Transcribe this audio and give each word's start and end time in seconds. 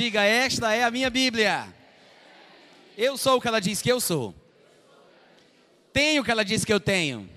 Diga, 0.00 0.22
esta 0.24 0.74
é 0.74 0.82
a 0.82 0.90
minha 0.90 1.10
Bíblia. 1.10 1.68
Eu 2.96 3.18
sou 3.18 3.36
o 3.36 3.40
que 3.40 3.46
ela 3.46 3.60
diz 3.60 3.82
que 3.82 3.92
eu 3.92 4.00
sou. 4.00 4.34
Tenho 5.92 6.22
o 6.22 6.24
que 6.24 6.30
ela 6.30 6.42
diz 6.42 6.64
que 6.64 6.72
eu 6.72 6.80
tenho. 6.80 7.28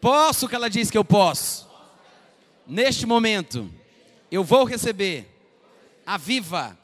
Posso 0.00 0.46
o 0.46 0.48
que 0.48 0.54
ela 0.54 0.70
diz 0.70 0.92
que 0.92 0.96
eu 0.96 1.04
posso. 1.04 1.68
Neste 2.68 3.04
momento, 3.04 3.68
eu 4.30 4.44
vou 4.44 4.62
receber 4.62 5.28
a 6.06 6.16
viva, 6.16 6.78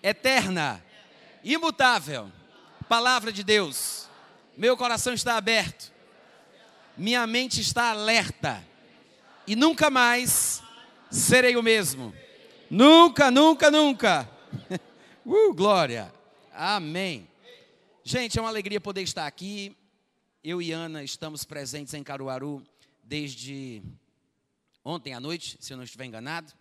eterna, 0.00 0.80
imutável 1.42 2.30
palavra 2.88 3.32
de 3.32 3.42
Deus. 3.42 4.08
Meu 4.56 4.76
coração 4.76 5.12
está 5.12 5.36
aberto. 5.38 5.90
Minha 6.96 7.26
mente 7.26 7.60
está 7.60 7.90
alerta. 7.90 8.64
E 9.44 9.56
nunca 9.56 9.90
mais 9.90 10.62
serei 11.10 11.56
o 11.56 11.64
mesmo. 11.64 12.14
Nunca, 12.70 13.32
nunca, 13.32 13.68
nunca. 13.68 14.30
Uh, 15.26 15.52
glória. 15.52 16.12
Amém. 16.52 17.28
Gente, 18.02 18.38
é 18.38 18.40
uma 18.40 18.48
alegria 18.48 18.80
poder 18.80 19.02
estar 19.02 19.26
aqui. 19.26 19.76
Eu 20.42 20.62
e 20.62 20.72
Ana 20.72 21.04
estamos 21.04 21.44
presentes 21.44 21.92
em 21.94 22.02
Caruaru 22.02 22.66
desde 23.04 23.82
ontem 24.82 25.12
à 25.12 25.20
noite, 25.20 25.58
se 25.60 25.72
eu 25.72 25.76
não 25.76 25.84
estiver 25.84 26.06
enganado. 26.06 26.52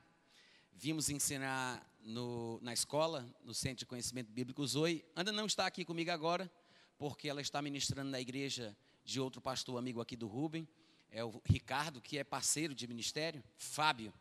Vimos 0.74 1.10
ensinar 1.10 1.82
no, 2.02 2.60
na 2.62 2.74
escola, 2.74 3.26
no 3.44 3.54
Centro 3.54 3.80
de 3.80 3.86
Conhecimento 3.86 4.32
Bíblico 4.32 4.68
Zoe. 4.68 5.06
Ana 5.16 5.32
não 5.32 5.46
está 5.46 5.66
aqui 5.66 5.86
comigo 5.86 6.12
agora, 6.12 6.52
porque 6.98 7.30
ela 7.30 7.42
está 7.42 7.62
ministrando 7.62 8.12
na 8.12 8.20
igreja 8.20 8.76
de 9.06 9.22
outro 9.22 9.40
pastor 9.40 9.80
amigo 9.80 10.02
aqui 10.02 10.18
do 10.18 10.28
Rubem, 10.28 10.68
é 11.10 11.24
o 11.24 11.42
Ricardo, 11.46 12.02
que 12.02 12.18
é 12.18 12.24
parceiro 12.24 12.76
de 12.76 12.86
ministério, 12.88 13.44
Fábio, 13.58 14.14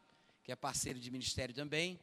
que 0.48 0.52
é 0.52 0.56
parceiro 0.56 0.98
de 0.98 1.10
ministério 1.10 1.54
também. 1.54 2.00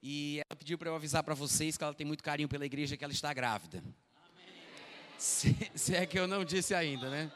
E 0.00 0.40
ela 0.48 0.56
pediu 0.56 0.78
para 0.78 0.88
eu 0.88 0.94
avisar 0.94 1.24
para 1.24 1.34
vocês 1.34 1.76
que 1.76 1.82
ela 1.82 1.92
tem 1.92 2.06
muito 2.06 2.22
carinho 2.22 2.48
pela 2.48 2.64
igreja, 2.64 2.96
que 2.96 3.02
ela 3.02 3.12
está 3.12 3.34
grávida. 3.34 3.82
Se, 5.18 5.52
se, 5.74 5.96
é 5.96 6.06
que 6.06 6.16
eu 6.16 6.28
não 6.28 6.44
disse 6.44 6.76
ainda, 6.76 7.10
né? 7.10 7.32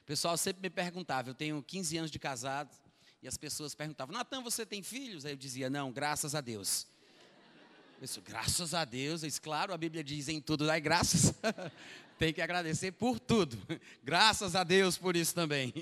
O 0.00 0.04
pessoal 0.06 0.36
sempre 0.36 0.60
me 0.60 0.68
perguntava, 0.68 1.30
eu 1.30 1.34
tenho 1.34 1.62
15 1.62 1.98
anos 1.98 2.10
de 2.10 2.18
casado, 2.18 2.68
e 3.22 3.28
as 3.28 3.36
pessoas 3.36 3.76
perguntavam, 3.76 4.12
Natan, 4.12 4.42
você 4.42 4.66
tem 4.66 4.82
filhos? 4.82 5.24
Aí 5.24 5.34
eu 5.34 5.36
dizia, 5.36 5.70
não, 5.70 5.92
graças 5.92 6.34
a 6.34 6.40
Deus. 6.40 6.88
Eu 8.00 8.06
disse, 8.06 8.20
graças 8.22 8.74
a 8.74 8.84
Deus, 8.84 9.22
eu 9.22 9.28
disse, 9.28 9.40
claro, 9.40 9.72
a 9.72 9.78
Bíblia 9.78 10.02
diz 10.02 10.28
em 10.28 10.40
tudo 10.40 10.66
dai 10.66 10.80
graças. 10.80 11.32
tem 12.18 12.32
que 12.32 12.42
agradecer 12.42 12.90
por 12.90 13.20
tudo. 13.20 13.56
Graças 14.02 14.56
a 14.56 14.64
Deus 14.64 14.98
por 14.98 15.14
isso 15.14 15.32
também. 15.32 15.72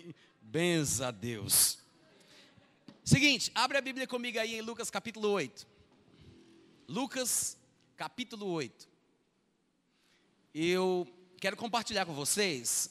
Benza 0.43 1.09
a 1.09 1.11
Deus. 1.11 1.80
Seguinte, 3.11 3.51
abre 3.57 3.77
a 3.77 3.81
Bíblia 3.81 4.07
comigo 4.07 4.39
aí 4.39 4.55
em 4.55 4.61
Lucas 4.61 4.89
capítulo 4.89 5.31
8. 5.31 5.67
Lucas 6.87 7.59
capítulo 7.97 8.47
8. 8.47 8.89
Eu 10.55 11.13
quero 11.41 11.57
compartilhar 11.57 12.07
com 12.07 12.15
vocês 12.15 12.89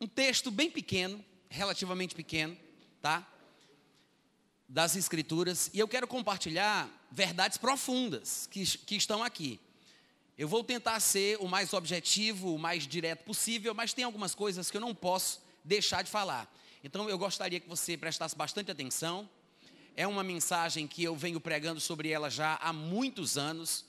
um 0.00 0.06
texto 0.06 0.52
bem 0.52 0.70
pequeno, 0.70 1.20
relativamente 1.48 2.14
pequeno, 2.14 2.56
tá? 3.00 3.28
Das 4.68 4.94
Escrituras, 4.94 5.68
e 5.74 5.80
eu 5.80 5.88
quero 5.88 6.06
compartilhar 6.06 6.88
verdades 7.10 7.58
profundas 7.58 8.46
que, 8.46 8.64
que 8.64 8.94
estão 8.94 9.24
aqui. 9.24 9.58
Eu 10.38 10.46
vou 10.46 10.62
tentar 10.62 11.00
ser 11.00 11.38
o 11.40 11.48
mais 11.48 11.72
objetivo, 11.72 12.54
o 12.54 12.58
mais 12.58 12.86
direto 12.86 13.24
possível, 13.24 13.74
mas 13.74 13.92
tem 13.92 14.04
algumas 14.04 14.32
coisas 14.32 14.70
que 14.70 14.76
eu 14.76 14.80
não 14.80 14.94
posso 14.94 15.42
deixar 15.64 16.02
de 16.02 16.10
falar. 16.12 16.48
Então 16.84 17.08
eu 17.08 17.16
gostaria 17.16 17.60
que 17.60 17.68
você 17.68 17.96
prestasse 17.96 18.36
bastante 18.36 18.70
atenção. 18.70 19.28
É 19.96 20.04
uma 20.06 20.24
mensagem 20.24 20.88
que 20.88 21.04
eu 21.04 21.14
venho 21.14 21.40
pregando 21.40 21.80
sobre 21.80 22.08
ela 22.08 22.28
já 22.28 22.56
há 22.56 22.72
muitos 22.72 23.38
anos. 23.38 23.84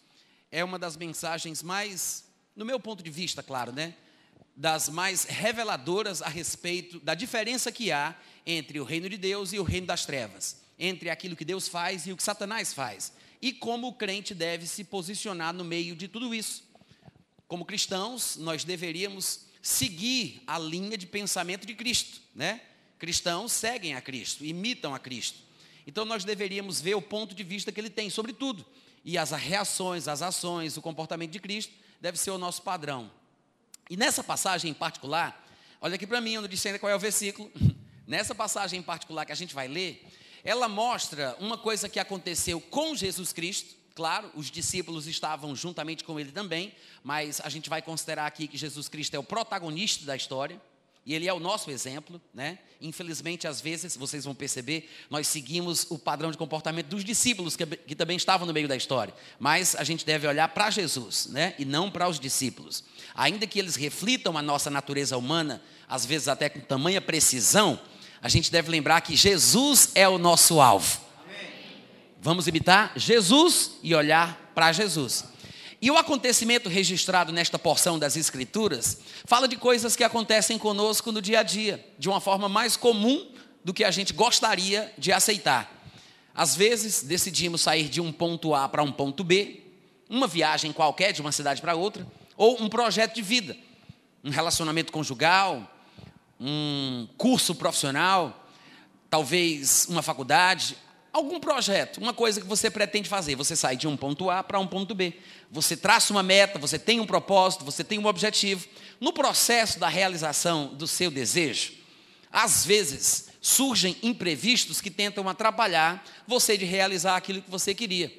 É 0.52 0.64
uma 0.64 0.78
das 0.78 0.96
mensagens 0.96 1.64
mais, 1.64 2.26
no 2.56 2.64
meu 2.64 2.80
ponto 2.80 3.02
de 3.02 3.10
vista, 3.10 3.42
claro, 3.42 3.72
né? 3.72 3.96
Das 4.56 4.90
mais 4.90 5.24
reveladoras 5.24 6.22
a 6.22 6.30
respeito 6.30 7.00
da 7.00 7.16
diferença 7.16 7.72
que 7.72 7.92
há 7.92 8.16
entre 8.46 8.80
o 8.80 8.84
reino 8.84 9.10
de 9.10 9.18
Deus 9.18 9.54
e 9.54 9.60
o 9.60 9.64
reino 9.64 9.88
das 9.88 10.06
trevas, 10.06 10.62
entre 10.78 11.10
aquilo 11.10 11.36
que 11.36 11.46
Deus 11.46 11.68
faz 11.68 12.06
e 12.06 12.12
o 12.12 12.18
que 12.18 12.22
Satanás 12.22 12.74
faz, 12.74 13.14
e 13.42 13.52
como 13.52 13.88
o 13.88 13.94
crente 13.94 14.36
deve 14.36 14.68
se 14.68 14.84
posicionar 14.84 15.54
no 15.54 15.64
meio 15.64 15.96
de 15.96 16.08
tudo 16.08 16.36
isso. 16.36 16.64
Como 17.48 17.66
cristãos, 17.66 18.36
nós 18.36 18.64
deveríamos 18.64 19.46
seguir 19.62 20.44
a 20.46 20.60
linha 20.60 20.98
de 20.98 21.08
pensamento 21.08 21.66
de 21.66 21.74
Cristo, 21.74 22.22
né? 22.36 22.62
Cristãos 23.04 23.52
seguem 23.52 23.96
a 23.96 24.02
Cristo, 24.02 24.46
imitam 24.46 24.96
a 24.96 24.98
Cristo. 24.98 25.38
Então 25.86 26.06
nós 26.06 26.24
deveríamos 26.24 26.80
ver 26.80 26.96
o 26.96 27.02
ponto 27.02 27.36
de 27.36 27.44
vista 27.44 27.70
que 27.70 27.78
ele 27.78 27.90
tem 27.90 28.10
sobre 28.10 28.32
tudo. 28.32 28.66
E 29.04 29.18
as 29.18 29.32
reações, 29.32 30.08
as 30.08 30.22
ações, 30.22 30.78
o 30.78 30.82
comportamento 30.82 31.32
de 31.32 31.40
Cristo 31.42 31.74
deve 32.00 32.18
ser 32.18 32.32
o 32.32 32.38
nosso 32.38 32.62
padrão. 32.62 33.12
E 33.90 33.98
nessa 33.98 34.24
passagem 34.24 34.72
em 34.72 34.74
particular, 34.74 35.46
olha 35.82 35.96
aqui 35.96 36.08
para 36.08 36.22
mim, 36.22 36.36
eu 36.36 36.42
não 36.44 36.48
disse 36.48 36.70
ainda 36.70 36.80
qual 36.80 36.90
é 36.90 36.96
o 36.96 37.00
versículo. 37.00 37.52
Nessa 38.08 38.34
passagem 38.34 38.80
em 38.80 38.84
particular 38.84 39.26
que 39.26 39.34
a 39.34 39.36
gente 39.36 39.54
vai 39.54 39.68
ler, 39.68 40.08
ela 40.42 40.70
mostra 40.70 41.36
uma 41.42 41.58
coisa 41.58 41.90
que 41.90 42.00
aconteceu 42.00 42.62
com 42.62 42.96
Jesus 42.96 43.34
Cristo. 43.34 43.76
Claro, 43.94 44.32
os 44.34 44.50
discípulos 44.50 45.08
estavam 45.08 45.54
juntamente 45.58 46.06
com 46.06 46.18
ele 46.18 46.32
também, 46.32 46.74
mas 47.04 47.42
a 47.42 47.50
gente 47.50 47.70
vai 47.70 47.82
considerar 47.82 48.28
aqui 48.28 48.48
que 48.48 48.58
Jesus 48.58 48.88
Cristo 48.88 49.14
é 49.14 49.20
o 49.20 49.24
protagonista 49.24 50.06
da 50.06 50.16
história. 50.16 50.58
E 51.06 51.14
ele 51.14 51.28
é 51.28 51.34
o 51.34 51.40
nosso 51.40 51.70
exemplo, 51.70 52.22
né? 52.34 52.60
Infelizmente, 52.80 53.48
às 53.48 53.60
vezes, 53.60 53.98
vocês 53.98 54.24
vão 54.24 54.34
perceber, 54.34 54.90
nós 55.10 55.28
seguimos 55.28 55.86
o 55.90 55.98
padrão 55.98 56.32
de 56.32 56.38
comportamento 56.38 56.88
dos 56.88 57.04
discípulos 57.04 57.56
que, 57.56 57.66
que 57.66 57.96
também 57.96 58.16
estavam 58.16 58.48
no 58.48 58.54
meio 58.54 58.68
da 58.68 58.76
história. 58.76 59.14
Mas 59.38 59.76
a 59.76 59.84
gente 59.84 60.06
deve 60.06 60.28
olhar 60.28 60.48
para 60.50 60.70
Jesus, 60.70 61.28
né? 61.28 61.56
E 61.60 61.66
não 61.66 61.92
para 61.92 62.08
os 62.08 62.20
discípulos. 62.20 62.84
Ainda 63.16 63.46
que 63.46 63.60
eles 63.60 63.76
reflitam 63.76 64.38
a 64.38 64.42
nossa 64.42 64.70
natureza 64.70 65.18
humana, 65.18 65.62
às 65.88 66.06
vezes 66.06 66.28
até 66.30 66.48
com 66.48 66.62
tamanha 66.62 67.02
precisão, 67.02 67.80
a 68.22 68.30
gente 68.30 68.50
deve 68.50 68.72
lembrar 68.72 69.02
que 69.02 69.18
Jesus 69.18 69.92
é 69.96 70.08
o 70.08 70.18
nosso 70.18 70.62
alvo. 70.62 71.02
Vamos 72.22 72.48
imitar 72.48 72.94
Jesus 72.96 73.72
e 73.84 73.94
olhar 73.94 74.52
para 74.56 74.72
Jesus. 74.72 75.26
E 75.84 75.92
o 75.92 75.98
acontecimento 75.98 76.70
registrado 76.70 77.34
nesta 77.34 77.60
porção 77.60 78.00
das 78.00 78.16
Escrituras 78.16 79.00
fala 79.26 79.50
de 79.50 79.58
coisas 79.58 79.98
que 79.98 80.04
acontecem 80.06 80.58
conosco 80.58 81.12
no 81.12 81.22
dia 81.22 81.42
a 81.42 81.44
dia, 81.44 81.86
de 82.00 82.08
uma 82.08 82.22
forma 82.22 82.48
mais 82.48 82.78
comum 82.78 83.28
do 83.66 83.74
que 83.74 83.84
a 83.84 83.92
gente 83.92 84.14
gostaria 84.14 84.94
de 84.98 85.12
aceitar. 85.12 85.92
Às 86.34 86.56
vezes, 86.56 87.04
decidimos 87.04 87.60
sair 87.60 87.90
de 87.90 88.00
um 88.00 88.14
ponto 88.14 88.56
A 88.56 88.70
para 88.70 88.82
um 88.82 88.94
ponto 88.94 89.26
B, 89.26 89.62
uma 90.10 90.26
viagem 90.26 90.72
qualquer 90.72 91.12
de 91.12 91.20
uma 91.20 91.34
cidade 91.34 91.60
para 91.60 91.76
outra, 91.76 92.08
ou 92.38 92.64
um 92.64 92.70
projeto 92.70 93.16
de 93.16 93.22
vida, 93.22 93.54
um 94.24 94.30
relacionamento 94.30 94.90
conjugal, 94.90 95.70
um 96.40 97.10
curso 97.18 97.54
profissional, 97.56 98.48
talvez 99.10 99.86
uma 99.90 100.02
faculdade, 100.02 100.78
algum 101.14 101.40
projeto, 101.40 102.00
uma 102.00 102.14
coisa 102.14 102.42
que 102.42 102.48
você 102.48 102.70
pretende 102.70 103.08
fazer. 103.08 103.36
Você 103.36 103.56
sai 103.56 103.78
de 103.78 103.88
um 103.88 103.96
ponto 103.96 104.30
A 104.30 104.44
para 104.44 104.60
um 104.60 104.68
ponto 104.68 104.94
B. 104.94 105.14
Você 105.50 105.78
traça 105.78 106.12
uma 106.12 106.24
meta, 106.24 106.60
você 106.60 106.78
tem 106.78 107.00
um 107.00 107.06
propósito, 107.06 107.64
você 107.64 107.84
tem 107.84 108.00
um 108.00 108.08
objetivo. 108.08 108.68
No 109.00 109.14
processo 109.14 109.80
da 109.80 109.88
realização 109.88 110.68
do 110.74 110.88
seu 110.88 111.12
desejo, 111.12 111.74
às 112.32 112.66
vezes 112.66 113.30
surgem 113.40 113.96
imprevistos 114.02 114.82
que 114.82 114.90
tentam 114.90 115.30
atrapalhar 115.30 116.04
você 116.28 116.58
de 116.58 116.66
realizar 116.66 117.16
aquilo 117.16 117.42
que 117.42 117.52
você 117.52 117.74
queria. 117.76 118.12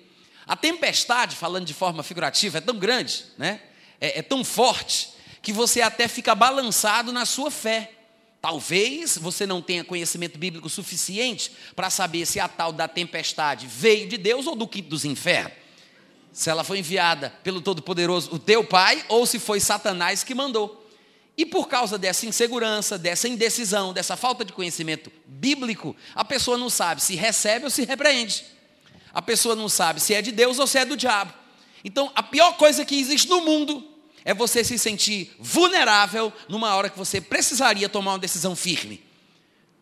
A 0.46 0.54
tempestade, 0.54 1.34
falando 1.34 1.66
de 1.66 1.74
forma 1.74 2.02
figurativa, 2.02 2.58
é 2.58 2.60
tão 2.60 2.78
grande, 2.78 3.24
né? 3.36 3.60
é, 4.04 4.18
é 4.18 4.22
tão 4.22 4.44
forte, 4.44 5.14
que 5.40 5.52
você 5.52 5.80
até 5.80 6.08
fica 6.08 6.34
balançado 6.34 7.12
na 7.12 7.24
sua 7.24 7.50
fé. 7.50 7.90
Talvez 8.44 9.16
você 9.16 9.46
não 9.46 9.62
tenha 9.62 9.82
conhecimento 9.82 10.38
bíblico 10.38 10.68
suficiente 10.68 11.50
para 11.74 11.88
saber 11.88 12.26
se 12.26 12.38
a 12.38 12.46
tal 12.46 12.74
da 12.74 12.86
tempestade 12.86 13.66
veio 13.66 14.06
de 14.06 14.18
Deus 14.18 14.46
ou 14.46 14.54
do 14.54 14.68
quinto 14.68 14.90
dos 14.90 15.06
infernos. 15.06 15.54
Se 16.30 16.50
ela 16.50 16.62
foi 16.62 16.80
enviada 16.80 17.30
pelo 17.42 17.62
Todo-Poderoso, 17.62 18.34
o 18.34 18.38
teu 18.38 18.62
pai, 18.62 19.02
ou 19.08 19.24
se 19.24 19.38
foi 19.38 19.60
Satanás 19.60 20.22
que 20.22 20.34
mandou. 20.34 20.86
E 21.38 21.46
por 21.46 21.68
causa 21.68 21.96
dessa 21.96 22.26
insegurança, 22.26 22.98
dessa 22.98 23.26
indecisão, 23.26 23.94
dessa 23.94 24.14
falta 24.14 24.44
de 24.44 24.52
conhecimento 24.52 25.10
bíblico, 25.24 25.96
a 26.14 26.22
pessoa 26.22 26.58
não 26.58 26.68
sabe 26.68 27.02
se 27.02 27.16
recebe 27.16 27.64
ou 27.64 27.70
se 27.70 27.86
repreende. 27.86 28.44
A 29.14 29.22
pessoa 29.22 29.56
não 29.56 29.70
sabe 29.70 30.00
se 30.00 30.12
é 30.12 30.20
de 30.20 30.30
Deus 30.30 30.58
ou 30.58 30.66
se 30.66 30.76
é 30.76 30.84
do 30.84 30.98
diabo. 30.98 31.32
Então, 31.82 32.12
a 32.14 32.22
pior 32.22 32.58
coisa 32.58 32.84
que 32.84 32.94
existe 32.94 33.26
no 33.26 33.40
mundo 33.40 33.93
é 34.24 34.32
você 34.32 34.64
se 34.64 34.78
sentir 34.78 35.34
vulnerável 35.38 36.32
numa 36.48 36.74
hora 36.74 36.88
que 36.88 36.98
você 36.98 37.20
precisaria 37.20 37.88
tomar 37.88 38.12
uma 38.12 38.18
decisão 38.18 38.56
firme. 38.56 39.04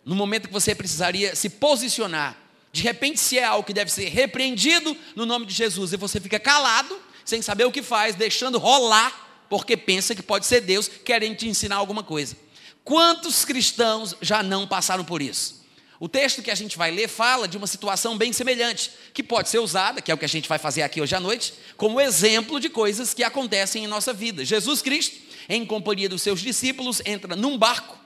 No 0.04 0.16
momento 0.16 0.48
que 0.48 0.52
você 0.52 0.74
precisaria 0.74 1.36
se 1.36 1.48
posicionar. 1.48 2.36
De 2.72 2.82
repente, 2.82 3.20
se 3.20 3.38
é 3.38 3.44
algo 3.44 3.64
que 3.64 3.72
deve 3.72 3.92
ser 3.92 4.08
repreendido 4.08 4.96
no 5.14 5.24
nome 5.24 5.46
de 5.46 5.54
Jesus 5.54 5.92
e 5.92 5.96
você 5.96 6.18
fica 6.18 6.40
calado, 6.40 6.98
sem 7.24 7.40
saber 7.40 7.64
o 7.64 7.70
que 7.70 7.82
faz, 7.82 8.16
deixando 8.16 8.58
rolar, 8.58 9.44
porque 9.48 9.76
pensa 9.76 10.14
que 10.14 10.22
pode 10.22 10.46
ser 10.46 10.62
Deus 10.62 10.88
querendo 10.88 11.36
te 11.36 11.48
ensinar 11.48 11.76
alguma 11.76 12.02
coisa. 12.02 12.36
Quantos 12.82 13.44
cristãos 13.44 14.16
já 14.20 14.42
não 14.42 14.66
passaram 14.66 15.04
por 15.04 15.22
isso? 15.22 15.61
O 16.02 16.08
texto 16.08 16.42
que 16.42 16.50
a 16.50 16.54
gente 16.56 16.76
vai 16.76 16.90
ler 16.90 17.06
fala 17.06 17.46
de 17.46 17.56
uma 17.56 17.68
situação 17.68 18.18
bem 18.18 18.32
semelhante, 18.32 18.90
que 19.14 19.22
pode 19.22 19.48
ser 19.48 19.60
usada, 19.60 20.02
que 20.02 20.10
é 20.10 20.14
o 20.14 20.18
que 20.18 20.24
a 20.24 20.28
gente 20.28 20.48
vai 20.48 20.58
fazer 20.58 20.82
aqui 20.82 21.00
hoje 21.00 21.14
à 21.14 21.20
noite, 21.20 21.54
como 21.76 22.00
exemplo 22.00 22.58
de 22.58 22.68
coisas 22.68 23.14
que 23.14 23.22
acontecem 23.22 23.84
em 23.84 23.86
nossa 23.86 24.12
vida. 24.12 24.44
Jesus 24.44 24.82
Cristo, 24.82 25.16
em 25.48 25.64
companhia 25.64 26.08
dos 26.08 26.20
seus 26.20 26.40
discípulos, 26.40 27.00
entra 27.06 27.36
num 27.36 27.56
barco 27.56 27.96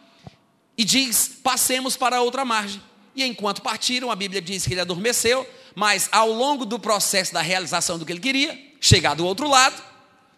e 0.77 0.85
diz: 0.85 1.39
passemos 1.43 1.97
para 1.97 2.21
outra 2.21 2.45
margem. 2.45 2.83
E 3.15 3.25
enquanto 3.25 3.63
partiram, 3.63 4.11
a 4.11 4.15
Bíblia 4.15 4.43
diz 4.43 4.67
que 4.67 4.75
ele 4.75 4.83
adormeceu, 4.83 5.49
mas 5.75 6.07
ao 6.13 6.31
longo 6.31 6.67
do 6.67 6.79
processo 6.79 7.33
da 7.33 7.41
realização 7.41 7.99
do 7.99 8.05
que 8.05 8.13
ele 8.13 8.21
queria, 8.21 8.63
chegar 8.79 9.15
do 9.15 9.25
outro 9.25 9.49
lado, 9.49 9.83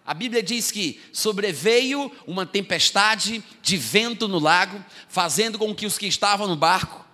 a 0.07 0.15
Bíblia 0.15 0.45
diz 0.45 0.71
que 0.71 1.01
sobreveio 1.13 2.09
uma 2.25 2.47
tempestade 2.47 3.43
de 3.61 3.77
vento 3.77 4.29
no 4.29 4.39
lago, 4.39 4.81
fazendo 5.09 5.59
com 5.59 5.75
que 5.75 5.87
os 5.87 5.99
que 5.99 6.07
estavam 6.07 6.47
no 6.47 6.55
barco 6.55 7.08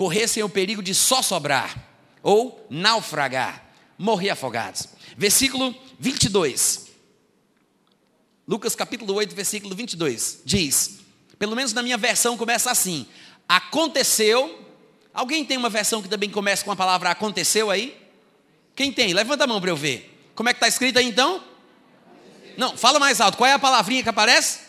corressem 0.00 0.42
o 0.42 0.48
perigo 0.48 0.82
de 0.82 0.94
só 0.94 1.20
sobrar 1.20 1.76
ou 2.22 2.66
naufragar, 2.70 3.62
morrer 3.98 4.30
afogados. 4.30 4.88
Versículo 5.14 5.76
22. 5.98 6.86
Lucas 8.48 8.74
capítulo 8.74 9.12
8, 9.12 9.34
versículo 9.34 9.74
22 9.74 10.40
diz: 10.42 11.00
pelo 11.38 11.54
menos 11.54 11.74
na 11.74 11.82
minha 11.82 11.98
versão 11.98 12.34
começa 12.34 12.70
assim: 12.70 13.06
aconteceu. 13.46 14.66
Alguém 15.12 15.44
tem 15.44 15.58
uma 15.58 15.68
versão 15.68 16.00
que 16.00 16.08
também 16.08 16.30
começa 16.30 16.64
com 16.64 16.72
a 16.72 16.76
palavra 16.76 17.10
aconteceu 17.10 17.70
aí? 17.70 17.94
Quem 18.74 18.90
tem? 18.90 19.12
Levanta 19.12 19.44
a 19.44 19.46
mão 19.46 19.60
para 19.60 19.68
eu 19.68 19.76
ver. 19.76 20.30
Como 20.34 20.48
é 20.48 20.54
que 20.54 20.56
está 20.56 20.68
escrito 20.68 20.98
aí 20.98 21.04
então? 21.04 21.44
Não, 22.56 22.74
fala 22.74 22.98
mais 22.98 23.20
alto. 23.20 23.36
Qual 23.36 23.46
é 23.46 23.52
a 23.52 23.58
palavrinha 23.58 24.02
que 24.02 24.08
aparece? 24.08 24.60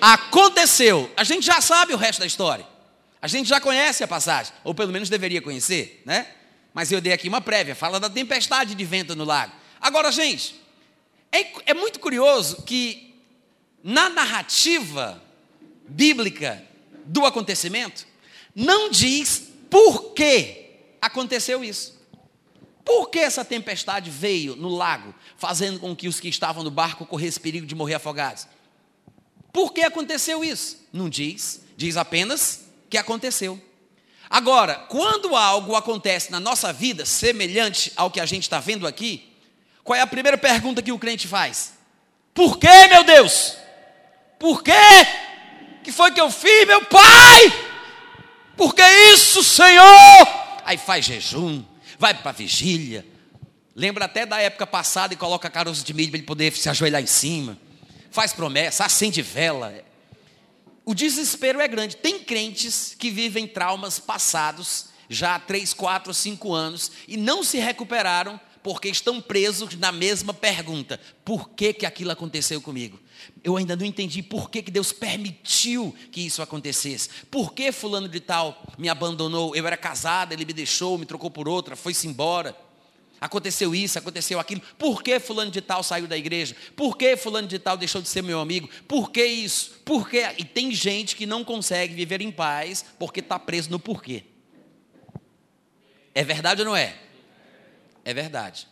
aconteceu. 0.00 1.10
A 1.16 1.22
gente 1.22 1.46
já 1.46 1.60
sabe 1.60 1.94
o 1.94 1.96
resto 1.96 2.18
da 2.18 2.26
história. 2.26 2.74
A 3.20 3.28
gente 3.28 3.48
já 3.48 3.60
conhece 3.60 4.04
a 4.04 4.08
passagem, 4.08 4.52
ou 4.62 4.74
pelo 4.74 4.92
menos 4.92 5.08
deveria 5.08 5.42
conhecer, 5.42 6.02
né? 6.04 6.26
Mas 6.74 6.92
eu 6.92 7.00
dei 7.00 7.12
aqui 7.12 7.28
uma 7.28 7.40
prévia, 7.40 7.74
fala 7.74 7.98
da 7.98 8.10
tempestade 8.10 8.74
de 8.74 8.84
vento 8.84 9.16
no 9.16 9.24
lago. 9.24 9.52
Agora, 9.80 10.12
gente, 10.12 10.60
é, 11.32 11.70
é 11.70 11.74
muito 11.74 11.98
curioso 11.98 12.62
que 12.62 13.14
na 13.82 14.08
narrativa 14.08 15.22
bíblica 15.88 16.62
do 17.04 17.24
acontecimento, 17.24 18.06
não 18.54 18.90
diz 18.90 19.50
por 19.70 20.12
que 20.12 20.66
aconteceu 21.00 21.62
isso. 21.62 21.96
Por 22.84 23.10
que 23.10 23.18
essa 23.18 23.44
tempestade 23.44 24.10
veio 24.10 24.54
no 24.54 24.68
lago, 24.68 25.14
fazendo 25.36 25.80
com 25.80 25.94
que 25.94 26.08
os 26.08 26.20
que 26.20 26.28
estavam 26.28 26.62
no 26.62 26.70
barco 26.70 27.06
corressem 27.06 27.42
perigo 27.42 27.66
de 27.66 27.74
morrer 27.74 27.94
afogados? 27.94 28.46
Por 29.52 29.72
que 29.72 29.82
aconteceu 29.82 30.44
isso? 30.44 30.86
Não 30.92 31.08
diz, 31.08 31.62
diz 31.76 31.96
apenas 31.96 32.65
que 32.88 32.98
aconteceu. 32.98 33.60
Agora, 34.28 34.74
quando 34.88 35.36
algo 35.36 35.76
acontece 35.76 36.30
na 36.30 36.40
nossa 36.40 36.72
vida 36.72 37.06
semelhante 37.06 37.92
ao 37.96 38.10
que 38.10 38.20
a 38.20 38.26
gente 38.26 38.42
está 38.42 38.58
vendo 38.58 38.86
aqui, 38.86 39.32
qual 39.84 39.96
é 39.96 40.00
a 40.00 40.06
primeira 40.06 40.36
pergunta 40.36 40.82
que 40.82 40.90
o 40.90 40.98
crente 40.98 41.28
faz? 41.28 41.74
Por 42.34 42.58
que, 42.58 42.88
meu 42.88 43.04
Deus? 43.04 43.56
Por 44.38 44.62
que? 44.62 44.72
Que 45.84 45.92
foi 45.92 46.10
que 46.10 46.20
eu 46.20 46.30
fiz, 46.30 46.66
meu 46.66 46.84
pai? 46.84 47.66
Por 48.56 48.74
que 48.74 48.82
isso, 49.12 49.44
Senhor? 49.44 50.26
Aí 50.64 50.76
faz 50.76 51.04
jejum, 51.04 51.62
vai 51.98 52.12
para 52.12 52.30
a 52.30 52.34
vigília. 52.34 53.06
Lembra 53.74 54.06
até 54.06 54.26
da 54.26 54.40
época 54.40 54.66
passada 54.66 55.14
e 55.14 55.16
coloca 55.16 55.48
caroço 55.48 55.84
de 55.84 55.94
milho 55.94 56.10
para 56.10 56.18
ele 56.18 56.26
poder 56.26 56.52
se 56.52 56.68
ajoelhar 56.68 57.00
em 57.00 57.06
cima. 57.06 57.56
Faz 58.10 58.32
promessa, 58.32 58.84
acende 58.84 59.22
vela 59.22 59.72
o 60.86 60.94
desespero 60.94 61.60
é 61.60 61.66
grande. 61.66 61.96
Tem 61.96 62.20
crentes 62.20 62.94
que 62.96 63.10
vivem 63.10 63.46
traumas 63.48 63.98
passados, 63.98 64.86
já 65.08 65.34
há 65.34 65.38
3, 65.40 65.74
4, 65.74 66.14
5 66.14 66.54
anos, 66.54 66.92
e 67.08 67.16
não 67.16 67.42
se 67.42 67.58
recuperaram 67.58 68.40
porque 68.62 68.88
estão 68.88 69.20
presos 69.20 69.74
na 69.76 69.90
mesma 69.90 70.32
pergunta: 70.32 71.00
por 71.24 71.50
que, 71.50 71.72
que 71.72 71.84
aquilo 71.84 72.12
aconteceu 72.12 72.60
comigo? 72.60 73.00
Eu 73.42 73.56
ainda 73.56 73.74
não 73.74 73.84
entendi 73.84 74.22
por 74.22 74.48
que, 74.48 74.62
que 74.62 74.70
Deus 74.70 74.92
permitiu 74.92 75.94
que 76.12 76.20
isso 76.20 76.40
acontecesse. 76.40 77.08
Por 77.30 77.52
que 77.52 77.72
fulano 77.72 78.08
de 78.08 78.20
tal 78.20 78.62
me 78.78 78.88
abandonou? 78.88 79.56
Eu 79.56 79.66
era 79.66 79.76
casada, 79.76 80.34
ele 80.34 80.44
me 80.44 80.52
deixou, 80.52 80.96
me 80.98 81.06
trocou 81.06 81.30
por 81.30 81.48
outra, 81.48 81.74
foi-se 81.74 82.06
embora. 82.06 82.56
Aconteceu 83.20 83.74
isso, 83.74 83.98
aconteceu 83.98 84.38
aquilo. 84.38 84.60
Por 84.78 85.02
que 85.02 85.18
fulano 85.18 85.50
de 85.50 85.60
tal 85.60 85.82
saiu 85.82 86.06
da 86.06 86.16
igreja? 86.16 86.54
Por 86.74 86.96
que 86.96 87.16
fulano 87.16 87.48
de 87.48 87.58
tal 87.58 87.76
deixou 87.76 88.02
de 88.02 88.08
ser 88.08 88.22
meu 88.22 88.40
amigo? 88.40 88.68
Por 88.86 89.10
que 89.10 89.24
isso? 89.24 89.80
Por 89.84 90.08
que? 90.08 90.22
E 90.38 90.44
tem 90.44 90.70
gente 90.72 91.16
que 91.16 91.26
não 91.26 91.42
consegue 91.42 91.94
viver 91.94 92.20
em 92.20 92.30
paz 92.30 92.84
porque 92.98 93.20
está 93.20 93.38
preso 93.38 93.70
no 93.70 93.78
porquê. 93.78 94.24
É 96.14 96.22
verdade 96.22 96.62
ou 96.62 96.66
não 96.66 96.76
é? 96.76 96.96
É 98.04 98.12
verdade. 98.12 98.68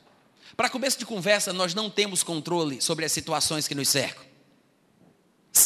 Para 0.57 0.69
começo 0.69 0.99
de 0.99 1.07
conversa, 1.07 1.53
nós 1.53 1.75
não 1.75 1.91
temos 1.91 2.23
controle 2.23 2.81
sobre 2.81 3.05
as 3.05 3.13
situações 3.13 3.67
que 3.67 3.75
nos 3.75 3.89
cercam. 3.89 4.25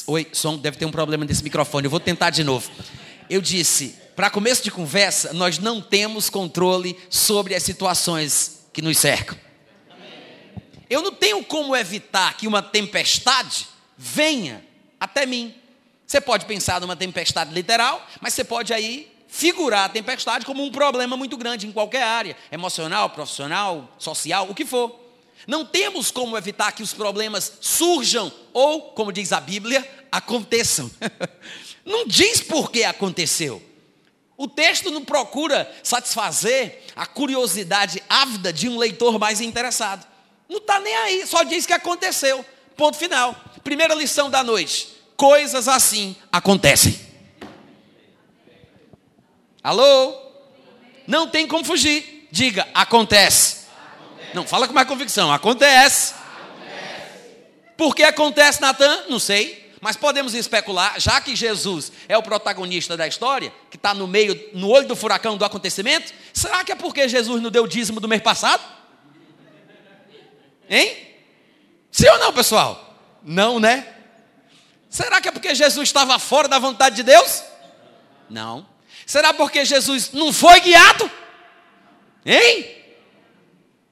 Oi, 0.06 0.26
som, 0.32 0.56
deve 0.56 0.76
ter 0.76 0.86
um 0.86 0.90
problema 0.90 1.24
nesse 1.24 1.42
microfone. 1.42 1.86
Eu 1.86 1.90
vou 1.90 2.00
tentar 2.00 2.30
de 2.30 2.44
novo. 2.44 2.70
Eu 3.28 3.40
disse, 3.40 3.94
para 4.16 4.30
começo 4.30 4.62
de 4.62 4.70
conversa, 4.70 5.32
nós 5.32 5.58
não 5.58 5.80
temos 5.80 6.30
controle 6.30 6.98
sobre 7.10 7.54
as 7.54 7.62
situações 7.62 8.57
que 8.78 8.82
nos 8.82 8.96
cercam. 8.98 9.36
Eu 10.88 11.02
não 11.02 11.10
tenho 11.10 11.42
como 11.42 11.74
evitar 11.74 12.36
que 12.36 12.46
uma 12.46 12.62
tempestade 12.62 13.66
venha 13.96 14.64
até 15.00 15.26
mim. 15.26 15.52
Você 16.06 16.20
pode 16.20 16.46
pensar 16.46 16.80
numa 16.80 16.94
tempestade 16.94 17.52
literal, 17.52 18.06
mas 18.20 18.34
você 18.34 18.44
pode 18.44 18.72
aí 18.72 19.12
figurar 19.26 19.86
a 19.86 19.88
tempestade 19.88 20.46
como 20.46 20.62
um 20.64 20.70
problema 20.70 21.16
muito 21.16 21.36
grande 21.36 21.66
em 21.66 21.72
qualquer 21.72 22.04
área, 22.04 22.36
emocional, 22.52 23.10
profissional, 23.10 23.92
social, 23.98 24.48
o 24.48 24.54
que 24.54 24.64
for. 24.64 24.96
Não 25.44 25.64
temos 25.64 26.12
como 26.12 26.38
evitar 26.38 26.70
que 26.70 26.84
os 26.84 26.94
problemas 26.94 27.54
surjam 27.60 28.32
ou, 28.52 28.92
como 28.92 29.12
diz 29.12 29.32
a 29.32 29.40
Bíblia, 29.40 29.84
aconteçam. 30.12 30.88
Não 31.84 32.06
diz 32.06 32.40
por 32.42 32.70
que 32.70 32.84
aconteceu. 32.84 33.60
O 34.38 34.46
texto 34.46 34.92
não 34.92 35.04
procura 35.04 35.68
satisfazer 35.82 36.84
a 36.94 37.04
curiosidade 37.04 38.00
ávida 38.08 38.52
de 38.52 38.68
um 38.68 38.78
leitor 38.78 39.18
mais 39.18 39.40
interessado. 39.40 40.06
Não 40.48 40.58
está 40.58 40.78
nem 40.78 40.94
aí, 40.94 41.26
só 41.26 41.42
diz 41.42 41.66
que 41.66 41.72
aconteceu. 41.72 42.46
Ponto 42.76 42.96
final. 42.96 43.34
Primeira 43.64 43.94
lição 43.96 44.30
da 44.30 44.44
noite: 44.44 44.88
coisas 45.16 45.66
assim 45.66 46.14
acontecem. 46.30 46.98
Alô? 49.60 50.16
Não 51.04 51.26
tem 51.26 51.44
como 51.44 51.64
fugir. 51.64 52.28
Diga, 52.30 52.68
acontece. 52.72 53.66
acontece. 53.66 54.34
Não, 54.34 54.46
fala 54.46 54.68
com 54.68 54.72
mais 54.72 54.86
convicção. 54.86 55.32
Acontece. 55.32 56.14
acontece. 56.14 57.26
Por 57.76 57.92
que 57.92 58.04
acontece, 58.04 58.60
Natan? 58.60 59.06
Não 59.08 59.18
sei. 59.18 59.68
Mas 59.80 59.96
podemos 59.96 60.34
especular, 60.34 60.98
já 60.98 61.20
que 61.20 61.36
Jesus 61.36 61.92
é 62.08 62.16
o 62.16 62.22
protagonista 62.22 62.96
da 62.96 63.06
história, 63.06 63.52
está 63.78 63.94
no 63.94 64.06
meio, 64.06 64.50
no 64.52 64.68
olho 64.68 64.86
do 64.86 64.94
furacão 64.94 65.36
do 65.36 65.44
acontecimento, 65.44 66.12
será 66.32 66.62
que 66.62 66.70
é 66.70 66.74
porque 66.74 67.08
Jesus 67.08 67.40
não 67.40 67.50
deu 67.50 67.66
dízimo 67.66 68.00
do 68.00 68.08
mês 68.08 68.22
passado? 68.22 68.62
Hein? 70.68 70.96
Sim 71.90 72.08
ou 72.08 72.18
não, 72.18 72.32
pessoal? 72.32 72.94
Não, 73.24 73.58
né? 73.58 73.86
Será 74.90 75.20
que 75.20 75.28
é 75.28 75.32
porque 75.32 75.54
Jesus 75.54 75.88
estava 75.88 76.18
fora 76.18 76.48
da 76.48 76.58
vontade 76.58 76.96
de 76.96 77.02
Deus? 77.02 77.42
Não. 78.28 78.66
Será 79.06 79.32
porque 79.32 79.64
Jesus 79.64 80.12
não 80.12 80.32
foi 80.32 80.60
guiado? 80.60 81.10
Hein? 82.24 82.76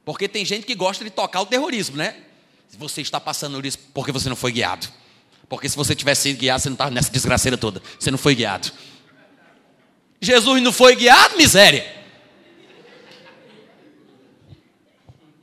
Porque 0.04 0.28
tem 0.28 0.44
gente 0.44 0.66
que 0.66 0.74
gosta 0.74 1.02
de 1.02 1.10
tocar 1.10 1.40
o 1.40 1.46
terrorismo, 1.46 1.96
né? 1.96 2.16
Você 2.78 3.00
está 3.00 3.18
passando 3.18 3.64
isso 3.66 3.78
porque 3.94 4.12
você 4.12 4.28
não 4.28 4.36
foi 4.36 4.52
guiado. 4.52 4.86
Porque 5.48 5.68
se 5.68 5.76
você 5.76 5.94
tivesse 5.94 6.22
sido 6.22 6.38
guiado, 6.38 6.62
você 6.62 6.68
não 6.68 6.74
estava 6.74 6.90
nessa 6.90 7.10
desgraceira 7.10 7.56
toda. 7.56 7.80
Você 7.98 8.10
não 8.10 8.18
foi 8.18 8.34
guiado. 8.34 8.70
Jesus 10.20 10.62
não 10.62 10.72
foi 10.72 10.96
guiado, 10.96 11.36
miséria. 11.36 11.94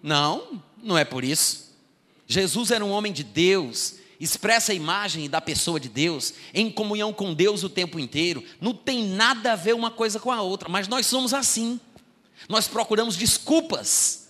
Não, 0.01 0.63
não 0.81 0.97
é 0.97 1.05
por 1.05 1.23
isso. 1.23 1.73
Jesus 2.27 2.71
era 2.71 2.83
um 2.83 2.91
homem 2.91 3.13
de 3.13 3.23
Deus, 3.23 3.95
expressa 4.19 4.71
a 4.71 4.75
imagem 4.75 5.29
da 5.29 5.39
pessoa 5.39 5.79
de 5.79 5.87
Deus, 5.87 6.33
em 6.53 6.69
comunhão 6.69 7.13
com 7.13 7.33
Deus 7.33 7.63
o 7.63 7.69
tempo 7.69 7.99
inteiro. 7.99 8.43
Não 8.59 8.73
tem 8.73 9.05
nada 9.05 9.53
a 9.53 9.55
ver 9.55 9.73
uma 9.73 9.91
coisa 9.91 10.19
com 10.19 10.31
a 10.31 10.41
outra, 10.41 10.67
mas 10.67 10.87
nós 10.87 11.05
somos 11.05 11.33
assim. 11.33 11.79
Nós 12.49 12.67
procuramos 12.67 13.15
desculpas, 13.15 14.29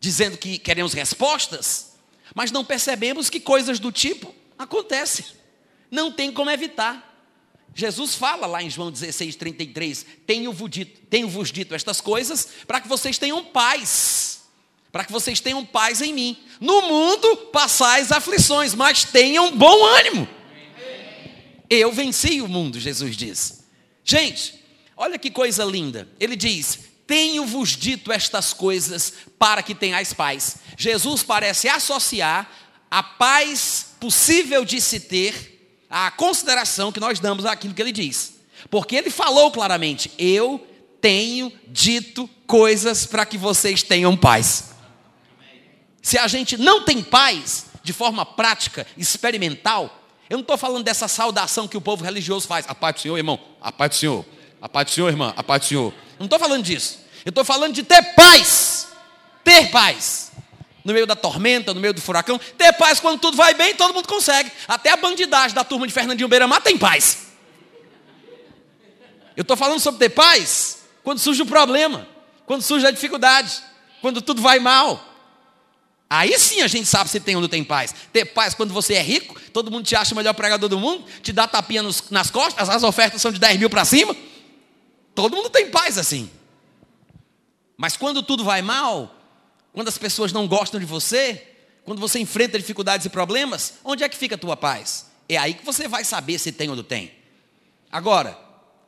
dizendo 0.00 0.38
que 0.38 0.58
queremos 0.58 0.92
respostas, 0.94 1.94
mas 2.34 2.50
não 2.50 2.64
percebemos 2.64 3.28
que 3.28 3.40
coisas 3.40 3.78
do 3.78 3.92
tipo 3.92 4.34
Acontece. 4.62 5.24
Não 5.90 6.12
tem 6.12 6.32
como 6.32 6.50
evitar. 6.50 7.11
Jesus 7.74 8.14
fala 8.14 8.46
lá 8.46 8.62
em 8.62 8.70
João 8.70 8.90
16, 8.90 9.36
33: 9.36 10.06
Tenho-vos 10.26 10.70
dito, 10.70 11.00
tenho 11.08 11.28
-vos 11.28 11.50
dito 11.50 11.74
estas 11.74 12.00
coisas 12.00 12.48
para 12.66 12.80
que 12.80 12.88
vocês 12.88 13.18
tenham 13.18 13.44
paz. 13.44 14.42
Para 14.90 15.04
que 15.04 15.12
vocês 15.12 15.40
tenham 15.40 15.64
paz 15.64 16.02
em 16.02 16.12
mim. 16.12 16.36
No 16.60 16.82
mundo 16.82 17.36
passais 17.52 18.12
aflições, 18.12 18.74
mas 18.74 19.04
tenham 19.04 19.56
bom 19.56 19.86
ânimo. 19.86 20.28
Eu 21.70 21.90
venci 21.90 22.42
o 22.42 22.48
mundo, 22.48 22.78
Jesus 22.78 23.16
diz. 23.16 23.64
Gente, 24.04 24.62
Olha 25.02 25.18
que 25.18 25.32
coisa 25.32 25.64
linda. 25.64 26.08
Ele 26.20 26.36
diz: 26.36 26.78
Tenho-vos 27.08 27.70
dito 27.70 28.12
estas 28.12 28.52
coisas 28.52 29.12
para 29.36 29.60
que 29.60 29.74
tenhais 29.74 30.12
paz. 30.12 30.58
Jesus 30.76 31.24
parece 31.24 31.68
associar 31.68 32.48
a 32.88 33.02
paz 33.02 33.96
possível 33.98 34.64
de 34.64 34.80
se 34.80 35.00
ter 35.00 35.51
à 35.92 36.10
consideração 36.10 36.90
que 36.90 36.98
nós 36.98 37.20
damos 37.20 37.44
àquilo 37.44 37.74
que 37.74 37.82
ele 37.82 37.92
diz. 37.92 38.40
Porque 38.70 38.96
ele 38.96 39.10
falou 39.10 39.52
claramente: 39.52 40.10
Eu 40.18 40.66
tenho 41.00 41.52
dito 41.68 42.28
coisas 42.46 43.04
para 43.04 43.26
que 43.26 43.36
vocês 43.36 43.82
tenham 43.82 44.16
paz. 44.16 44.70
Se 46.00 46.18
a 46.18 46.26
gente 46.26 46.56
não 46.56 46.84
tem 46.84 47.02
paz 47.02 47.66
de 47.84 47.92
forma 47.92 48.24
prática, 48.24 48.86
experimental, 48.96 50.02
eu 50.30 50.38
não 50.38 50.42
estou 50.42 50.56
falando 50.56 50.82
dessa 50.82 51.06
saudação 51.06 51.68
que 51.68 51.76
o 51.76 51.80
povo 51.80 52.02
religioso 52.02 52.46
faz. 52.46 52.64
A 52.66 52.74
paz 52.74 52.94
do 52.94 53.00
Senhor, 53.02 53.18
irmão. 53.18 53.38
A 53.60 53.70
paz 53.70 53.90
do 53.90 53.96
Senhor. 53.96 54.24
A 54.60 54.68
paz 54.68 54.86
do 54.86 54.90
Senhor, 54.92 55.08
irmã. 55.08 55.34
A 55.36 55.42
paz 55.42 55.62
do 55.62 55.68
Senhor. 55.68 55.94
Não 56.18 56.24
estou 56.24 56.38
falando 56.38 56.62
disso. 56.64 57.00
Eu 57.24 57.30
estou 57.30 57.44
falando 57.44 57.74
de 57.74 57.82
ter 57.82 58.02
paz. 58.14 58.88
Ter 59.44 59.70
paz. 59.70 60.31
No 60.84 60.92
meio 60.92 61.06
da 61.06 61.14
tormenta, 61.14 61.72
no 61.72 61.80
meio 61.80 61.94
do 61.94 62.00
furacão. 62.00 62.38
Ter 62.58 62.72
paz 62.72 62.98
quando 62.98 63.20
tudo 63.20 63.36
vai 63.36 63.54
bem, 63.54 63.74
todo 63.74 63.94
mundo 63.94 64.08
consegue. 64.08 64.50
Até 64.66 64.90
a 64.90 64.96
bandidagem 64.96 65.54
da 65.54 65.64
turma 65.64 65.86
de 65.86 65.92
Fernandinho 65.92 66.28
Beiramar 66.28 66.60
tem 66.60 66.76
paz. 66.76 67.28
Eu 69.36 69.42
estou 69.42 69.56
falando 69.56 69.80
sobre 69.80 69.98
ter 69.98 70.10
paz 70.10 70.82
quando 71.02 71.18
surge 71.18 71.42
o 71.42 71.46
problema, 71.46 72.06
quando 72.46 72.62
surge 72.62 72.86
a 72.86 72.90
dificuldade, 72.90 73.62
quando 74.00 74.20
tudo 74.20 74.42
vai 74.42 74.58
mal. 74.58 75.08
Aí 76.10 76.38
sim 76.38 76.60
a 76.60 76.66
gente 76.66 76.86
sabe 76.86 77.08
se 77.08 77.18
tem 77.20 77.36
ou 77.36 77.40
não 77.40 77.48
tem 77.48 77.64
paz. 77.64 77.94
Ter 78.12 78.26
paz 78.26 78.52
quando 78.52 78.74
você 78.74 78.94
é 78.94 79.02
rico, 79.02 79.40
todo 79.50 79.70
mundo 79.70 79.86
te 79.86 79.96
acha 79.96 80.12
o 80.12 80.16
melhor 80.16 80.34
pregador 80.34 80.68
do 80.68 80.78
mundo, 80.78 81.06
te 81.22 81.32
dá 81.32 81.48
tapinha 81.48 81.82
nos, 81.82 82.10
nas 82.10 82.30
costas, 82.30 82.68
as 82.68 82.82
ofertas 82.82 83.22
são 83.22 83.32
de 83.32 83.38
10 83.38 83.58
mil 83.58 83.70
para 83.70 83.84
cima. 83.84 84.14
Todo 85.14 85.34
mundo 85.34 85.48
tem 85.48 85.70
paz 85.70 85.96
assim. 85.96 86.30
Mas 87.78 87.96
quando 87.96 88.22
tudo 88.22 88.44
vai 88.44 88.60
mal, 88.60 89.21
quando 89.72 89.88
as 89.88 89.98
pessoas 89.98 90.32
não 90.32 90.46
gostam 90.46 90.78
de 90.78 90.86
você, 90.86 91.46
quando 91.84 92.00
você 92.00 92.18
enfrenta 92.18 92.58
dificuldades 92.58 93.06
e 93.06 93.10
problemas, 93.10 93.74
onde 93.84 94.04
é 94.04 94.08
que 94.08 94.16
fica 94.16 94.34
a 94.34 94.38
tua 94.38 94.56
paz? 94.56 95.10
É 95.28 95.36
aí 95.36 95.54
que 95.54 95.64
você 95.64 95.88
vai 95.88 96.04
saber 96.04 96.38
se 96.38 96.52
tem 96.52 96.68
ou 96.68 96.76
não 96.76 96.82
tem. 96.82 97.12
Agora, 97.90 98.38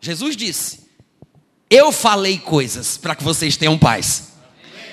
Jesus 0.00 0.36
disse: 0.36 0.88
Eu 1.70 1.90
falei 1.90 2.38
coisas 2.38 2.96
para 2.96 3.14
que 3.14 3.24
vocês 3.24 3.56
tenham 3.56 3.78
paz. 3.78 4.34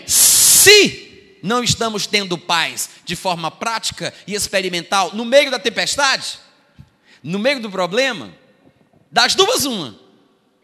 Se 0.07 1.39
não 1.43 1.63
estamos 1.63 2.07
tendo 2.07 2.37
paz 2.37 2.89
de 3.03 3.15
forma 3.15 3.51
prática 3.51 4.13
e 4.25 4.33
experimental 4.33 5.13
no 5.13 5.25
meio 5.25 5.51
da 5.51 5.59
tempestade, 5.59 6.39
no 7.21 7.39
meio 7.39 7.59
do 7.59 7.69
problema, 7.69 8.33
das 9.11 9.35
duas 9.35 9.65
uma. 9.65 9.99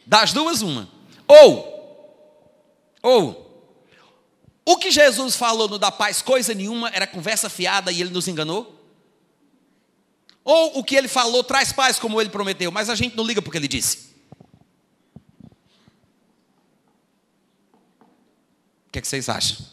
Das 0.05 0.31
duas 0.31 0.61
uma. 0.61 0.89
Ou, 1.27 2.31
ou, 3.01 3.46
o 4.69 4.75
que 4.75 4.91
Jesus 4.91 5.37
falou 5.37 5.69
no 5.69 5.79
da 5.79 5.89
paz 5.89 6.21
coisa 6.21 6.53
nenhuma 6.53 6.89
era 6.89 7.07
conversa 7.07 7.49
fiada 7.49 7.89
e 7.89 8.01
ele 8.01 8.09
nos 8.09 8.27
enganou? 8.27 8.77
Ou 10.43 10.79
o 10.79 10.83
que 10.83 10.93
ele 10.93 11.07
falou 11.07 11.41
traz 11.41 11.71
paz 11.71 11.97
como 11.97 12.19
ele 12.19 12.29
prometeu, 12.29 12.69
mas 12.69 12.89
a 12.89 12.95
gente 12.95 13.15
não 13.15 13.23
liga 13.23 13.41
porque 13.41 13.57
ele 13.57 13.69
disse. 13.69 14.13
O 18.87 18.91
que, 18.91 18.99
é 18.99 19.01
que 19.01 19.07
vocês 19.07 19.29
acham? 19.29 19.65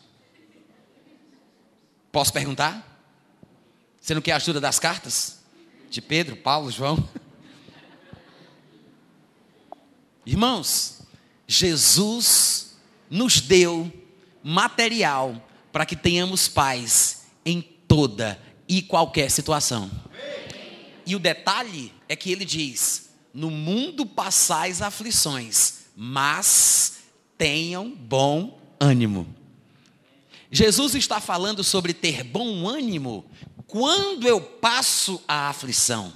Posso 2.12 2.32
perguntar? 2.32 3.02
Você 4.00 4.14
não 4.14 4.22
quer 4.22 4.30
a 4.30 4.36
ajuda 4.36 4.60
das 4.60 4.78
cartas? 4.78 5.40
De 5.90 6.00
Pedro, 6.00 6.36
Paulo, 6.36 6.70
João? 6.70 7.08
Irmãos, 10.24 11.00
Jesus 11.48 12.76
nos 13.10 13.40
deu 13.40 13.92
material 14.44 15.42
para 15.72 15.86
que 15.86 15.96
tenhamos 15.96 16.46
paz 16.46 17.24
em 17.44 17.62
toda 17.62 18.38
e 18.68 18.82
qualquer 18.82 19.30
situação. 19.30 19.90
E 21.06 21.16
o 21.16 21.18
detalhe 21.18 21.92
é 22.08 22.14
que 22.14 22.30
ele 22.30 22.44
diz: 22.44 23.10
No 23.32 23.50
mundo 23.50 24.04
passais 24.04 24.82
aflições, 24.82 25.86
mas 25.96 26.98
tenham 27.38 27.90
bom 27.90 28.58
ânimo. 28.78 29.26
Jesus 30.50 30.94
está 30.94 31.20
falando 31.20 31.64
sobre 31.64 31.92
ter 31.92 32.22
bom 32.22 32.68
ânimo 32.68 33.24
quando 33.66 34.28
eu 34.28 34.40
passo 34.40 35.20
a 35.26 35.48
aflição. 35.48 36.12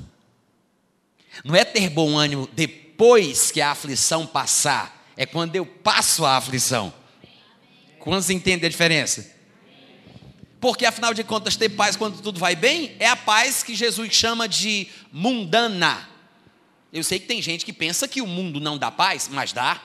Não 1.45 1.57
é 1.57 1.65
ter 1.65 1.91
bom 1.91 2.17
ânimo 2.17 2.49
depois 2.53 3.51
que 3.51 3.61
a 3.61 3.73
aflição 3.73 4.27
passar, 4.27 5.07
é 5.17 5.27
quando 5.27 5.57
eu 5.57 5.67
passo 5.67 6.25
a 6.25 6.37
aflição. 6.37 6.93
Quantos 8.01 8.31
entendem 8.31 8.67
a 8.67 8.71
diferença? 8.71 9.37
Porque 10.61 10.85
afinal 10.85 11.15
de 11.15 11.23
contas, 11.23 11.57
ter 11.57 11.69
paz 11.69 11.97
quando 11.97 12.21
tudo 12.21 12.41
vai 12.41 12.57
bem 12.57 12.97
é 12.99 13.07
a 13.07 13.17
paz 13.17 13.63
que 13.63 13.75
Jesus 13.75 14.13
chama 14.13 14.49
de 14.49 14.89
mundana. 15.13 16.09
Eu 16.93 17.05
sei 17.05 17.19
que 17.21 17.27
tem 17.27 17.41
gente 17.41 17.65
que 17.65 17.73
pensa 17.73 18.09
que 18.09 18.21
o 18.21 18.27
mundo 18.27 18.61
não 18.61 18.77
dá 18.77 18.91
paz, 18.91 19.29
mas 19.31 19.53
dá. 19.53 19.81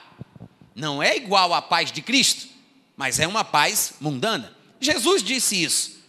Não 0.74 1.02
é 1.02 1.16
igual 1.16 1.54
à 1.54 1.62
paz 1.62 1.92
de 1.92 2.02
Cristo 2.02 2.54
mas 2.96 3.18
é 3.18 3.26
uma 3.26 3.44
paz 3.44 3.94
mundana. 4.00 4.54
Jesus 4.80 5.22
disse 5.22 5.62
isso. 5.62 6.04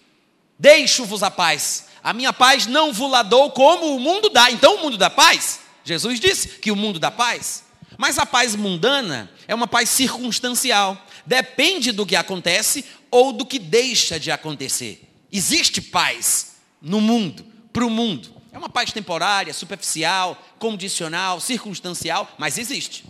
Deixo-vos 0.58 1.24
a 1.24 1.32
paz. 1.32 1.88
A 2.04 2.14
minha 2.14 2.32
paz 2.32 2.68
não 2.68 2.94
vos 2.94 3.10
la 3.10 3.24
dou 3.24 3.52
como 3.52 3.96
o 3.96 4.00
mundo 4.00 4.30
dá. 4.30 4.52
Então 4.52 4.76
o 4.76 4.82
mundo 4.82 4.98
dá 4.98 5.10
paz? 5.10 5.62
Jesus 5.84 6.20
disse 6.20 6.48
que 6.60 6.72
o 6.72 6.76
mundo 6.76 7.00
dá 7.00 7.10
paz. 7.10 7.64
Mas 7.98 8.20
a 8.20 8.26
paz 8.26 8.56
mundana 8.56 9.32
é 9.48 9.56
uma 9.56 9.68
paz 9.68 9.90
circunstancial. 9.90 11.05
Depende 11.26 11.92
do 11.92 12.06
que 12.06 12.16
acontece 12.16 12.86
ou 13.10 13.34
do 13.34 13.46
que 13.46 13.58
deixa 13.58 14.20
de 14.20 14.32
acontecer. 14.32 15.10
Existe 15.32 15.82
paz 15.82 16.56
no 16.82 17.02
mundo, 17.02 17.46
para 17.74 17.86
o 17.86 17.90
mundo. 17.90 18.34
É 18.52 18.58
uma 18.58 18.70
paz 18.70 18.92
temporária, 18.92 19.54
superficial, 19.54 20.42
condicional, 20.60 21.42
circunstancial, 21.42 22.34
mas 22.38 22.58
existe. 22.58 23.04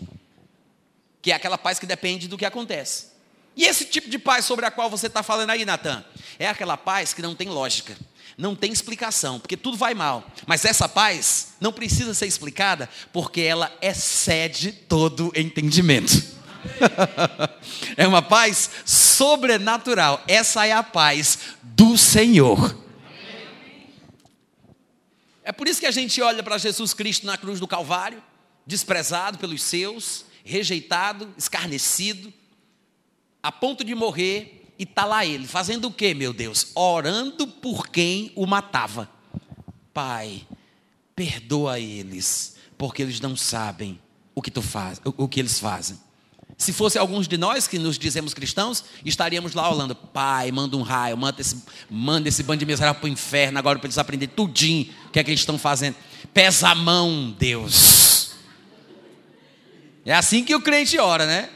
Que 1.21 1.31
é 1.31 1.35
aquela 1.35 1.57
paz 1.57 1.77
que 1.77 1.85
depende 1.85 2.27
do 2.27 2.37
que 2.37 2.45
acontece. 2.45 3.13
E 3.55 3.63
esse 3.63 3.85
tipo 3.85 4.09
de 4.09 4.17
paz 4.17 4.43
sobre 4.45 4.65
a 4.65 4.71
qual 4.71 4.89
você 4.89 5.07
está 5.07 5.23
falando 5.23 5.51
aí, 5.51 5.63
Natan, 5.63 6.03
é 6.37 6.47
aquela 6.47 6.75
paz 6.75 7.13
que 7.13 7.21
não 7.21 7.35
tem 7.35 7.47
lógica, 7.47 7.95
não 8.37 8.55
tem 8.55 8.71
explicação, 8.71 9.39
porque 9.39 9.55
tudo 9.55 9.77
vai 9.77 9.93
mal. 9.93 10.25
Mas 10.45 10.65
essa 10.65 10.89
paz 10.89 11.53
não 11.61 11.71
precisa 11.71 12.13
ser 12.13 12.25
explicada, 12.25 12.89
porque 13.13 13.41
ela 13.41 13.71
excede 13.81 14.71
todo 14.71 15.31
entendimento. 15.35 16.34
é 17.97 18.07
uma 18.07 18.21
paz 18.21 18.69
sobrenatural. 18.85 20.23
Essa 20.27 20.65
é 20.65 20.71
a 20.71 20.83
paz 20.83 21.39
do 21.61 21.97
Senhor. 21.97 22.77
É 25.43 25.51
por 25.51 25.67
isso 25.67 25.79
que 25.79 25.85
a 25.85 25.91
gente 25.91 26.21
olha 26.21 26.41
para 26.41 26.57
Jesus 26.57 26.93
Cristo 26.93 27.25
na 27.25 27.37
cruz 27.37 27.59
do 27.59 27.67
Calvário, 27.67 28.21
desprezado 28.65 29.37
pelos 29.37 29.61
seus, 29.61 30.25
rejeitado, 30.43 31.33
escarnecido 31.37 32.33
a 33.45 33.51
ponto 33.51 33.83
de 33.83 33.93
morrer, 33.93 34.73
e 34.79 34.83
está 34.83 35.05
lá 35.05 35.23
ele, 35.23 35.45
fazendo 35.45 35.85
o 35.85 35.91
que, 35.91 36.15
meu 36.15 36.33
Deus? 36.33 36.71
Orando 36.73 37.45
por 37.45 37.89
quem 37.89 38.31
o 38.35 38.47
matava. 38.47 39.07
Pai, 39.93 40.41
perdoa 41.15 41.79
eles, 41.79 42.55
porque 42.75 43.03
eles 43.03 43.21
não 43.21 43.35
sabem 43.35 43.99
o 44.33 44.41
que 44.41 44.49
tu 44.49 44.63
faz, 44.63 44.99
o, 45.05 45.27
que 45.27 45.39
eles 45.39 45.59
fazem. 45.59 45.99
Se 46.57 46.71
fosse 46.71 46.97
alguns 46.97 47.27
de 47.27 47.37
nós 47.37 47.67
que 47.67 47.77
nos 47.77 47.99
dizemos 47.99 48.33
cristãos, 48.33 48.85
estaríamos 49.03 49.53
lá 49.53 49.69
olhando, 49.73 49.93
pai, 49.93 50.51
manda 50.51 50.77
um 50.77 50.81
raio, 50.81 51.17
manda 51.17 51.41
esse, 51.41 51.63
manda 51.89 52.29
esse 52.29 52.43
bando 52.43 52.59
de 52.59 52.65
miserável 52.65 52.99
para 52.99 53.07
o 53.07 53.11
inferno 53.11 53.59
agora 53.59 53.77
para 53.77 53.87
eles 53.87 53.97
aprenderem 53.97 54.33
tudinho 54.33 54.87
o 55.07 55.09
que 55.09 55.19
é 55.19 55.23
que 55.23 55.31
eles 55.31 55.41
estão 55.41 55.57
fazendo. 55.57 55.97
Pesa 56.33 56.69
a 56.69 56.75
mão, 56.75 57.35
Deus. 57.37 58.31
É 60.05 60.13
assim 60.13 60.45
que 60.45 60.55
o 60.55 60.61
crente 60.61 60.97
ora, 60.97 61.25
né? 61.25 61.49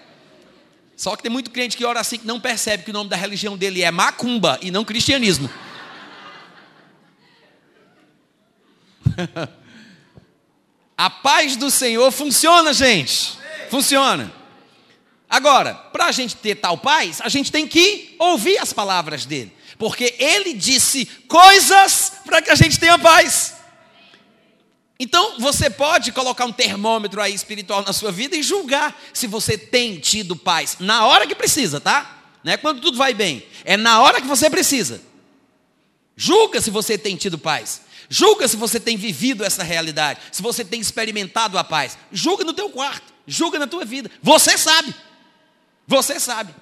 Só 0.97 1.15
que 1.15 1.23
tem 1.23 1.31
muito 1.31 1.49
crente 1.49 1.77
que 1.77 1.85
ora 1.85 2.01
assim 2.01 2.17
que 2.17 2.27
não 2.27 2.41
percebe 2.41 2.83
que 2.83 2.89
o 2.89 2.93
nome 2.93 3.09
da 3.09 3.15
religião 3.15 3.57
dele 3.57 3.83
é 3.83 3.91
macumba 3.91 4.59
e 4.61 4.69
não 4.69 4.83
cristianismo. 4.83 5.49
A 10.97 11.09
paz 11.09 11.55
do 11.55 11.71
Senhor 11.71 12.11
funciona, 12.11 12.73
gente. 12.73 13.39
Funciona. 13.69 14.38
Agora, 15.29 15.75
para 15.75 16.05
a 16.05 16.11
gente 16.11 16.35
ter 16.35 16.55
tal 16.55 16.77
paz, 16.77 17.21
a 17.21 17.29
gente 17.29 17.51
tem 17.51 17.67
que 17.67 18.15
ouvir 18.17 18.57
as 18.57 18.73
palavras 18.73 19.25
dele. 19.25 19.53
Porque 19.77 20.15
ele 20.17 20.53
disse 20.53 21.05
coisas 21.27 22.13
para 22.25 22.41
que 22.41 22.49
a 22.49 22.55
gente 22.55 22.79
tenha 22.79 22.97
paz. 22.97 23.53
Então, 24.99 25.39
você 25.39 25.69
pode 25.69 26.11
colocar 26.11 26.45
um 26.45 26.51
termômetro 26.51 27.21
aí 27.21 27.33
espiritual 27.33 27.83
na 27.85 27.93
sua 27.93 28.11
vida 28.11 28.35
e 28.35 28.43
julgar 28.43 28.99
se 29.13 29.27
você 29.27 29.57
tem 29.57 29.97
tido 29.97 30.35
paz 30.35 30.77
na 30.79 31.05
hora 31.05 31.25
que 31.25 31.35
precisa, 31.35 31.79
tá? 31.79 32.17
Não 32.43 32.51
é 32.51 32.57
quando 32.57 32.81
tudo 32.81 32.97
vai 32.97 33.13
bem, 33.13 33.45
é 33.63 33.77
na 33.77 34.01
hora 34.01 34.19
que 34.19 34.27
você 34.27 34.49
precisa. 34.49 35.01
Julga 36.17 36.59
se 36.59 36.69
você 36.69 36.97
tem 36.97 37.15
tido 37.15 37.37
paz. 37.37 37.81
Julga 38.09 38.47
se 38.47 38.57
você 38.57 38.79
tem 38.79 38.97
vivido 38.97 39.45
essa 39.45 39.63
realidade, 39.63 40.19
se 40.31 40.41
você 40.41 40.65
tem 40.65 40.81
experimentado 40.81 41.57
a 41.57 41.63
paz. 41.63 41.97
Julga 42.11 42.43
no 42.43 42.53
teu 42.53 42.69
quarto, 42.69 43.13
julga 43.25 43.59
na 43.59 43.67
tua 43.67 43.85
vida. 43.85 44.09
Você 44.21 44.57
sabe. 44.57 44.93
Você 45.89 46.19
sabe. 46.19 46.53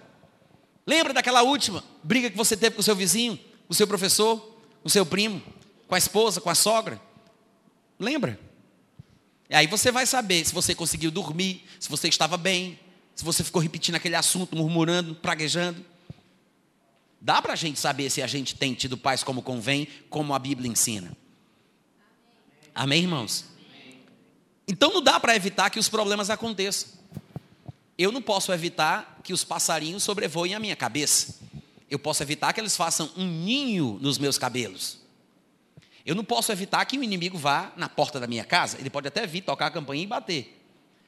Lembra 0.86 1.14
daquela 1.14 1.44
última 1.44 1.84
briga 2.02 2.30
que 2.30 2.38
você 2.38 2.56
teve 2.56 2.76
com 2.76 2.80
o 2.80 2.84
seu 2.84 2.96
vizinho, 2.96 3.38
o 3.68 3.76
seu 3.76 3.86
professor, 3.86 4.58
o 4.82 4.90
seu 4.90 5.06
primo, 5.06 5.44
com 5.86 5.96
a 5.96 5.98
esposa, 5.98 6.40
com 6.40 6.50
a 6.50 6.56
sogra? 6.56 6.98
Lembra? 8.00 8.40
E 9.50 9.56
aí 9.56 9.68
você 9.68 9.92
vai 9.92 10.06
saber 10.06 10.46
se 10.46 10.54
você 10.54 10.74
conseguiu 10.74 11.12
dormir, 11.12 11.66
se 11.78 11.90
você 11.90 12.08
estava 12.08 12.38
bem, 12.38 12.80
se 13.14 13.26
você 13.26 13.44
ficou 13.44 13.62
repetindo 13.62 13.96
aquele 13.96 14.16
assunto, 14.16 14.56
murmurando, 14.56 15.14
praguejando. 15.14 15.86
Dá 17.20 17.42
para 17.42 17.52
a 17.52 17.58
gente 17.58 17.78
saber 17.82 18.10
se 18.10 18.22
a 18.22 18.28
gente 18.28 18.56
tem 18.56 18.74
tido 18.74 18.98
paz 18.98 19.24
como 19.26 19.42
convém, 19.42 19.90
como 20.10 20.34
a 20.34 20.40
Bíblia 20.40 20.72
ensina. 20.72 21.12
Amém, 22.74 23.02
irmãos? 23.02 23.44
Então 24.66 24.94
não 24.94 25.02
dá 25.02 25.20
para 25.20 25.36
evitar 25.36 25.70
que 25.70 25.80
os 25.80 25.90
problemas 25.90 26.30
aconteçam. 26.30 26.97
Eu 27.98 28.12
não 28.12 28.22
posso 28.22 28.54
evitar 28.54 29.20
que 29.24 29.34
os 29.34 29.44
passarinhos 29.44 30.04
sobrevoem 30.04 30.54
a 30.54 30.60
minha 30.60 30.76
cabeça. 30.76 31.36
Eu 31.90 31.98
posso 31.98 32.22
evitar 32.22 32.54
que 32.54 32.60
eles 32.60 32.76
façam 32.76 33.10
um 33.18 33.26
ninho 33.26 33.98
nos 34.02 34.18
meus 34.18 34.38
cabelos. 34.38 35.00
Eu 36.06 36.16
não 36.16 36.24
posso 36.24 36.52
evitar 36.52 36.86
que 36.86 36.98
o 36.98 37.04
inimigo 37.04 37.38
vá 37.38 37.72
na 37.76 37.90
porta 37.90 38.20
da 38.20 38.28
minha 38.28 38.46
casa. 38.46 38.78
Ele 38.80 38.90
pode 38.90 39.08
até 39.08 39.26
vir, 39.26 39.42
tocar 39.42 39.68
a 39.68 39.72
campainha 39.72 40.04
e 40.04 40.08
bater. 40.08 40.64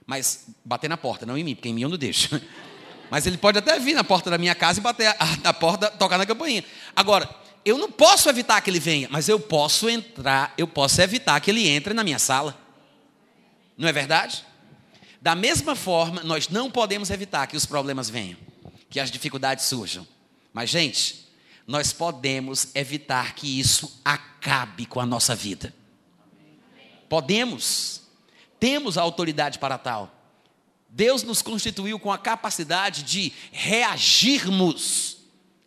Mas 0.06 0.48
bater 0.66 0.90
na 0.90 0.98
porta, 0.98 1.26
não 1.26 1.38
em 1.38 1.44
mim, 1.44 1.56
porque 1.56 1.70
em 1.70 1.74
mim 1.74 1.84
eu 1.84 1.90
não 1.90 1.98
deixo. 1.98 2.42
Mas 3.10 3.26
ele 3.26 3.38
pode 3.38 3.58
até 3.58 3.80
vir 3.80 3.94
na 3.94 4.04
porta 4.04 4.30
da 4.30 4.38
minha 4.38 4.54
casa 4.54 4.80
e 4.80 4.84
bater 4.84 5.16
na 5.44 5.54
porta, 5.54 5.90
tocar 5.92 6.18
na 6.18 6.26
campainha. 6.26 6.64
Agora, 6.96 7.30
eu 7.64 7.78
não 7.78 7.92
posso 7.92 8.30
evitar 8.30 8.62
que 8.62 8.70
ele 8.70 8.80
venha, 8.80 9.08
mas 9.12 9.28
eu 9.28 9.40
posso 9.40 9.90
entrar, 9.90 10.54
eu 10.58 10.68
posso 10.68 11.02
evitar 11.02 11.40
que 11.40 11.52
ele 11.52 11.68
entre 11.68 11.94
na 11.94 12.04
minha 12.04 12.20
sala. 12.20 12.58
Não 13.78 13.88
é 13.88 13.92
verdade? 13.92 14.46
Da 15.22 15.36
mesma 15.36 15.76
forma, 15.76 16.24
nós 16.24 16.48
não 16.48 16.72
podemos 16.72 17.10
evitar 17.10 17.48
que 17.48 17.58
os 17.58 17.66
problemas 17.66 18.10
venham, 18.10 18.38
que 18.90 19.00
as 19.00 19.12
dificuldades 19.12 19.66
surjam. 19.66 20.08
Mas, 20.54 20.70
gente, 20.70 21.28
nós 21.68 21.92
podemos 21.94 22.70
evitar 22.74 23.36
que 23.36 23.60
isso 23.60 24.02
acabe 24.04 24.86
com 24.86 25.00
a 25.00 25.06
nossa 25.06 25.36
vida. 25.36 25.74
Podemos. 27.08 28.02
Temos 28.60 28.98
a 28.98 29.02
autoridade 29.02 29.60
para 29.60 29.78
tal. 29.78 30.16
Deus 30.90 31.22
nos 31.22 31.42
constituiu 31.42 32.00
com 32.00 32.12
a 32.12 32.18
capacidade 32.18 33.04
de 33.04 33.32
reagirmos 33.52 35.18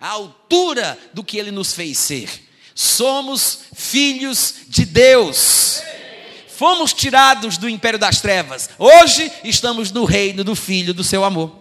à 0.01 0.09
altura 0.09 0.99
do 1.15 1.23
que 1.23 1.39
Ele 1.39 1.51
nos 1.51 1.73
fez 1.73 1.99
ser. 1.99 2.49
Somos 2.75 3.67
filhos 3.75 4.57
de 4.67 4.85
Deus. 4.85 5.81
Fomos 6.63 6.93
tirados 6.93 7.59
do 7.59 7.69
império 7.69 7.99
das 7.99 8.21
trevas. 8.21 8.71
Hoje 8.79 9.33
estamos 9.43 9.91
no 9.91 10.05
reino 10.05 10.45
do 10.45 10.55
Filho 10.55 10.95
do 10.95 11.03
seu 11.03 11.25
amor. 11.25 11.59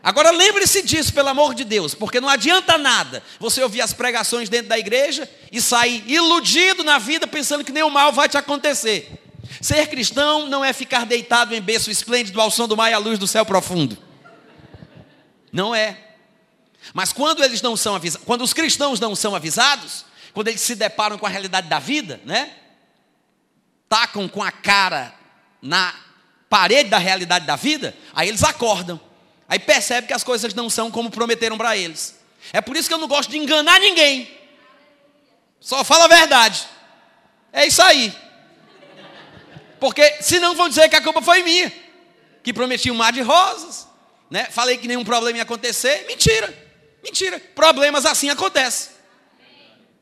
Agora 0.00 0.30
lembre-se 0.30 0.82
disso, 0.82 1.12
pelo 1.12 1.30
amor 1.30 1.52
de 1.52 1.64
Deus, 1.64 1.92
porque 1.92 2.20
não 2.20 2.28
adianta 2.28 2.78
nada 2.78 3.24
você 3.40 3.60
ouvir 3.60 3.80
as 3.80 3.92
pregações 3.92 4.48
dentro 4.48 4.68
da 4.68 4.78
igreja 4.78 5.28
e 5.50 5.60
sair 5.60 6.04
iludido 6.06 6.84
na 6.84 7.00
vida 7.00 7.26
pensando 7.26 7.64
que 7.64 7.72
nenhum 7.72 7.90
mal 7.90 8.12
vai 8.12 8.28
te 8.28 8.38
acontecer. 8.38 9.20
Ser 9.60 9.88
cristão 9.88 10.46
não 10.46 10.64
é 10.64 10.72
ficar 10.72 11.04
deitado 11.04 11.52
em 11.52 11.60
berço 11.60 11.90
esplêndido 11.90 12.40
ao 12.40 12.52
som 12.52 12.68
do 12.68 12.76
mar 12.76 12.88
e 12.88 12.94
à 12.94 12.98
luz 12.98 13.18
do 13.18 13.26
céu 13.26 13.44
profundo. 13.44 13.98
Não 15.52 15.74
é. 15.74 15.98
Mas 16.94 17.12
quando 17.12 17.42
eles 17.42 17.60
não 17.60 17.76
são 17.76 17.96
avisados, 17.96 18.24
quando 18.24 18.42
os 18.42 18.52
cristãos 18.52 19.00
não 19.00 19.16
são 19.16 19.34
avisados, 19.34 20.04
quando 20.32 20.46
eles 20.46 20.60
se 20.60 20.76
deparam 20.76 21.18
com 21.18 21.26
a 21.26 21.28
realidade 21.28 21.66
da 21.66 21.80
vida, 21.80 22.20
né? 22.24 22.61
Tacam 23.92 24.26
com 24.26 24.42
a 24.42 24.50
cara 24.50 25.12
na 25.60 25.94
parede 26.48 26.88
da 26.88 26.96
realidade 26.96 27.44
da 27.44 27.56
vida, 27.56 27.94
aí 28.14 28.26
eles 28.26 28.42
acordam. 28.42 28.98
Aí 29.46 29.58
percebem 29.58 30.06
que 30.06 30.14
as 30.14 30.24
coisas 30.24 30.54
não 30.54 30.70
são 30.70 30.90
como 30.90 31.10
prometeram 31.10 31.58
para 31.58 31.76
eles. 31.76 32.18
É 32.54 32.62
por 32.62 32.74
isso 32.74 32.88
que 32.88 32.94
eu 32.94 32.98
não 32.98 33.06
gosto 33.06 33.28
de 33.28 33.36
enganar 33.36 33.78
ninguém. 33.80 34.34
Só 35.60 35.84
fala 35.84 36.06
a 36.06 36.08
verdade. 36.08 36.66
É 37.52 37.66
isso 37.66 37.82
aí. 37.82 38.16
Porque 39.78 40.22
senão 40.22 40.54
vão 40.54 40.70
dizer 40.70 40.88
que 40.88 40.96
a 40.96 41.02
culpa 41.02 41.20
foi 41.20 41.42
minha. 41.42 41.70
Que 42.42 42.50
prometi 42.50 42.90
um 42.90 42.94
mar 42.94 43.12
de 43.12 43.20
rosas. 43.20 43.86
Né? 44.30 44.44
Falei 44.44 44.78
que 44.78 44.88
nenhum 44.88 45.04
problema 45.04 45.36
ia 45.36 45.42
acontecer. 45.42 46.06
Mentira. 46.06 46.48
Mentira. 47.04 47.38
Problemas 47.54 48.06
assim 48.06 48.30
acontecem. 48.30 48.90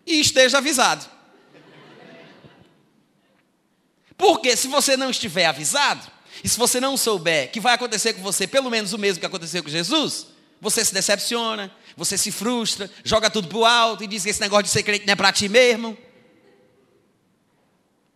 E 0.07 0.21
esteja 0.21 0.59
avisado. 0.59 1.05
Porque 4.21 4.55
se 4.55 4.69
você 4.69 4.99
não 4.99 5.09
estiver 5.09 5.47
avisado, 5.47 6.07
e 6.45 6.49
se 6.49 6.59
você 6.59 6.79
não 6.79 6.95
souber 6.95 7.51
que 7.51 7.59
vai 7.59 7.75
acontecer 7.75 8.13
com 8.13 8.21
você 8.21 8.47
pelo 8.47 8.69
menos 8.69 8.93
o 8.93 8.99
mesmo 8.99 9.19
que 9.19 9.25
aconteceu 9.25 9.63
com 9.63 9.71
Jesus, 9.71 10.27
você 10.61 10.85
se 10.85 10.93
decepciona, 10.93 11.75
você 11.97 12.19
se 12.19 12.31
frustra, 12.31 12.91
joga 13.03 13.31
tudo 13.31 13.49
para 13.49 13.57
o 13.57 13.65
alto 13.65 14.05
e 14.05 14.07
diz 14.07 14.23
que 14.23 14.29
esse 14.29 14.41
negócio 14.43 14.65
de 14.65 14.69
ser 14.69 14.83
crente 14.83 15.07
não 15.07 15.13
é 15.15 15.17
para 15.17 15.33
ti 15.33 15.49
mesmo. 15.49 15.97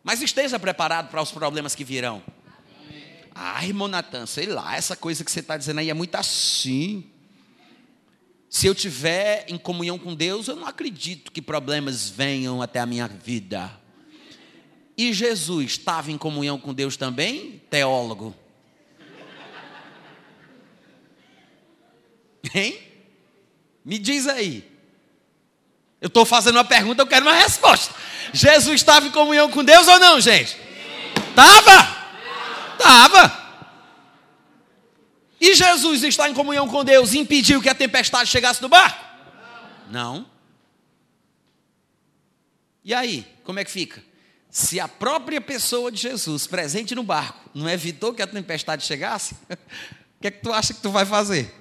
Mas 0.02 0.20
esteja 0.20 0.58
preparado 0.58 1.08
para 1.08 1.22
os 1.22 1.32
problemas 1.32 1.74
que 1.74 1.82
virão. 1.82 2.22
Ah, 3.34 3.64
irmão 3.64 3.88
Natan, 3.88 4.26
sei 4.26 4.44
lá, 4.44 4.76
essa 4.76 4.94
coisa 4.94 5.24
que 5.24 5.30
você 5.30 5.40
está 5.40 5.56
dizendo 5.56 5.80
aí 5.80 5.88
é 5.88 5.94
muito 5.94 6.16
assim. 6.16 7.10
Se 8.50 8.66
eu 8.66 8.74
tiver 8.74 9.46
em 9.48 9.56
comunhão 9.56 9.98
com 9.98 10.14
Deus, 10.14 10.48
eu 10.48 10.54
não 10.54 10.66
acredito 10.66 11.32
que 11.32 11.40
problemas 11.40 12.10
venham 12.10 12.60
até 12.60 12.78
a 12.78 12.84
minha 12.84 13.08
vida. 13.08 13.82
E 14.96 15.12
Jesus 15.12 15.72
estava 15.72 16.12
em 16.12 16.18
comunhão 16.18 16.58
com 16.58 16.72
Deus 16.72 16.96
também? 16.96 17.60
Teólogo. 17.68 18.34
Hein? 22.54 22.78
Me 23.84 23.98
diz 23.98 24.26
aí. 24.26 24.70
Eu 26.00 26.08
estou 26.08 26.24
fazendo 26.24 26.56
uma 26.56 26.64
pergunta, 26.64 27.02
eu 27.02 27.06
quero 27.06 27.24
uma 27.26 27.34
resposta. 27.34 27.94
Jesus 28.32 28.76
estava 28.76 29.06
em 29.06 29.10
comunhão 29.10 29.50
com 29.50 29.64
Deus 29.64 29.88
ou 29.88 29.98
não, 29.98 30.20
gente? 30.20 30.56
Estava? 31.30 32.04
Estava. 32.72 33.44
E 35.40 35.54
Jesus 35.54 36.02
está 36.02 36.28
em 36.28 36.34
comunhão 36.34 36.68
com 36.68 36.84
Deus 36.84 37.12
e 37.12 37.18
impediu 37.18 37.60
que 37.60 37.68
a 37.68 37.74
tempestade 37.74 38.30
chegasse 38.30 38.62
no 38.62 38.68
barco? 38.68 39.04
Não. 39.90 40.26
E 42.84 42.94
aí, 42.94 43.26
como 43.42 43.58
é 43.58 43.64
que 43.64 43.70
fica? 43.70 44.02
Se 44.54 44.78
a 44.78 44.86
própria 44.86 45.40
pessoa 45.40 45.90
de 45.90 46.00
Jesus, 46.00 46.46
presente 46.46 46.94
no 46.94 47.02
barco, 47.02 47.50
não 47.52 47.68
evitou 47.68 48.14
que 48.14 48.22
a 48.22 48.26
tempestade 48.26 48.84
chegasse, 48.84 49.34
o 49.50 49.56
que 50.20 50.28
é 50.28 50.30
que 50.30 50.40
tu 50.40 50.52
acha 50.52 50.72
que 50.72 50.80
tu 50.80 50.90
vai 50.92 51.04
fazer? 51.04 51.52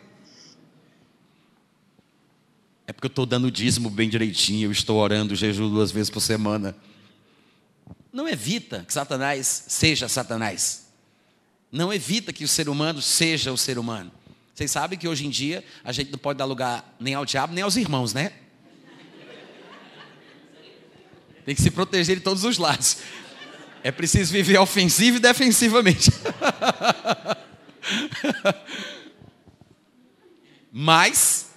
É 2.86 2.93
porque 2.93 3.08
eu 3.08 3.10
estou 3.10 3.25
dando 3.25 3.45
o 3.45 3.51
dízimo 3.51 3.89
bem 3.89 4.08
direitinho, 4.08 4.67
eu 4.67 4.71
estou 4.71 4.97
orando 4.99 5.36
jejum 5.36 5.71
duas 5.71 5.91
vezes 5.91 6.12
por 6.12 6.21
semana. 6.21 6.75
Não 8.12 8.27
evita 8.29 8.86
que 8.86 8.93
Satanás 8.93 9.65
seja 9.67 10.08
Satanás. 10.08 10.86
Não 11.71 11.91
evita 11.91 12.32
que 12.32 12.43
o 12.43 12.47
ser 12.47 12.69
humano 12.69 13.01
seja 13.01 13.51
o 13.51 13.58
ser 13.58 13.79
humano. 13.79 14.12
Vocês 14.53 14.69
sabem 14.69 14.99
que 14.99 15.08
hoje 15.08 15.25
em 15.25 15.32
dia 15.32 15.65
a 15.84 15.91
gente 15.91 16.12
não 16.12 16.19
pode 16.19 16.38
dar 16.38 16.45
lugar 16.45 16.95
nem 16.99 17.15
ao 17.15 17.25
diabo 17.25 17.56
nem 17.56 17.63
aos 17.63 17.75
irmãos, 17.75 18.13
né? 18.13 18.34
Tem 21.45 21.53
que 21.56 21.62
se 21.62 21.71
proteger 21.71 22.17
de 22.17 22.21
todos 22.21 22.43
os 22.43 22.58
lados. 22.58 22.97
É 23.84 23.91
preciso 23.91 24.32
viver 24.32 24.58
ofensivo 24.58 25.17
e 25.17 25.19
defensivamente. 25.19 26.10
Mas 30.71 31.51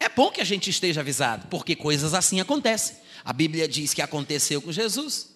é 0.00 0.08
bom 0.08 0.30
que 0.30 0.40
a 0.40 0.44
gente 0.44 0.68
esteja 0.68 1.00
avisado, 1.00 1.46
porque 1.48 1.76
coisas 1.76 2.12
assim 2.14 2.40
acontecem. 2.40 2.96
A 3.24 3.32
Bíblia 3.32 3.68
diz 3.68 3.94
que 3.94 4.02
aconteceu 4.02 4.60
com 4.60 4.72
Jesus. 4.72 5.30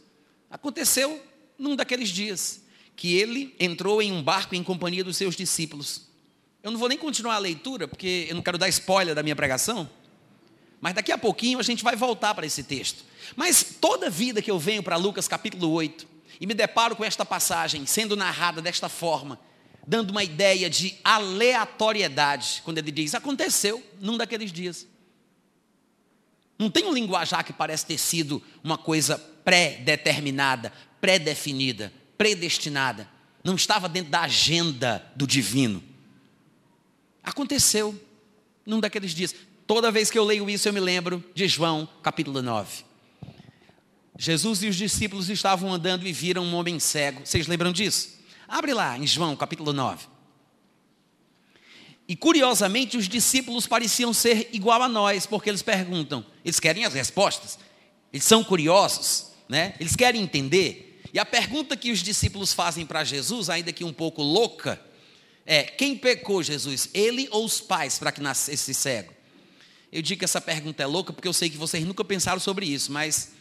Aconteceu 0.51 1.23
num 1.57 1.77
daqueles 1.77 2.09
dias 2.09 2.63
que 2.97 3.15
ele 3.15 3.55
entrou 3.61 4.03
em 4.03 4.11
um 4.11 4.23
barco 4.23 4.55
em 4.55 4.63
companhia 4.63 5.05
dos 5.05 5.17
seus 5.17 5.37
discípulos. 5.37 6.07
Eu 6.63 6.73
não 6.73 6.79
vou 6.79 6.89
nem 6.89 6.99
continuar 6.99 7.37
a 7.37 7.39
leitura, 7.39 7.87
porque 7.87 8.27
eu 8.29 8.35
não 8.35 8.43
quero 8.43 8.59
dar 8.59 8.69
spoiler 8.69 9.15
da 9.15 9.23
minha 9.23 9.37
pregação. 9.37 9.89
Mas 10.81 10.95
daqui 10.95 11.13
a 11.13 11.19
pouquinho 11.19 11.59
a 11.59 11.63
gente 11.63 11.85
vai 11.85 11.95
voltar 11.95 12.35
para 12.35 12.45
esse 12.45 12.65
texto. 12.65 13.05
Mas 13.35 13.77
toda 13.81 14.11
vida 14.11 14.41
que 14.41 14.51
eu 14.51 14.59
venho 14.59 14.83
para 14.83 14.97
Lucas 14.97 15.27
capítulo 15.27 15.71
8 15.71 16.07
e 16.41 16.47
me 16.47 16.55
deparo 16.55 16.95
com 16.95 17.05
esta 17.05 17.25
passagem 17.25 17.87
sendo 17.87 18.17
narrada 18.17 18.61
desta 18.61 18.89
forma, 18.89 19.39
dando 19.87 20.11
uma 20.11 20.23
ideia 20.23 20.69
de 20.69 20.97
aleatoriedade, 21.03 22.63
quando 22.65 22.79
ele 22.79 22.91
diz: 22.91 23.15
aconteceu 23.15 23.83
num 24.01 24.17
daqueles 24.17 24.53
dias. 24.53 24.87
Não 26.59 26.71
tem 26.71 26.87
um 26.87 26.93
linguajar 26.93 27.45
que 27.45 27.53
parece 27.53 27.85
ter 27.85 27.99
sido 27.99 28.43
uma 28.65 28.79
coisa 28.79 29.19
pré-determinada, 29.45 30.73
pré-definida, 31.01 31.93
predestinada. 32.17 33.09
Não 33.45 33.55
estava 33.55 33.89
dentro 33.89 34.11
da 34.11 34.23
agenda 34.23 35.05
do 35.15 35.27
divino. 35.27 35.83
Aconteceu 37.23 37.95
num 38.65 38.81
daqueles 38.81 39.13
dias. 39.13 39.35
Toda 39.67 39.91
vez 39.91 40.11
que 40.11 40.19
eu 40.19 40.25
leio 40.25 40.49
isso, 40.49 40.69
eu 40.69 40.73
me 40.73 40.81
lembro 40.81 41.23
de 41.35 41.47
João, 41.47 41.89
capítulo 42.03 42.41
9. 42.41 42.85
Jesus 44.19 44.63
e 44.63 44.69
os 44.69 44.77
discípulos 44.77 45.29
estavam 45.29 45.73
andando 45.73 46.07
e 46.07 46.13
viram 46.13 46.45
um 46.45 46.55
homem 46.55 46.81
cego. 46.81 47.21
Vocês 47.25 47.47
lembram 47.47 47.73
disso? 47.73 48.17
Abre 48.49 48.73
lá 48.73 48.97
em 48.97 49.07
João 49.07 49.37
capítulo 49.37 49.73
9. 49.73 50.07
E 52.09 52.15
curiosamente, 52.15 52.97
os 52.97 53.09
discípulos 53.09 53.67
pareciam 53.67 54.15
ser 54.15 54.49
igual 54.53 54.81
a 54.81 54.89
nós, 54.89 55.27
porque 55.27 55.51
eles 55.51 55.63
perguntam, 55.63 56.25
eles 56.45 56.61
querem 56.61 56.85
as 56.85 56.95
respostas, 56.95 57.59
eles 58.13 58.25
são 58.25 58.45
curiosos, 58.45 59.33
né? 59.49 59.75
eles 59.81 59.97
querem 59.97 60.23
entender. 60.23 61.03
E 61.13 61.19
a 61.19 61.25
pergunta 61.25 61.77
que 61.77 61.91
os 61.91 61.99
discípulos 62.01 62.53
fazem 62.53 62.87
para 62.87 63.03
Jesus, 63.03 63.51
ainda 63.51 63.73
que 63.73 63.83
um 63.83 63.93
pouco 63.93 64.23
louca, 64.23 64.81
é: 65.45 65.65
quem 65.65 65.97
pecou, 65.97 66.43
Jesus, 66.43 66.89
ele 66.95 67.29
ou 67.33 67.45
os 67.45 67.61
pais, 67.61 67.99
para 67.99 68.13
que 68.13 68.21
nascesse 68.21 68.73
cego? 68.73 69.13
Eu 69.91 70.03
digo 70.03 70.21
que 70.21 70.25
essa 70.25 70.41
pergunta 70.41 70.83
é 70.83 70.87
louca 70.87 71.13
porque 71.13 71.29
eu 71.29 71.33
sei 71.33 71.51
que 71.51 71.57
vocês 71.57 71.85
nunca 71.85 72.05
pensaram 72.05 72.39
sobre 72.39 72.67
isso, 72.67 72.93
mas 72.93 73.33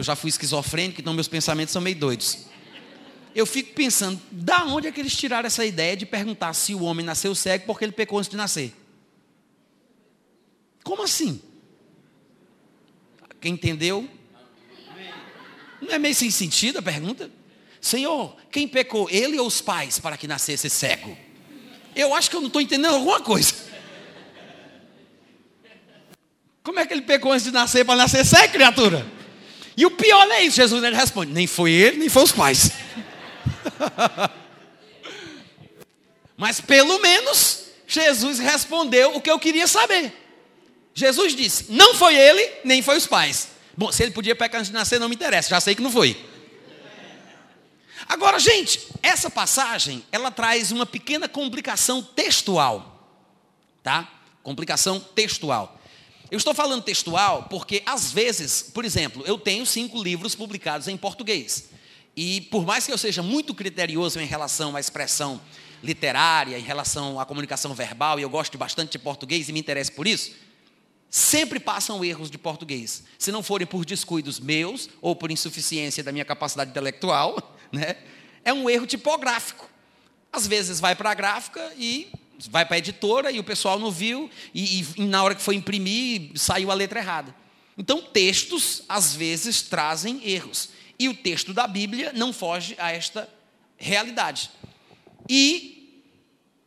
eu 0.00 0.04
já 0.04 0.16
fui 0.16 0.30
esquizofrênico, 0.30 1.00
então 1.00 1.12
meus 1.14 1.28
pensamentos 1.28 1.72
são 1.72 1.82
meio 1.82 1.96
doidos 1.96 2.48
eu 3.38 3.46
fico 3.46 3.72
pensando, 3.72 4.20
da 4.32 4.64
onde 4.64 4.88
é 4.88 4.92
que 4.92 4.98
eles 4.98 5.16
tiraram 5.16 5.46
essa 5.46 5.64
ideia 5.64 5.96
de 5.96 6.04
perguntar 6.04 6.52
se 6.54 6.74
o 6.74 6.82
homem 6.82 7.06
nasceu 7.06 7.36
cego 7.36 7.66
porque 7.66 7.84
ele 7.84 7.92
pecou 7.92 8.18
antes 8.18 8.28
de 8.28 8.36
nascer? 8.36 8.74
Como 10.82 11.04
assim? 11.04 11.40
Quem 13.40 13.52
entendeu? 13.52 14.08
Não 15.80 15.92
é 15.92 16.00
meio 16.00 16.16
sem 16.16 16.32
sentido 16.32 16.80
a 16.80 16.82
pergunta? 16.82 17.30
Senhor, 17.80 18.36
quem 18.50 18.66
pecou, 18.66 19.08
ele 19.08 19.38
ou 19.38 19.46
os 19.46 19.60
pais, 19.60 20.00
para 20.00 20.16
que 20.16 20.26
nascesse 20.26 20.68
cego? 20.68 21.16
Eu 21.94 22.12
acho 22.14 22.28
que 22.28 22.34
eu 22.34 22.40
não 22.40 22.48
estou 22.48 22.60
entendendo 22.60 22.94
alguma 22.94 23.20
coisa. 23.20 23.54
Como 26.64 26.80
é 26.80 26.84
que 26.84 26.92
ele 26.92 27.02
pecou 27.02 27.30
antes 27.30 27.44
de 27.44 27.52
nascer 27.52 27.84
para 27.84 27.94
nascer 27.94 28.26
cego, 28.26 28.52
criatura? 28.52 29.17
E 29.78 29.86
o 29.86 29.92
pior 29.92 30.28
é 30.32 30.42
isso, 30.42 30.56
Jesus 30.56 30.82
ele 30.82 30.96
responde: 30.96 31.32
nem 31.32 31.46
foi 31.46 31.70
ele, 31.70 31.98
nem 31.98 32.08
foi 32.08 32.24
os 32.24 32.32
pais. 32.32 32.72
Mas 36.36 36.60
pelo 36.60 36.98
menos 36.98 37.66
Jesus 37.86 38.40
respondeu 38.40 39.14
o 39.14 39.20
que 39.20 39.30
eu 39.30 39.38
queria 39.38 39.68
saber. 39.68 40.12
Jesus 40.92 41.32
disse: 41.32 41.66
não 41.68 41.94
foi 41.94 42.16
ele, 42.16 42.50
nem 42.64 42.82
foi 42.82 42.96
os 42.96 43.06
pais. 43.06 43.50
Bom, 43.76 43.92
se 43.92 44.02
ele 44.02 44.10
podia 44.10 44.34
pecar 44.34 44.58
antes 44.58 44.72
de 44.72 44.76
nascer, 44.76 44.98
não 44.98 45.08
me 45.08 45.14
interessa, 45.14 45.50
já 45.50 45.60
sei 45.60 45.76
que 45.76 45.82
não 45.82 45.92
foi. 45.92 46.20
Agora, 48.08 48.40
gente, 48.40 48.88
essa 49.00 49.30
passagem, 49.30 50.04
ela 50.10 50.32
traz 50.32 50.72
uma 50.72 50.86
pequena 50.86 51.28
complicação 51.28 52.02
textual. 52.02 53.00
Tá? 53.84 54.10
Complicação 54.42 54.98
textual. 54.98 55.77
Eu 56.30 56.36
estou 56.36 56.52
falando 56.52 56.82
textual 56.82 57.44
porque, 57.44 57.82
às 57.86 58.12
vezes, 58.12 58.62
por 58.62 58.84
exemplo, 58.84 59.22
eu 59.26 59.38
tenho 59.38 59.64
cinco 59.64 60.02
livros 60.02 60.34
publicados 60.34 60.86
em 60.86 60.96
português. 60.96 61.70
E 62.14 62.42
por 62.42 62.66
mais 62.66 62.84
que 62.84 62.92
eu 62.92 62.98
seja 62.98 63.22
muito 63.22 63.54
criterioso 63.54 64.20
em 64.20 64.26
relação 64.26 64.76
à 64.76 64.80
expressão 64.80 65.40
literária, 65.82 66.58
em 66.58 66.62
relação 66.62 67.18
à 67.18 67.24
comunicação 67.24 67.72
verbal, 67.72 68.18
e 68.18 68.22
eu 68.22 68.28
gosto 68.28 68.58
bastante 68.58 68.92
de 68.92 68.98
português 68.98 69.48
e 69.48 69.52
me 69.52 69.60
interesso 69.60 69.92
por 69.92 70.06
isso, 70.06 70.32
sempre 71.08 71.58
passam 71.58 72.04
erros 72.04 72.30
de 72.30 72.36
português. 72.36 73.04
Se 73.18 73.32
não 73.32 73.42
forem 73.42 73.66
por 73.66 73.84
descuidos 73.84 74.38
meus 74.38 74.90
ou 75.00 75.16
por 75.16 75.30
insuficiência 75.30 76.02
da 76.02 76.12
minha 76.12 76.24
capacidade 76.24 76.70
intelectual, 76.70 77.56
né, 77.72 77.96
é 78.44 78.52
um 78.52 78.68
erro 78.68 78.86
tipográfico. 78.86 79.68
Às 80.30 80.46
vezes 80.46 80.78
vai 80.78 80.94
para 80.94 81.10
a 81.10 81.14
gráfica 81.14 81.72
e 81.78 82.12
vai 82.46 82.64
para 82.64 82.76
a 82.76 82.78
editora 82.78 83.30
e 83.32 83.40
o 83.40 83.44
pessoal 83.44 83.78
não 83.78 83.90
viu, 83.90 84.30
e, 84.54 84.84
e 84.96 85.02
na 85.06 85.22
hora 85.22 85.34
que 85.34 85.42
foi 85.42 85.56
imprimir, 85.56 86.30
saiu 86.36 86.70
a 86.70 86.74
letra 86.74 87.00
errada. 87.00 87.34
Então, 87.76 88.02
textos, 88.02 88.82
às 88.88 89.14
vezes, 89.14 89.62
trazem 89.62 90.20
erros. 90.28 90.70
E 90.98 91.08
o 91.08 91.14
texto 91.14 91.54
da 91.54 91.66
Bíblia 91.66 92.12
não 92.12 92.32
foge 92.32 92.74
a 92.78 92.92
esta 92.92 93.28
realidade. 93.76 94.50
E 95.28 95.78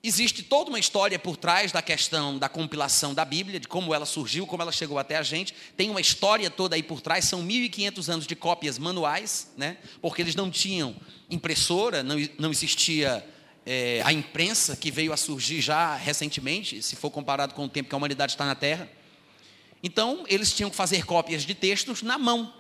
existe 0.04 0.42
toda 0.42 0.70
uma 0.70 0.80
história 0.80 1.20
por 1.20 1.36
trás 1.38 1.72
da 1.72 1.82
questão 1.82 2.40
da 2.40 2.50
compilação 2.50 3.14
da 3.14 3.26
Bíblia, 3.26 3.60
de 3.60 3.68
como 3.68 3.94
ela 3.94 4.06
surgiu, 4.06 4.48
como 4.48 4.62
ela 4.62 4.72
chegou 4.72 4.98
até 4.98 5.18
a 5.18 5.24
gente. 5.24 5.54
Tem 5.76 5.90
uma 5.90 6.02
história 6.02 6.50
toda 6.50 6.76
aí 6.76 6.84
por 6.84 7.02
trás, 7.02 7.26
são 7.26 7.46
1.500 7.46 8.10
anos 8.10 8.28
de 8.28 8.36
cópias 8.36 8.80
manuais, 8.80 9.52
né? 9.58 9.78
porque 10.02 10.22
eles 10.22 10.36
não 10.36 10.50
tinham 10.50 10.96
impressora, 11.30 12.02
não, 12.02 12.16
não 12.40 12.52
existia 12.52 13.26
é, 13.66 14.02
a 14.04 14.12
imprensa, 14.12 14.76
que 14.76 14.92
veio 14.92 15.14
a 15.14 15.18
surgir 15.18 15.62
já 15.62 15.96
recentemente, 15.96 16.82
se 16.82 16.96
for 16.96 17.10
comparado 17.10 17.54
com 17.54 17.66
o 17.66 17.70
tempo 17.70 17.90
que 17.90 17.96
a 17.96 17.98
humanidade 17.98 18.34
está 18.34 18.46
na 18.46 18.56
Terra. 18.56 18.90
Então, 19.84 20.24
eles 20.28 20.54
tinham 20.54 20.70
que 20.70 20.76
fazer 20.76 21.06
cópias 21.06 21.44
de 21.44 21.54
textos 21.54 22.02
na 22.02 22.18
mão. 22.18 22.54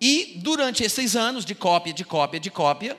E 0.00 0.34
durante 0.36 0.82
esses 0.82 1.16
anos 1.16 1.44
de 1.44 1.54
cópia, 1.54 1.92
de 1.92 2.04
cópia, 2.04 2.40
de 2.40 2.50
cópia, 2.50 2.96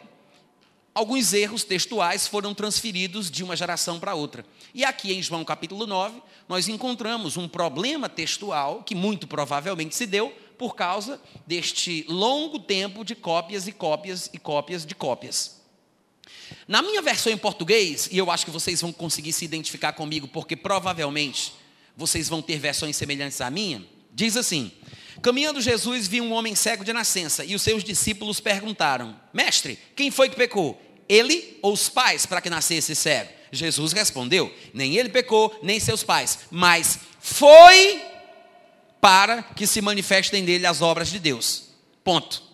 alguns 0.94 1.34
erros 1.34 1.64
textuais 1.64 2.26
foram 2.26 2.54
transferidos 2.54 3.30
de 3.30 3.44
uma 3.44 3.56
geração 3.56 4.00
para 4.00 4.16
outra. 4.16 4.46
E 4.74 4.84
aqui 4.84 5.14
em 5.14 5.22
João 5.22 5.44
capítulo 5.44 5.86
9, 5.86 6.22
nós 6.48 6.68
encontramos 6.68 7.38
um 7.38 7.48
problema 7.48 8.08
textual 8.08 8.82
que 8.84 8.96
muito 8.96 9.28
provavelmente 9.28 9.96
se 9.96 10.08
deu 10.08 10.34
por 10.58 10.76
causa 10.76 11.22
deste 11.46 12.06
longo 12.08 12.60
tempo 12.60 13.04
de 13.04 13.14
cópias 13.14 13.68
e 13.68 13.72
cópias 13.72 14.30
e 14.34 14.40
cópias 14.40 14.86
de 14.86 14.96
cópias. 14.96 15.65
Na 16.68 16.82
minha 16.82 17.02
versão 17.02 17.32
em 17.32 17.38
português, 17.38 18.10
e 18.12 18.18
eu 18.18 18.32
acho 18.32 18.46
que 18.46 18.52
vocês 18.52 18.82
vão 18.82 18.92
conseguir 18.92 19.34
se 19.34 19.46
identificar 19.46 19.94
comigo, 19.94 20.28
porque 20.28 20.56
provavelmente 20.56 21.54
vocês 21.96 22.28
vão 22.28 22.42
ter 22.42 22.58
versões 22.58 22.96
semelhantes 22.96 23.40
à 23.40 23.50
minha, 23.52 23.86
diz 24.12 24.36
assim: 24.36 24.72
Caminhando 25.22 25.62
Jesus 25.62 26.08
viu 26.08 26.24
um 26.24 26.34
homem 26.34 26.56
cego 26.56 26.84
de 26.84 26.92
nascença 26.92 27.46
e 27.46 27.56
os 27.56 27.62
seus 27.62 27.84
discípulos 27.84 28.40
perguntaram: 28.40 29.16
Mestre, 29.34 29.80
quem 29.96 30.10
foi 30.10 30.30
que 30.30 30.36
pecou? 30.36 30.82
Ele 31.08 31.60
ou 31.62 31.74
os 31.74 31.88
pais 31.88 32.26
para 32.26 32.42
que 32.42 32.50
nascesse 32.50 32.96
cego? 32.96 33.30
Jesus 33.52 33.94
respondeu: 33.94 34.54
Nem 34.74 34.98
ele 34.98 35.10
pecou, 35.10 35.58
nem 35.62 35.80
seus 35.80 36.04
pais, 36.04 36.40
mas 36.50 37.00
foi 37.20 38.02
para 39.00 39.44
que 39.44 39.68
se 39.68 39.82
manifestem 39.82 40.42
nele 40.42 40.66
as 40.66 40.82
obras 40.82 41.10
de 41.10 41.20
Deus. 41.20 41.70
Ponto. 42.04 42.45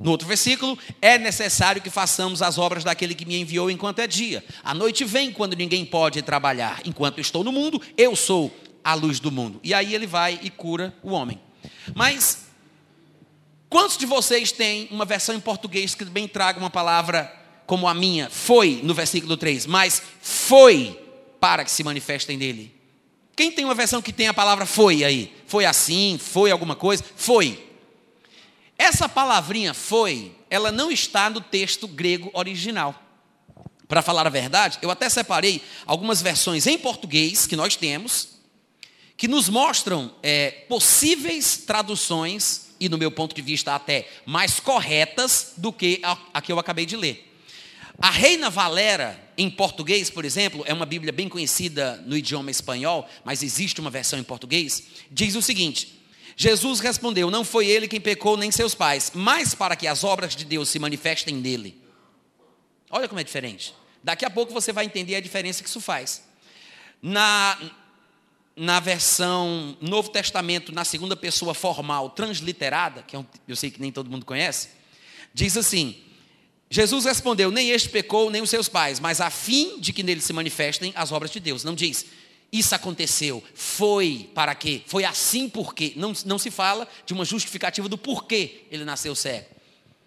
No 0.00 0.10
outro 0.10 0.28
versículo, 0.28 0.78
é 1.02 1.18
necessário 1.18 1.82
que 1.82 1.90
façamos 1.90 2.40
as 2.40 2.56
obras 2.56 2.84
daquele 2.84 3.14
que 3.14 3.24
me 3.24 3.40
enviou 3.40 3.70
enquanto 3.70 3.98
é 3.98 4.06
dia. 4.06 4.44
A 4.62 4.72
noite 4.72 5.04
vem 5.04 5.32
quando 5.32 5.54
ninguém 5.54 5.84
pode 5.84 6.22
trabalhar. 6.22 6.80
Enquanto 6.84 7.20
estou 7.20 7.42
no 7.42 7.50
mundo, 7.50 7.80
eu 7.96 8.14
sou 8.14 8.54
a 8.84 8.94
luz 8.94 9.18
do 9.18 9.32
mundo. 9.32 9.60
E 9.62 9.74
aí 9.74 9.94
ele 9.94 10.06
vai 10.06 10.38
e 10.42 10.50
cura 10.50 10.94
o 11.02 11.10
homem. 11.10 11.40
Mas, 11.94 12.46
quantos 13.68 13.98
de 13.98 14.06
vocês 14.06 14.52
têm 14.52 14.88
uma 14.90 15.04
versão 15.04 15.34
em 15.34 15.40
português 15.40 15.94
que 15.94 16.04
também 16.04 16.28
traga 16.28 16.60
uma 16.60 16.70
palavra 16.70 17.32
como 17.66 17.88
a 17.88 17.94
minha? 17.94 18.30
Foi, 18.30 18.80
no 18.82 18.94
versículo 18.94 19.36
3, 19.36 19.66
mas 19.66 20.02
foi 20.22 20.98
para 21.40 21.64
que 21.64 21.70
se 21.70 21.82
manifestem 21.82 22.36
nele. 22.36 22.74
Quem 23.34 23.52
tem 23.52 23.64
uma 23.64 23.74
versão 23.74 24.02
que 24.02 24.12
tem 24.12 24.26
a 24.26 24.34
palavra 24.34 24.66
foi 24.66 25.04
aí? 25.04 25.32
Foi 25.46 25.64
assim, 25.64 26.18
foi 26.20 26.50
alguma 26.50 26.74
coisa? 26.74 27.04
Foi. 27.16 27.67
Essa 28.78 29.08
palavrinha 29.08 29.74
foi, 29.74 30.32
ela 30.48 30.70
não 30.70 30.90
está 30.90 31.28
no 31.28 31.40
texto 31.40 31.88
grego 31.88 32.30
original. 32.32 32.94
Para 33.88 34.02
falar 34.02 34.26
a 34.26 34.30
verdade, 34.30 34.78
eu 34.80 34.90
até 34.90 35.08
separei 35.08 35.60
algumas 35.84 36.22
versões 36.22 36.66
em 36.66 36.78
português 36.78 37.44
que 37.44 37.56
nós 37.56 37.74
temos, 37.74 38.38
que 39.16 39.26
nos 39.26 39.48
mostram 39.48 40.14
é, 40.22 40.50
possíveis 40.68 41.56
traduções, 41.66 42.68
e 42.78 42.88
no 42.88 42.96
meu 42.96 43.10
ponto 43.10 43.34
de 43.34 43.42
vista 43.42 43.74
até 43.74 44.08
mais 44.24 44.60
corretas 44.60 45.54
do 45.56 45.72
que 45.72 46.00
a, 46.04 46.16
a 46.34 46.40
que 46.40 46.52
eu 46.52 46.58
acabei 46.60 46.86
de 46.86 46.96
ler. 46.96 47.24
A 48.00 48.10
Reina 48.10 48.48
Valera, 48.48 49.20
em 49.36 49.50
português, 49.50 50.08
por 50.08 50.24
exemplo, 50.24 50.62
é 50.66 50.72
uma 50.72 50.86
Bíblia 50.86 51.12
bem 51.12 51.28
conhecida 51.28 51.96
no 52.06 52.16
idioma 52.16 52.48
espanhol, 52.48 53.08
mas 53.24 53.42
existe 53.42 53.80
uma 53.80 53.90
versão 53.90 54.20
em 54.20 54.22
português, 54.22 54.84
diz 55.10 55.34
o 55.34 55.42
seguinte: 55.42 55.97
Jesus 56.40 56.78
respondeu: 56.78 57.32
Não 57.32 57.44
foi 57.44 57.66
ele 57.66 57.88
quem 57.88 58.00
pecou, 58.00 58.36
nem 58.36 58.52
seus 58.52 58.72
pais, 58.72 59.10
mas 59.12 59.56
para 59.56 59.74
que 59.74 59.88
as 59.88 60.04
obras 60.04 60.36
de 60.36 60.44
Deus 60.44 60.68
se 60.68 60.78
manifestem 60.78 61.34
nele. 61.34 61.76
Olha 62.88 63.08
como 63.08 63.20
é 63.20 63.24
diferente. 63.24 63.74
Daqui 64.04 64.24
a 64.24 64.30
pouco 64.30 64.52
você 64.52 64.72
vai 64.72 64.84
entender 64.84 65.16
a 65.16 65.20
diferença 65.20 65.64
que 65.64 65.68
isso 65.68 65.80
faz. 65.80 66.22
Na, 67.02 67.58
na 68.54 68.78
versão 68.78 69.76
Novo 69.80 70.10
Testamento, 70.10 70.70
na 70.72 70.84
segunda 70.84 71.16
pessoa 71.16 71.54
formal, 71.54 72.10
transliterada, 72.10 73.02
que 73.02 73.16
é 73.16 73.24
eu 73.48 73.56
sei 73.56 73.72
que 73.72 73.80
nem 73.80 73.90
todo 73.90 74.08
mundo 74.08 74.24
conhece, 74.24 74.68
diz 75.34 75.56
assim: 75.56 76.00
Jesus 76.70 77.04
respondeu: 77.04 77.50
Nem 77.50 77.70
este 77.70 77.88
pecou, 77.88 78.30
nem 78.30 78.42
os 78.42 78.48
seus 78.48 78.68
pais, 78.68 79.00
mas 79.00 79.20
a 79.20 79.28
fim 79.28 79.80
de 79.80 79.92
que 79.92 80.04
nele 80.04 80.20
se 80.20 80.32
manifestem 80.32 80.92
as 80.94 81.10
obras 81.10 81.32
de 81.32 81.40
Deus. 81.40 81.64
Não 81.64 81.74
diz, 81.74 82.06
isso 82.52 82.74
aconteceu, 82.74 83.44
foi 83.54 84.30
para 84.34 84.54
quê? 84.54 84.82
Foi 84.86 85.04
assim 85.04 85.48
porque. 85.48 85.92
Não, 85.96 86.12
não 86.24 86.38
se 86.38 86.50
fala 86.50 86.88
de 87.04 87.12
uma 87.12 87.24
justificativa 87.24 87.88
do 87.88 87.98
porquê 87.98 88.62
ele 88.70 88.84
nasceu 88.84 89.14
cego. 89.14 89.46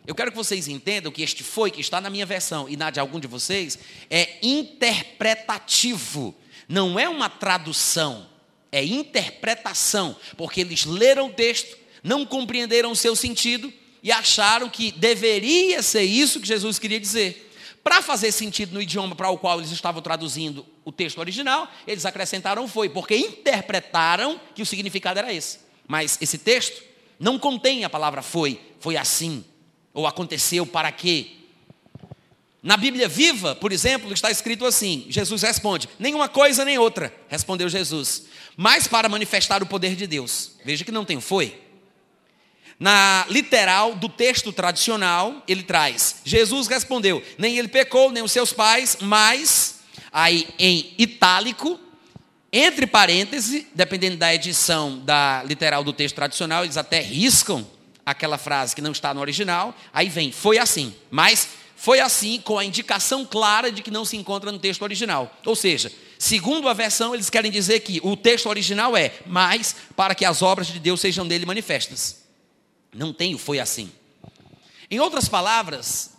Eu 0.07 0.15
quero 0.15 0.31
que 0.31 0.37
vocês 0.37 0.67
entendam 0.67 1.11
que 1.11 1.21
este 1.21 1.43
foi, 1.43 1.69
que 1.69 1.79
está 1.79 2.01
na 2.01 2.09
minha 2.09 2.25
versão 2.25 2.67
e 2.67 2.75
na 2.75 2.89
de 2.89 2.99
algum 2.99 3.19
de 3.19 3.27
vocês, 3.27 3.77
é 4.09 4.39
interpretativo, 4.41 6.33
não 6.67 6.99
é 6.99 7.07
uma 7.07 7.29
tradução 7.29 8.31
é 8.71 8.83
interpretação, 8.83 10.15
porque 10.37 10.61
eles 10.61 10.85
leram 10.85 11.27
o 11.27 11.33
texto, 11.33 11.77
não 12.01 12.25
compreenderam 12.25 12.91
o 12.91 12.95
seu 12.95 13.15
sentido 13.15 13.71
e 14.01 14.11
acharam 14.11 14.69
que 14.69 14.91
deveria 14.93 15.83
ser 15.83 16.03
isso 16.03 16.39
que 16.39 16.47
Jesus 16.47 16.79
queria 16.79 16.99
dizer. 16.99 17.50
Para 17.83 18.01
fazer 18.01 18.31
sentido 18.31 18.73
no 18.73 18.81
idioma 18.81 19.15
para 19.15 19.29
o 19.29 19.37
qual 19.37 19.59
eles 19.59 19.71
estavam 19.71 20.01
traduzindo 20.01 20.65
o 20.85 20.91
texto 20.91 21.17
original, 21.17 21.67
eles 21.87 22.05
acrescentaram 22.05 22.67
foi, 22.67 22.89
porque 22.89 23.15
interpretaram 23.15 24.39
que 24.53 24.61
o 24.61 24.65
significado 24.65 25.19
era 25.19 25.33
esse. 25.33 25.59
Mas 25.87 26.17
esse 26.21 26.37
texto 26.37 26.83
não 27.19 27.39
contém 27.39 27.83
a 27.83 27.89
palavra 27.89 28.21
foi, 28.21 28.61
foi 28.79 28.97
assim, 28.97 29.43
ou 29.93 30.05
aconteceu 30.05 30.65
para 30.65 30.91
quê. 30.91 31.31
Na 32.61 32.77
Bíblia 32.77 33.07
viva, 33.07 33.55
por 33.55 33.71
exemplo, 33.71 34.13
está 34.13 34.29
escrito 34.29 34.65
assim: 34.65 35.05
Jesus 35.09 35.41
responde, 35.41 35.89
nenhuma 35.97 36.29
coisa 36.29 36.63
nem 36.63 36.77
outra, 36.77 37.11
respondeu 37.27 37.67
Jesus, 37.67 38.25
mas 38.55 38.87
para 38.87 39.09
manifestar 39.09 39.63
o 39.63 39.65
poder 39.65 39.95
de 39.95 40.05
Deus. 40.05 40.51
Veja 40.63 40.85
que 40.85 40.91
não 40.91 41.03
tem 41.03 41.19
foi. 41.19 41.59
Na 42.81 43.27
literal 43.29 43.93
do 43.93 44.09
texto 44.09 44.51
tradicional, 44.51 45.43
ele 45.47 45.61
traz: 45.61 46.15
Jesus 46.25 46.65
respondeu, 46.67 47.23
nem 47.37 47.55
ele 47.55 47.67
pecou, 47.67 48.09
nem 48.09 48.23
os 48.23 48.31
seus 48.31 48.51
pais, 48.51 48.97
mas, 48.99 49.81
aí 50.11 50.47
em 50.57 50.91
itálico, 50.97 51.79
entre 52.51 52.87
parênteses, 52.87 53.67
dependendo 53.75 54.17
da 54.17 54.33
edição 54.33 54.97
da 54.97 55.43
literal 55.43 55.83
do 55.83 55.93
texto 55.93 56.15
tradicional, 56.15 56.63
eles 56.63 56.75
até 56.75 56.99
riscam 56.99 57.63
aquela 58.03 58.39
frase 58.39 58.75
que 58.75 58.81
não 58.81 58.93
está 58.93 59.13
no 59.13 59.21
original, 59.21 59.75
aí 59.93 60.09
vem, 60.09 60.31
foi 60.31 60.57
assim, 60.57 60.91
mas 61.11 61.49
foi 61.75 61.99
assim 61.99 62.41
com 62.43 62.57
a 62.57 62.65
indicação 62.65 63.23
clara 63.23 63.71
de 63.71 63.83
que 63.83 63.91
não 63.91 64.05
se 64.05 64.17
encontra 64.17 64.51
no 64.51 64.57
texto 64.57 64.81
original. 64.81 65.31
Ou 65.45 65.55
seja, 65.55 65.91
segundo 66.17 66.67
a 66.67 66.73
versão, 66.73 67.13
eles 67.13 67.29
querem 67.29 67.51
dizer 67.51 67.81
que 67.81 68.01
o 68.01 68.17
texto 68.17 68.49
original 68.49 68.97
é, 68.97 69.13
mas 69.27 69.75
para 69.95 70.15
que 70.15 70.25
as 70.25 70.41
obras 70.41 70.65
de 70.65 70.79
Deus 70.79 70.99
sejam 70.99 71.23
nele 71.23 71.45
manifestas. 71.45 72.20
Não 72.93 73.13
tem 73.13 73.33
o 73.35 73.37
foi 73.37 73.59
assim. 73.59 73.91
Em 74.89 74.99
outras 74.99 75.29
palavras, 75.29 76.11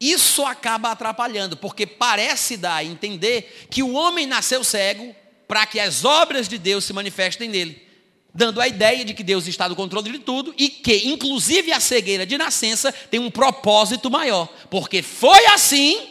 isso 0.00 0.44
acaba 0.44 0.92
atrapalhando, 0.92 1.56
porque 1.56 1.86
parece 1.86 2.56
dar 2.56 2.76
a 2.76 2.84
entender 2.84 3.66
que 3.70 3.82
o 3.82 3.92
homem 3.92 4.26
nasceu 4.26 4.62
cego 4.62 5.14
para 5.48 5.66
que 5.66 5.80
as 5.80 6.04
obras 6.04 6.48
de 6.48 6.58
Deus 6.58 6.84
se 6.84 6.92
manifestem 6.92 7.48
nele 7.48 7.90
dando 8.34 8.60
a 8.60 8.68
ideia 8.68 9.04
de 9.04 9.14
que 9.14 9.22
Deus 9.22 9.46
está 9.46 9.68
no 9.68 9.76
controle 9.76 10.10
de 10.10 10.18
tudo 10.18 10.54
e 10.56 10.68
que, 10.68 11.08
inclusive, 11.08 11.72
a 11.72 11.80
cegueira 11.80 12.24
de 12.24 12.38
nascença 12.38 12.92
tem 12.92 13.20
um 13.20 13.30
propósito 13.30 14.10
maior, 14.10 14.46
porque 14.70 15.02
foi 15.02 15.46
assim 15.46 16.08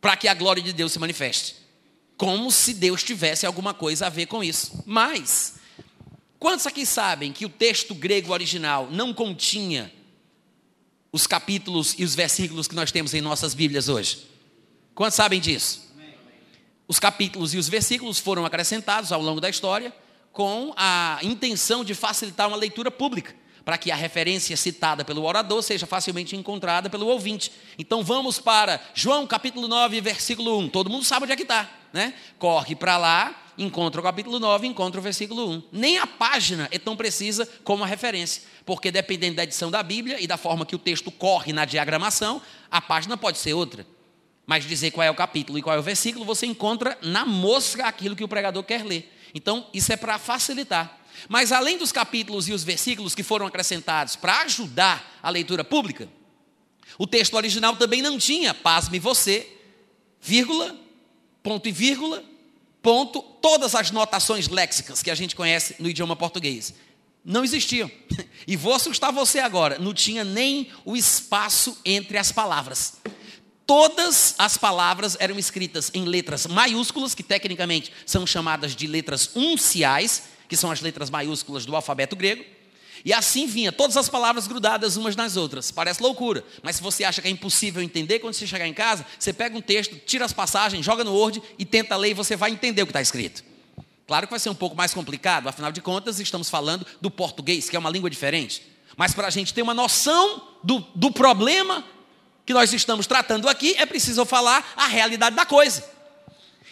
para 0.00 0.16
que 0.16 0.28
a 0.28 0.34
glória 0.34 0.62
de 0.62 0.72
Deus 0.72 0.92
se 0.92 0.98
manifeste. 0.98 1.56
Como 2.16 2.50
se 2.50 2.74
Deus 2.74 3.02
tivesse 3.02 3.44
alguma 3.44 3.74
coisa 3.74 4.06
a 4.06 4.10
ver 4.10 4.26
com 4.26 4.42
isso. 4.42 4.82
Mas, 4.86 5.55
quantos 6.38 6.66
aqui 6.66 6.86
sabem 6.86 7.32
que 7.32 7.46
o 7.46 7.48
texto 7.48 7.94
grego 7.94 8.32
original 8.32 8.88
não 8.90 9.12
continha 9.12 9.92
os 11.12 11.26
capítulos 11.26 11.94
e 11.98 12.04
os 12.04 12.14
versículos 12.14 12.68
que 12.68 12.74
nós 12.74 12.92
temos 12.92 13.14
em 13.14 13.20
nossas 13.20 13.54
Bíblias 13.54 13.88
hoje? 13.88 14.26
Quantos 14.94 15.16
sabem 15.16 15.40
disso? 15.40 15.86
Os 16.88 17.00
capítulos 17.00 17.52
e 17.52 17.58
os 17.58 17.68
versículos 17.68 18.18
foram 18.18 18.44
acrescentados 18.44 19.10
ao 19.10 19.20
longo 19.20 19.40
da 19.40 19.50
história 19.50 19.92
com 20.32 20.72
a 20.76 21.18
intenção 21.22 21.82
de 21.82 21.94
facilitar 21.94 22.46
uma 22.46 22.56
leitura 22.56 22.90
pública, 22.90 23.34
para 23.64 23.78
que 23.78 23.90
a 23.90 23.96
referência 23.96 24.56
citada 24.56 25.04
pelo 25.04 25.24
orador 25.24 25.62
seja 25.62 25.86
facilmente 25.86 26.36
encontrada 26.36 26.88
pelo 26.88 27.06
ouvinte. 27.06 27.50
Então 27.78 28.04
vamos 28.04 28.38
para 28.38 28.80
João 28.94 29.26
capítulo 29.26 29.66
9, 29.66 30.00
versículo 30.00 30.58
1. 30.58 30.68
Todo 30.68 30.90
mundo 30.90 31.04
sabe 31.04 31.24
onde 31.24 31.32
é 31.32 31.36
que 31.36 31.42
está, 31.42 31.68
né? 31.92 32.14
Corre 32.38 32.76
para 32.76 32.98
lá, 32.98 33.45
encontra 33.58 34.00
o 34.00 34.04
capítulo 34.04 34.38
9, 34.38 34.66
encontra 34.66 35.00
o 35.00 35.02
versículo 35.02 35.50
1. 35.50 35.62
Nem 35.72 35.98
a 35.98 36.06
página 36.06 36.68
é 36.70 36.78
tão 36.78 36.96
precisa 36.96 37.48
como 37.64 37.84
a 37.84 37.86
referência, 37.86 38.42
porque 38.64 38.90
dependendo 38.90 39.36
da 39.36 39.44
edição 39.44 39.70
da 39.70 39.82
Bíblia 39.82 40.20
e 40.20 40.26
da 40.26 40.36
forma 40.36 40.66
que 40.66 40.76
o 40.76 40.78
texto 40.78 41.10
corre 41.10 41.52
na 41.52 41.64
diagramação, 41.64 42.40
a 42.70 42.80
página 42.80 43.16
pode 43.16 43.38
ser 43.38 43.54
outra. 43.54 43.86
Mas 44.46 44.64
dizer 44.64 44.90
qual 44.92 45.04
é 45.04 45.10
o 45.10 45.14
capítulo 45.14 45.58
e 45.58 45.62
qual 45.62 45.74
é 45.74 45.78
o 45.78 45.82
versículo, 45.82 46.24
você 46.24 46.46
encontra 46.46 46.96
na 47.02 47.24
mosca 47.24 47.86
aquilo 47.86 48.14
que 48.14 48.24
o 48.24 48.28
pregador 48.28 48.62
quer 48.62 48.84
ler. 48.84 49.12
Então, 49.34 49.66
isso 49.74 49.92
é 49.92 49.96
para 49.96 50.18
facilitar. 50.18 51.00
Mas 51.28 51.50
além 51.50 51.78
dos 51.78 51.90
capítulos 51.90 52.48
e 52.48 52.52
os 52.52 52.62
versículos 52.62 53.14
que 53.14 53.22
foram 53.22 53.46
acrescentados 53.46 54.16
para 54.16 54.42
ajudar 54.42 55.18
a 55.22 55.30
leitura 55.30 55.64
pública, 55.64 56.08
o 56.98 57.06
texto 57.06 57.34
original 57.34 57.76
também 57.76 58.00
não 58.00 58.18
tinha, 58.18 58.54
pasme 58.54 58.98
você, 58.98 59.48
vírgula, 60.20 60.76
ponto 61.42 61.68
e 61.68 61.72
vírgula, 61.72 62.22
ponto, 62.86 63.20
todas 63.20 63.74
as 63.74 63.90
notações 63.90 64.46
léxicas 64.46 65.02
que 65.02 65.10
a 65.10 65.14
gente 65.16 65.34
conhece 65.34 65.74
no 65.80 65.90
idioma 65.90 66.14
português. 66.14 66.72
Não 67.24 67.42
existiam. 67.42 67.90
E 68.48 68.54
vou 68.54 68.74
assustar 68.74 69.10
você 69.10 69.40
agora, 69.40 69.76
não 69.80 69.92
tinha 69.92 70.22
nem 70.22 70.70
o 70.84 70.96
espaço 70.96 71.76
entre 71.84 72.16
as 72.16 72.30
palavras. 72.30 72.98
Todas 73.66 74.36
as 74.38 74.56
palavras 74.56 75.16
eram 75.18 75.36
escritas 75.36 75.90
em 75.92 76.04
letras 76.04 76.46
maiúsculas, 76.46 77.12
que 77.12 77.24
tecnicamente 77.24 77.92
são 78.06 78.24
chamadas 78.24 78.76
de 78.76 78.86
letras 78.86 79.30
unciais, 79.34 80.22
que 80.48 80.56
são 80.56 80.70
as 80.70 80.80
letras 80.80 81.10
maiúsculas 81.10 81.66
do 81.66 81.74
alfabeto 81.74 82.14
grego. 82.14 82.44
E 83.06 83.12
assim 83.12 83.46
vinha, 83.46 83.70
todas 83.70 83.96
as 83.96 84.08
palavras 84.08 84.48
grudadas 84.48 84.96
umas 84.96 85.14
nas 85.14 85.36
outras. 85.36 85.70
Parece 85.70 86.02
loucura, 86.02 86.44
mas 86.60 86.74
se 86.74 86.82
você 86.82 87.04
acha 87.04 87.22
que 87.22 87.28
é 87.28 87.30
impossível 87.30 87.80
entender, 87.80 88.18
quando 88.18 88.34
você 88.34 88.48
chegar 88.48 88.66
em 88.66 88.74
casa, 88.74 89.06
você 89.16 89.32
pega 89.32 89.56
um 89.56 89.60
texto, 89.60 89.96
tira 90.04 90.24
as 90.24 90.32
passagens, 90.32 90.84
joga 90.84 91.04
no 91.04 91.14
Word 91.14 91.40
e 91.56 91.64
tenta 91.64 91.96
ler 91.96 92.10
e 92.10 92.14
você 92.14 92.34
vai 92.34 92.50
entender 92.50 92.82
o 92.82 92.86
que 92.86 92.90
está 92.90 93.00
escrito. 93.00 93.44
Claro 94.08 94.26
que 94.26 94.32
vai 94.32 94.40
ser 94.40 94.50
um 94.50 94.56
pouco 94.56 94.74
mais 94.74 94.92
complicado, 94.92 95.48
afinal 95.48 95.70
de 95.70 95.80
contas, 95.80 96.18
estamos 96.18 96.50
falando 96.50 96.84
do 97.00 97.08
português, 97.08 97.70
que 97.70 97.76
é 97.76 97.78
uma 97.78 97.90
língua 97.90 98.10
diferente. 98.10 98.60
Mas 98.96 99.14
para 99.14 99.28
a 99.28 99.30
gente 99.30 99.54
ter 99.54 99.62
uma 99.62 99.74
noção 99.74 100.42
do, 100.64 100.80
do 100.92 101.12
problema 101.12 101.84
que 102.44 102.52
nós 102.52 102.72
estamos 102.72 103.06
tratando 103.06 103.48
aqui, 103.48 103.76
é 103.78 103.86
preciso 103.86 104.24
falar 104.26 104.72
a 104.76 104.88
realidade 104.88 105.36
da 105.36 105.46
coisa. 105.46 105.88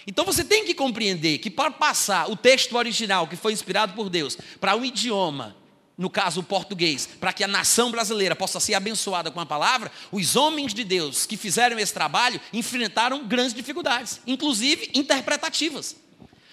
Então 0.04 0.24
você 0.24 0.42
tem 0.42 0.64
que 0.64 0.74
compreender 0.74 1.38
que 1.38 1.48
para 1.48 1.70
passar 1.70 2.28
o 2.28 2.34
texto 2.34 2.76
original, 2.76 3.28
que 3.28 3.36
foi 3.36 3.52
inspirado 3.52 3.92
por 3.94 4.10
Deus, 4.10 4.36
para 4.60 4.74
um 4.74 4.84
idioma, 4.84 5.54
no 5.96 6.10
caso 6.10 6.40
o 6.40 6.44
português, 6.44 7.08
para 7.20 7.32
que 7.32 7.44
a 7.44 7.48
nação 7.48 7.90
brasileira 7.90 8.34
possa 8.34 8.58
ser 8.58 8.74
abençoada 8.74 9.30
com 9.30 9.40
a 9.40 9.46
palavra, 9.46 9.92
os 10.10 10.34
homens 10.34 10.74
de 10.74 10.82
Deus 10.82 11.24
que 11.24 11.36
fizeram 11.36 11.78
esse 11.78 11.94
trabalho 11.94 12.40
enfrentaram 12.52 13.26
grandes 13.26 13.54
dificuldades, 13.54 14.20
inclusive 14.26 14.90
interpretativas. 14.94 15.96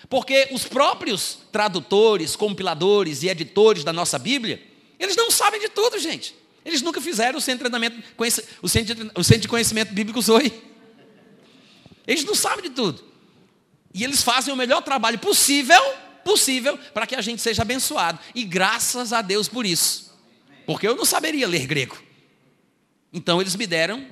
Porque 0.10 0.49
os 0.51 0.63
próprios 0.65 1.39
tradutores, 1.51 2.36
compiladores 2.36 3.23
e 3.23 3.30
editores 3.30 3.84
da 3.84 3.93
nossa 3.93 4.19
Bíblia, 4.19 4.62
eles 4.99 5.15
não 5.15 5.32
sabem 5.32 5.60
de 5.60 5.69
tudo, 5.69 5.97
gente. 5.97 6.36
Eles 6.63 6.82
nunca 6.82 7.01
fizeram 7.01 7.39
o 7.39 7.41
centro 7.41 7.63
de 7.63 7.71
treinamento, 7.71 8.04
o 8.62 8.69
centro 8.69 9.39
de, 9.39 9.47
conhecimento 9.47 9.93
bíblico 9.93 10.21
Zoe. 10.21 10.54
Eles 12.06 12.23
não 12.23 12.36
sabem 12.36 12.63
de 12.63 12.69
tudo. 12.69 13.04
E 13.93 14.04
eles 14.04 14.21
fazem 14.21 14.54
o 14.54 14.58
melhor 14.58 14.82
trabalho 14.82 15.17
possível, 15.17 15.82
possível, 16.24 16.78
para 16.94 17.08
que 17.08 17.16
a 17.16 17.22
gente 17.22 17.42
seja 17.42 17.62
abençoado. 17.62 18.20
E 18.34 18.44
graças 18.44 19.14
a 19.14 19.22
Deus 19.22 19.48
por 19.48 19.66
isso. 19.66 20.12
Porque 20.66 20.88
eu 20.88 20.96
não 20.96 21.06
saberia 21.06 21.48
ler 21.48 21.66
grego. 21.66 22.02
Então 23.12 23.42
eles 23.42 23.56
me 23.56 23.68
deram 23.68 24.08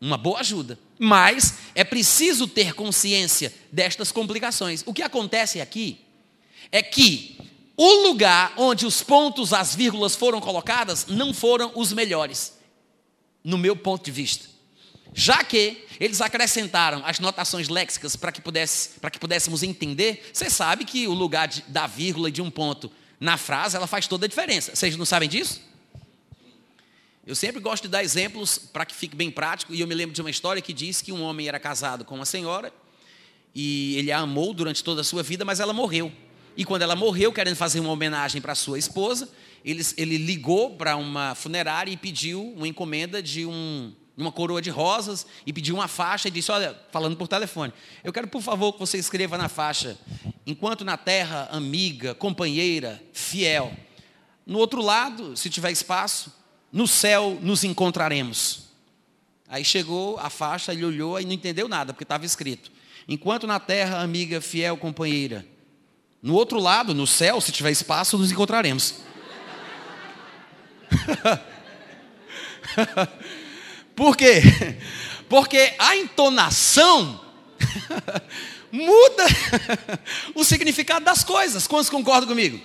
uma 0.00 0.18
boa 0.18 0.40
ajuda. 0.40 0.78
Mas 0.98 1.58
é 1.74 1.84
preciso 1.84 2.46
ter 2.46 2.74
consciência 2.74 3.54
destas 3.70 4.12
complicações. 4.12 4.82
O 4.86 4.92
que 4.92 5.02
acontece 5.02 5.60
aqui 5.60 6.00
é 6.70 6.82
que 6.82 7.38
o 7.76 8.08
lugar 8.08 8.52
onde 8.56 8.86
os 8.86 9.02
pontos, 9.02 9.52
as 9.52 9.74
vírgulas 9.74 10.14
foram 10.14 10.40
colocadas 10.40 11.06
não 11.06 11.32
foram 11.32 11.72
os 11.74 11.92
melhores, 11.92 12.58
no 13.42 13.56
meu 13.58 13.74
ponto 13.74 14.04
de 14.04 14.10
vista. 14.10 14.51
Já 15.14 15.44
que 15.44 15.84
eles 16.00 16.20
acrescentaram 16.20 17.02
as 17.04 17.18
notações 17.18 17.68
léxicas 17.68 18.16
para 18.16 18.32
que, 18.32 18.40
pudesse, 18.40 18.90
que 19.10 19.18
pudéssemos 19.18 19.62
entender, 19.62 20.30
você 20.32 20.48
sabe 20.48 20.84
que 20.84 21.06
o 21.06 21.12
lugar 21.12 21.48
de, 21.48 21.62
da 21.68 21.86
vírgula 21.86 22.28
e 22.28 22.32
de 22.32 22.40
um 22.40 22.50
ponto 22.50 22.90
na 23.20 23.36
frase, 23.36 23.76
ela 23.76 23.86
faz 23.86 24.06
toda 24.06 24.26
a 24.26 24.28
diferença. 24.28 24.74
Vocês 24.74 24.96
não 24.96 25.04
sabem 25.04 25.28
disso? 25.28 25.60
Eu 27.24 27.36
sempre 27.36 27.60
gosto 27.60 27.84
de 27.84 27.88
dar 27.88 28.02
exemplos 28.02 28.58
para 28.58 28.84
que 28.84 28.94
fique 28.94 29.14
bem 29.14 29.30
prático, 29.30 29.72
e 29.72 29.80
eu 29.80 29.86
me 29.86 29.94
lembro 29.94 30.12
de 30.12 30.20
uma 30.20 30.30
história 30.30 30.60
que 30.60 30.72
diz 30.72 31.00
que 31.00 31.12
um 31.12 31.22
homem 31.22 31.46
era 31.46 31.60
casado 31.60 32.04
com 32.04 32.16
uma 32.16 32.26
senhora, 32.26 32.72
e 33.54 33.94
ele 33.96 34.10
a 34.10 34.18
amou 34.18 34.52
durante 34.52 34.82
toda 34.82 35.02
a 35.02 35.04
sua 35.04 35.22
vida, 35.22 35.44
mas 35.44 35.60
ela 35.60 35.72
morreu. 35.72 36.10
E 36.56 36.64
quando 36.64 36.82
ela 36.82 36.96
morreu, 36.96 37.32
querendo 37.32 37.54
fazer 37.54 37.78
uma 37.78 37.90
homenagem 37.90 38.42
para 38.42 38.56
sua 38.56 38.78
esposa, 38.78 39.28
ele, 39.64 39.86
ele 39.96 40.16
ligou 40.18 40.74
para 40.74 40.96
uma 40.96 41.34
funerária 41.36 41.92
e 41.92 41.96
pediu 41.96 42.52
uma 42.56 42.66
encomenda 42.66 43.22
de 43.22 43.46
um, 43.46 43.92
uma 44.16 44.30
coroa 44.30 44.60
de 44.60 44.70
rosas 44.70 45.26
e 45.46 45.52
pediu 45.52 45.74
uma 45.74 45.88
faixa 45.88 46.28
e 46.28 46.30
disse: 46.30 46.52
Olha, 46.52 46.78
falando 46.90 47.16
por 47.16 47.28
telefone, 47.28 47.72
eu 48.04 48.12
quero, 48.12 48.28
por 48.28 48.42
favor, 48.42 48.72
que 48.72 48.78
você 48.78 48.98
escreva 48.98 49.38
na 49.38 49.48
faixa, 49.48 49.98
enquanto 50.46 50.84
na 50.84 50.96
terra, 50.96 51.48
amiga, 51.50 52.14
companheira, 52.14 53.02
fiel. 53.12 53.72
No 54.46 54.58
outro 54.58 54.82
lado, 54.82 55.36
se 55.36 55.48
tiver 55.48 55.70
espaço, 55.70 56.32
no 56.70 56.86
céu 56.86 57.38
nos 57.40 57.64
encontraremos. 57.64 58.70
Aí 59.48 59.64
chegou 59.64 60.18
a 60.18 60.30
faixa, 60.30 60.72
ele 60.72 60.84
olhou 60.84 61.20
e 61.20 61.24
não 61.24 61.32
entendeu 61.32 61.68
nada, 61.68 61.92
porque 61.92 62.04
estava 62.04 62.26
escrito: 62.26 62.70
Enquanto 63.08 63.46
na 63.46 63.58
terra, 63.58 64.02
amiga, 64.02 64.40
fiel, 64.40 64.76
companheira, 64.76 65.46
no 66.22 66.34
outro 66.34 66.60
lado, 66.60 66.94
no 66.94 67.06
céu, 67.06 67.40
se 67.40 67.50
tiver 67.50 67.70
espaço, 67.70 68.18
nos 68.18 68.30
encontraremos. 68.30 68.96
Por 74.02 74.16
quê? 74.16 74.42
Porque 75.30 75.74
a 75.78 75.94
entonação 75.96 77.20
muda 78.72 79.24
o 80.34 80.42
significado 80.42 81.04
das 81.04 81.22
coisas. 81.22 81.68
Quantos 81.68 81.88
concordam 81.88 82.28
comigo? 82.28 82.60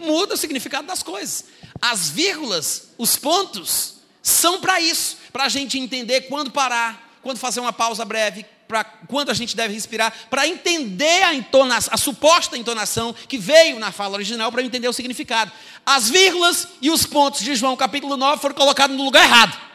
Muda 0.00 0.34
o 0.34 0.36
significado 0.36 0.84
das 0.84 1.00
coisas. 1.00 1.44
As 1.80 2.10
vírgulas, 2.10 2.88
os 2.98 3.14
pontos, 3.14 3.98
são 4.20 4.60
para 4.60 4.80
isso, 4.80 5.18
para 5.32 5.44
a 5.44 5.48
gente 5.48 5.78
entender 5.78 6.22
quando 6.22 6.50
parar, 6.50 7.20
quando 7.22 7.38
fazer 7.38 7.60
uma 7.60 7.72
pausa 7.72 8.04
breve, 8.04 8.44
para 8.66 8.82
quando 8.82 9.30
a 9.30 9.34
gente 9.34 9.54
deve 9.54 9.74
respirar, 9.74 10.12
para 10.28 10.44
entender 10.44 11.22
a 11.22 11.32
entonação, 11.32 11.94
a 11.94 11.96
suposta 11.96 12.58
entonação 12.58 13.14
que 13.28 13.38
veio 13.38 13.78
na 13.78 13.92
fala 13.92 14.14
original, 14.14 14.50
para 14.50 14.60
entender 14.60 14.88
o 14.88 14.92
significado. 14.92 15.52
As 15.86 16.10
vírgulas 16.10 16.66
e 16.82 16.90
os 16.90 17.06
pontos 17.06 17.42
de 17.42 17.54
João 17.54 17.76
capítulo 17.76 18.16
9 18.16 18.42
foram 18.42 18.56
colocados 18.56 18.96
no 18.96 19.04
lugar 19.04 19.22
errado. 19.22 19.73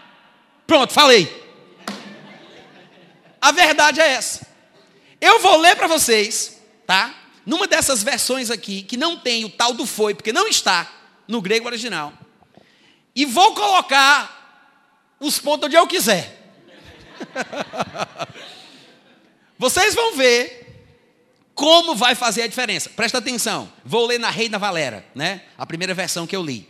Pronto, 0.69 0.93
falei. 0.93 1.27
A 3.41 3.51
verdade 3.51 3.99
é 3.99 4.11
essa. 4.11 4.47
Eu 5.19 5.39
vou 5.39 5.57
ler 5.57 5.75
para 5.75 5.87
vocês, 5.87 6.61
tá? 6.85 7.11
Numa 7.43 7.65
dessas 7.65 8.03
versões 8.03 8.51
aqui, 8.51 8.83
que 8.83 8.95
não 8.95 9.17
tem 9.17 9.43
o 9.43 9.49
tal 9.49 9.73
do 9.73 9.87
foi, 9.87 10.13
porque 10.13 10.31
não 10.31 10.47
está 10.47 10.87
no 11.27 11.41
grego 11.41 11.65
original. 11.65 12.13
E 13.15 13.25
vou 13.25 13.55
colocar 13.55 15.15
os 15.19 15.39
pontos 15.39 15.65
onde 15.65 15.75
eu 15.75 15.87
quiser. 15.87 16.53
Vocês 19.57 19.95
vão 19.95 20.15
ver 20.15 20.85
como 21.55 21.95
vai 21.95 22.13
fazer 22.13 22.43
a 22.43 22.47
diferença. 22.47 22.91
Presta 22.91 23.17
atenção. 23.17 23.73
Vou 23.83 24.05
ler 24.05 24.19
na 24.19 24.29
Reina 24.29 24.59
Valera, 24.59 25.03
né? 25.15 25.41
A 25.57 25.65
primeira 25.65 25.95
versão 25.95 26.27
que 26.27 26.35
eu 26.35 26.43
li. 26.43 26.69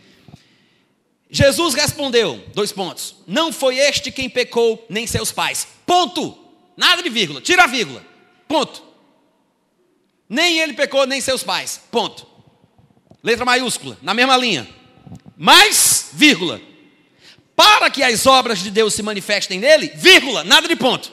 Jesus 1.29 1.75
respondeu, 1.75 2.43
dois 2.55 2.71
pontos. 2.71 3.17
Não 3.27 3.53
foi 3.53 3.77
este 3.77 4.11
quem 4.11 4.27
pecou, 4.27 4.83
nem 4.89 5.05
seus 5.05 5.31
pais. 5.31 5.67
Ponto. 5.85 6.37
Nada 6.75 7.03
de 7.03 7.09
vírgula. 7.09 7.39
Tira 7.39 7.65
a 7.65 7.67
vírgula. 7.67 8.03
Ponto. 8.47 8.83
Nem 10.27 10.59
ele 10.59 10.73
pecou, 10.73 11.05
nem 11.05 11.21
seus 11.21 11.43
pais. 11.43 11.81
Ponto. 11.91 12.25
Letra 13.23 13.45
maiúscula, 13.45 13.97
na 14.01 14.13
mesma 14.13 14.35
linha. 14.37 14.67
Mais, 15.37 16.09
vírgula. 16.13 16.59
Para 17.55 17.89
que 17.89 18.01
as 18.01 18.25
obras 18.25 18.59
de 18.59 18.71
Deus 18.71 18.93
se 18.93 19.03
manifestem 19.03 19.59
nele, 19.59 19.91
vírgula, 19.95 20.43
nada 20.43 20.67
de 20.67 20.75
ponto. 20.75 21.11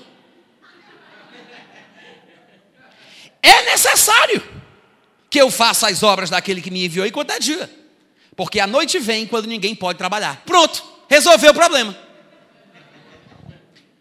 É 3.43 3.63
necessário 3.67 4.43
que 5.29 5.41
eu 5.41 5.51
faça 5.51 5.89
as 5.89 6.03
obras 6.03 6.31
daquele 6.31 6.63
que 6.63 6.71
me 6.71 6.87
enviou 6.87 7.07
enquanto 7.07 7.33
é 7.33 7.39
dia. 7.39 7.86
Porque 8.37 8.61
a 8.61 8.67
noite 8.67 8.99
vem 8.99 9.27
quando 9.27 9.47
ninguém 9.47 9.75
pode 9.75 9.97
trabalhar. 9.97 10.43
Pronto, 10.45 10.85
resolveu 11.09 11.53
o 11.53 11.55
problema. 11.55 11.97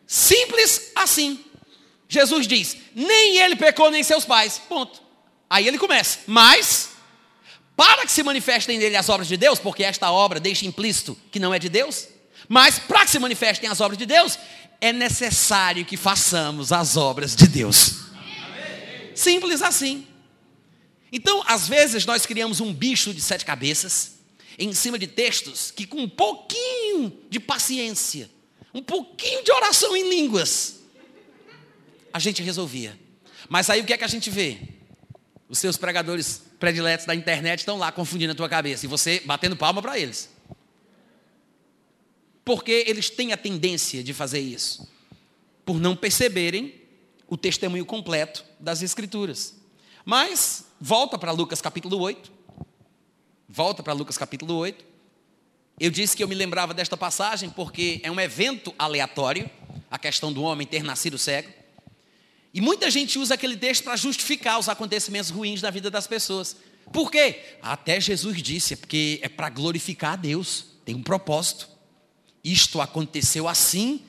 Simples 0.05 0.91
assim. 0.93 1.43
Jesus 2.09 2.45
diz: 2.45 2.77
nem 2.93 3.37
ele 3.37 3.55
pecou, 3.55 3.89
nem 3.89 4.03
seus 4.03 4.25
pais. 4.25 4.61
Ponto. 4.67 5.01
Aí 5.49 5.67
ele 5.67 5.77
começa. 5.77 6.19
Mas, 6.27 6.89
para 7.77 8.05
que 8.05 8.11
se 8.11 8.23
manifestem 8.23 8.77
nele 8.77 8.97
as 8.97 9.07
obras 9.07 9.27
de 9.27 9.37
Deus, 9.37 9.57
porque 9.57 9.83
esta 9.83 10.11
obra 10.11 10.39
deixa 10.39 10.65
implícito 10.65 11.17
que 11.31 11.39
não 11.39 11.53
é 11.53 11.59
de 11.59 11.69
Deus, 11.69 12.07
mas 12.49 12.77
para 12.77 13.05
que 13.05 13.11
se 13.11 13.19
manifestem 13.19 13.69
as 13.69 13.79
obras 13.79 13.97
de 13.97 14.05
Deus, 14.05 14.37
é 14.81 14.91
necessário 14.91 15.85
que 15.85 15.95
façamos 15.95 16.71
as 16.71 16.97
obras 16.97 17.35
de 17.35 17.47
Deus. 17.47 18.05
Simples 19.15 19.61
assim. 19.61 20.05
Então, 21.11 21.41
às 21.47 21.67
vezes, 21.67 22.05
nós 22.05 22.25
criamos 22.25 22.59
um 22.59 22.73
bicho 22.73 23.13
de 23.13 23.21
sete 23.21 23.45
cabeças 23.45 24.14
em 24.57 24.73
cima 24.73 24.97
de 24.97 25.07
textos 25.07 25.71
que, 25.71 25.85
com 25.85 26.01
um 26.01 26.09
pouquinho 26.09 27.21
de 27.29 27.39
paciência, 27.39 28.29
um 28.73 28.81
pouquinho 28.81 29.43
de 29.43 29.51
oração 29.51 29.95
em 29.95 30.09
línguas, 30.09 30.81
a 32.11 32.19
gente 32.19 32.41
resolvia. 32.41 32.97
Mas 33.49 33.69
aí 33.69 33.81
o 33.81 33.85
que 33.85 33.93
é 33.93 33.97
que 33.97 34.03
a 34.03 34.07
gente 34.07 34.29
vê? 34.29 34.59
Os 35.47 35.59
seus 35.59 35.77
pregadores 35.77 36.41
prediletos 36.59 37.05
da 37.05 37.13
internet 37.13 37.59
estão 37.59 37.77
lá 37.77 37.91
confundindo 37.91 38.31
a 38.31 38.35
tua 38.35 38.49
cabeça 38.49 38.85
e 38.85 38.89
você 38.89 39.21
batendo 39.25 39.55
palma 39.55 39.81
para 39.81 39.99
eles. 39.99 40.29
Porque 42.43 42.83
eles 42.87 43.09
têm 43.09 43.33
a 43.33 43.37
tendência 43.37 44.03
de 44.03 44.13
fazer 44.13 44.39
isso, 44.39 44.87
por 45.65 45.79
não 45.79 45.95
perceberem 45.95 46.81
o 47.27 47.35
testemunho 47.35 47.85
completo 47.85 48.45
das 48.59 48.81
Escrituras. 48.81 49.55
Mas, 50.03 50.65
volta 50.79 51.17
para 51.17 51.31
Lucas 51.31 51.59
capítulo 51.59 51.99
8. 51.99 52.34
Volta 53.55 53.81
para 53.81 53.93
Lucas 53.93 54.17
capítulo 54.17 54.53
8. 54.55 54.83
Eu 55.79 55.89
disse 55.89 56.13
que 56.13 56.21
eu 56.21 56.27
me 56.27 56.35
lembrava 56.35 56.73
desta 56.73 56.97
passagem 56.97 57.49
porque 57.49 58.01
é 58.03 58.11
um 58.11 58.19
evento 58.19 58.75
aleatório, 58.77 59.49
a 59.89 59.97
questão 59.97 60.33
do 60.33 60.43
homem 60.43 60.67
ter 60.67 60.83
nascido 60.83 61.17
cego. 61.17 61.49
E 62.53 62.59
muita 62.59 62.91
gente 62.91 63.17
usa 63.17 63.35
aquele 63.35 63.55
texto 63.55 63.85
para 63.85 63.95
justificar 63.95 64.59
os 64.59 64.67
acontecimentos 64.67 65.29
ruins 65.29 65.61
da 65.61 65.71
vida 65.71 65.89
das 65.89 66.05
pessoas. 66.05 66.57
Por 66.91 67.09
quê? 67.09 67.55
Até 67.61 67.97
Jesus 67.97 68.43
disse, 68.43 68.73
é 68.73 68.75
porque 68.75 69.21
é 69.23 69.29
para 69.29 69.47
glorificar 69.47 70.13
a 70.13 70.17
Deus, 70.17 70.65
tem 70.83 70.93
um 70.93 71.01
propósito. 71.01 71.69
Isto 72.43 72.81
aconteceu 72.81 73.47
assim 73.47 74.01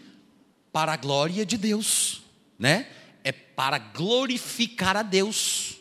para 0.72 0.92
a 0.92 0.96
glória 0.96 1.46
de 1.46 1.56
Deus, 1.56 2.20
né? 2.58 2.88
é 3.22 3.30
para 3.30 3.78
glorificar 3.78 4.96
a 4.96 5.02
Deus. 5.02 5.75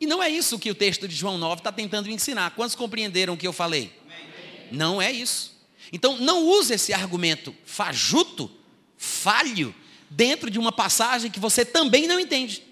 E 0.00 0.06
não 0.06 0.22
é 0.22 0.30
isso 0.30 0.58
que 0.58 0.70
o 0.70 0.74
texto 0.74 1.06
de 1.06 1.14
João 1.14 1.36
9 1.36 1.60
está 1.60 1.70
tentando 1.70 2.10
ensinar. 2.10 2.52
Quantos 2.52 2.74
compreenderam 2.74 3.34
o 3.34 3.36
que 3.36 3.46
eu 3.46 3.52
falei? 3.52 3.92
Amém. 4.06 4.68
Não 4.72 5.02
é 5.02 5.12
isso. 5.12 5.60
Então, 5.92 6.16
não 6.18 6.46
use 6.46 6.72
esse 6.72 6.92
argumento 6.92 7.54
fajuto, 7.64 8.50
falho, 8.96 9.74
dentro 10.08 10.50
de 10.50 10.58
uma 10.58 10.72
passagem 10.72 11.30
que 11.30 11.38
você 11.38 11.64
também 11.64 12.06
não 12.06 12.18
entende. 12.18 12.62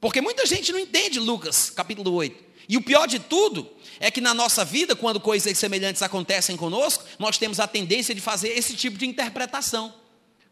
Porque 0.00 0.20
muita 0.20 0.46
gente 0.46 0.70
não 0.70 0.78
entende 0.78 1.18
Lucas 1.18 1.70
capítulo 1.70 2.12
8. 2.12 2.44
E 2.68 2.76
o 2.76 2.82
pior 2.82 3.08
de 3.08 3.18
tudo 3.18 3.68
é 3.98 4.10
que 4.10 4.20
na 4.20 4.34
nossa 4.34 4.64
vida, 4.64 4.94
quando 4.94 5.18
coisas 5.18 5.56
semelhantes 5.58 6.02
acontecem 6.02 6.56
conosco, 6.56 7.04
nós 7.18 7.38
temos 7.38 7.58
a 7.58 7.66
tendência 7.66 8.14
de 8.14 8.20
fazer 8.20 8.50
esse 8.50 8.76
tipo 8.76 8.98
de 8.98 9.06
interpretação. 9.06 9.92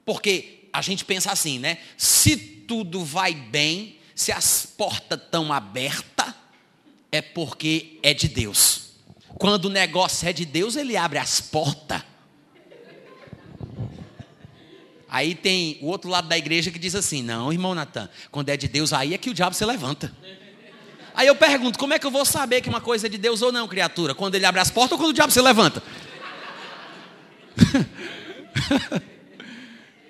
Porque 0.04 0.68
a 0.72 0.82
gente 0.82 1.04
pensa 1.04 1.30
assim, 1.30 1.58
né? 1.58 1.78
Se 1.96 2.36
tudo 2.36 3.04
vai 3.04 3.34
bem, 3.34 3.95
se 4.16 4.32
as 4.32 4.64
portas 4.64 5.20
estão 5.20 5.52
abertas, 5.52 6.34
é 7.12 7.20
porque 7.20 7.98
é 8.02 8.14
de 8.14 8.28
Deus. 8.28 8.92
Quando 9.38 9.66
o 9.66 9.70
negócio 9.70 10.26
é 10.26 10.32
de 10.32 10.46
Deus, 10.46 10.74
ele 10.74 10.96
abre 10.96 11.18
as 11.18 11.38
portas. 11.42 12.00
Aí 15.06 15.34
tem 15.34 15.78
o 15.82 15.86
outro 15.86 16.08
lado 16.10 16.28
da 16.28 16.38
igreja 16.38 16.70
que 16.70 16.78
diz 16.78 16.94
assim: 16.94 17.22
não, 17.22 17.52
irmão 17.52 17.74
Natan, 17.74 18.08
quando 18.30 18.48
é 18.48 18.56
de 18.56 18.66
Deus, 18.66 18.94
aí 18.94 19.12
é 19.12 19.18
que 19.18 19.28
o 19.28 19.34
diabo 19.34 19.54
se 19.54 19.64
levanta. 19.66 20.10
Aí 21.14 21.26
eu 21.26 21.36
pergunto: 21.36 21.78
como 21.78 21.92
é 21.92 21.98
que 21.98 22.06
eu 22.06 22.10
vou 22.10 22.24
saber 22.24 22.62
que 22.62 22.70
uma 22.70 22.80
coisa 22.80 23.06
é 23.06 23.10
de 23.10 23.18
Deus 23.18 23.42
ou 23.42 23.52
não, 23.52 23.68
criatura? 23.68 24.14
Quando 24.14 24.34
ele 24.34 24.46
abre 24.46 24.62
as 24.62 24.70
portas 24.70 24.92
ou 24.92 24.98
quando 24.98 25.10
o 25.10 25.14
diabo 25.14 25.30
se 25.30 25.42
levanta? 25.42 25.82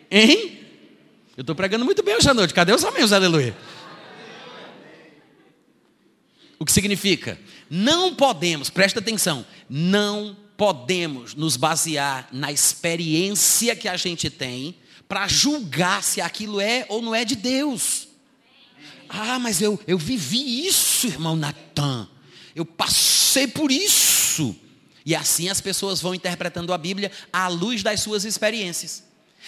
hein? 0.09 0.61
Eu 1.37 1.40
estou 1.40 1.57
pregando 1.57 1.85
muito 1.85 2.05
bem 2.05 2.14
hoje 2.14 2.31
à 2.31 2.35
noite. 2.35 2.55
Cadê 2.55 2.73
os 2.73 2.85
amigos? 2.85 3.12
Aleluia. 3.12 3.55
O 6.59 6.64
que 6.64 6.73
significa? 6.73 7.38
Não 7.69 8.14
podemos, 8.14 8.71
presta 8.71 9.01
atenção, 9.01 9.45
não 9.69 10.37
podemos 10.57 11.35
nos 11.35 11.57
basear 11.57 12.29
na 12.33 12.51
experiência 12.51 13.77
que 13.77 13.88
a 13.88 13.96
gente 13.96 14.31
tem 14.31 14.75
para 15.09 15.29
julgar 15.29 16.02
se 16.02 16.21
aquilo 16.21 16.61
é 16.61 16.87
ou 16.88 17.02
não 17.02 17.15
é 17.15 17.25
de 17.25 17.37
Deus. 17.37 18.09
Ah, 19.09 19.38
mas 19.38 19.61
eu, 19.61 19.79
eu 19.87 19.98
vivi 19.98 20.67
isso, 20.67 21.07
irmão 21.07 21.37
Natan. 21.37 22.09
Eu 22.54 22.65
passei 22.65 23.46
por 23.46 23.71
isso. 23.71 24.57
E 25.04 25.15
assim 25.15 25.48
as 25.48 25.61
pessoas 25.61 26.00
vão 26.00 26.15
interpretando 26.15 26.73
a 26.73 26.79
Bíblia 26.79 27.13
à 27.33 27.46
luz 27.46 27.83
das 27.83 28.00
suas 28.00 28.25
experiências. 28.25 29.04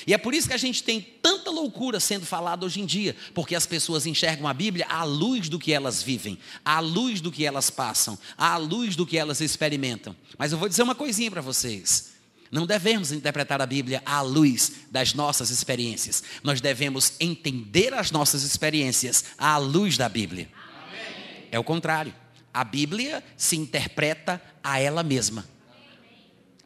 E 0.06 0.14
é 0.14 0.18
por 0.18 0.34
isso 0.34 0.48
que 0.48 0.54
a 0.54 0.58
gente 0.58 0.82
tem 0.82 1.00
tanta 1.00 1.50
loucura 1.50 2.00
sendo 2.00 2.24
falada 2.24 2.64
hoje 2.64 2.80
em 2.80 2.86
dia, 2.86 3.16
porque 3.34 3.54
as 3.54 3.66
pessoas 3.66 4.06
enxergam 4.06 4.46
a 4.46 4.54
Bíblia 4.54 4.86
à 4.88 5.04
luz 5.04 5.48
do 5.48 5.58
que 5.58 5.72
elas 5.72 6.02
vivem, 6.02 6.38
à 6.64 6.80
luz 6.80 7.20
do 7.20 7.32
que 7.32 7.44
elas 7.44 7.70
passam, 7.70 8.18
à 8.36 8.56
luz 8.56 8.96
do 8.96 9.06
que 9.06 9.18
elas 9.18 9.40
experimentam. 9.40 10.14
Mas 10.36 10.52
eu 10.52 10.58
vou 10.58 10.68
dizer 10.68 10.82
uma 10.82 10.94
coisinha 10.94 11.30
para 11.30 11.40
vocês. 11.40 12.18
Não 12.50 12.66
devemos 12.66 13.12
interpretar 13.12 13.60
a 13.60 13.66
Bíblia 13.66 14.02
à 14.06 14.22
luz 14.22 14.72
das 14.90 15.12
nossas 15.12 15.50
experiências. 15.50 16.22
Nós 16.42 16.60
devemos 16.60 17.12
entender 17.20 17.92
as 17.92 18.10
nossas 18.10 18.42
experiências 18.42 19.24
à 19.36 19.58
luz 19.58 19.98
da 19.98 20.08
Bíblia. 20.08 20.48
Amém. 20.54 21.46
É 21.50 21.58
o 21.58 21.64
contrário. 21.64 22.14
A 22.52 22.64
Bíblia 22.64 23.22
se 23.36 23.56
interpreta 23.56 24.40
a 24.62 24.80
ela 24.80 25.02
mesma. 25.02 25.44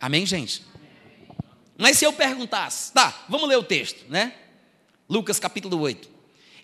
Amém, 0.00 0.24
gente? 0.24 0.62
Mas 1.82 1.98
se 1.98 2.04
eu 2.04 2.12
perguntasse, 2.12 2.92
tá, 2.92 3.24
vamos 3.28 3.48
ler 3.48 3.56
o 3.56 3.62
texto, 3.64 4.04
né? 4.08 4.34
Lucas 5.08 5.40
capítulo 5.40 5.80
8. 5.80 6.08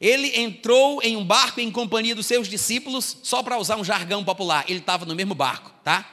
Ele 0.01 0.39
entrou 0.39 1.03
em 1.03 1.17
um 1.17 1.25
barco 1.25 1.59
em 1.59 1.73
companhia 1.73 2.15
dos 2.15 2.25
seus 2.25 2.47
discípulos, 2.47 3.17
só 3.25 3.43
para 3.43 3.59
usar 3.59 3.75
um 3.79 3.83
jargão 3.83 4.23
popular. 4.23 4.65
Ele 4.69 4.79
estava 4.79 5.05
no 5.05 5.17
mesmo 5.17 5.35
barco, 5.35 5.73
tá? 5.83 6.09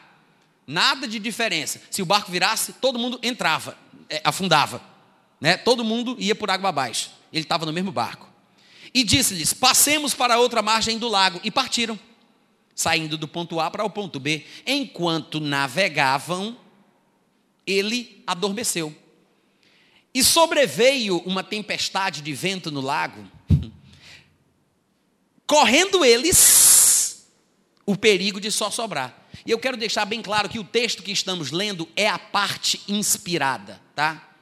Nada 0.66 1.08
de 1.08 1.20
diferença. 1.20 1.80
Se 1.91 2.01
o 2.01 2.06
barco 2.06 2.32
virasse, 2.32 2.74
todo 2.74 2.97
mundo 2.97 3.20
entrava, 3.22 3.78
é, 4.10 4.22
afundava. 4.24 4.82
Né? 5.39 5.56
Todo 5.56 5.84
mundo 5.84 6.16
ia 6.18 6.34
por 6.34 6.49
água 6.49 6.70
abaixo. 6.70 7.12
Ele 7.32 7.43
estava 7.43 7.64
no 7.64 7.72
mesmo 7.72 7.91
barco. 7.91 8.28
E 8.91 9.03
disse-lhes: 9.03 9.53
Passemos 9.53 10.16
para 10.16 10.34
a 10.34 10.39
outra 10.39 10.64
margem 10.64 10.97
do 10.97 11.08
lago. 11.08 11.39
E 11.43 11.51
partiram, 11.51 11.99
saindo 12.74 13.20
do 13.20 13.28
ponto 13.28 13.60
A 13.60 13.70
para 13.70 13.86
o 13.86 13.89
ponto 13.91 14.20
B. 14.20 14.43
Enquanto 14.66 15.39
navegavam, 15.39 16.58
ele 17.66 18.24
adormeceu. 18.26 18.95
E 20.13 20.24
sobreveio 20.24 21.18
uma 21.26 21.43
tempestade 21.43 22.22
de 22.22 22.34
vento 22.34 22.72
no 22.72 22.82
lago. 22.82 23.30
Correndo 25.45 26.05
eles, 26.05 27.28
o 27.86 27.95
perigo 27.95 28.39
de 28.39 28.51
só 28.51 28.72
sobrar. 28.72 29.28
E 29.45 29.51
eu 29.51 29.59
quero 29.59 29.78
deixar 29.78 30.05
bem 30.05 30.22
claro 30.22 30.49
que 30.49 30.57
o 30.57 30.63
texto 30.63 31.03
que 31.03 31.11
estamos 31.11 31.51
lendo 31.51 31.88
é 31.95 32.07
a 32.07 32.18
parte 32.18 32.82
inspirada, 32.88 33.82
tá? 33.93 34.36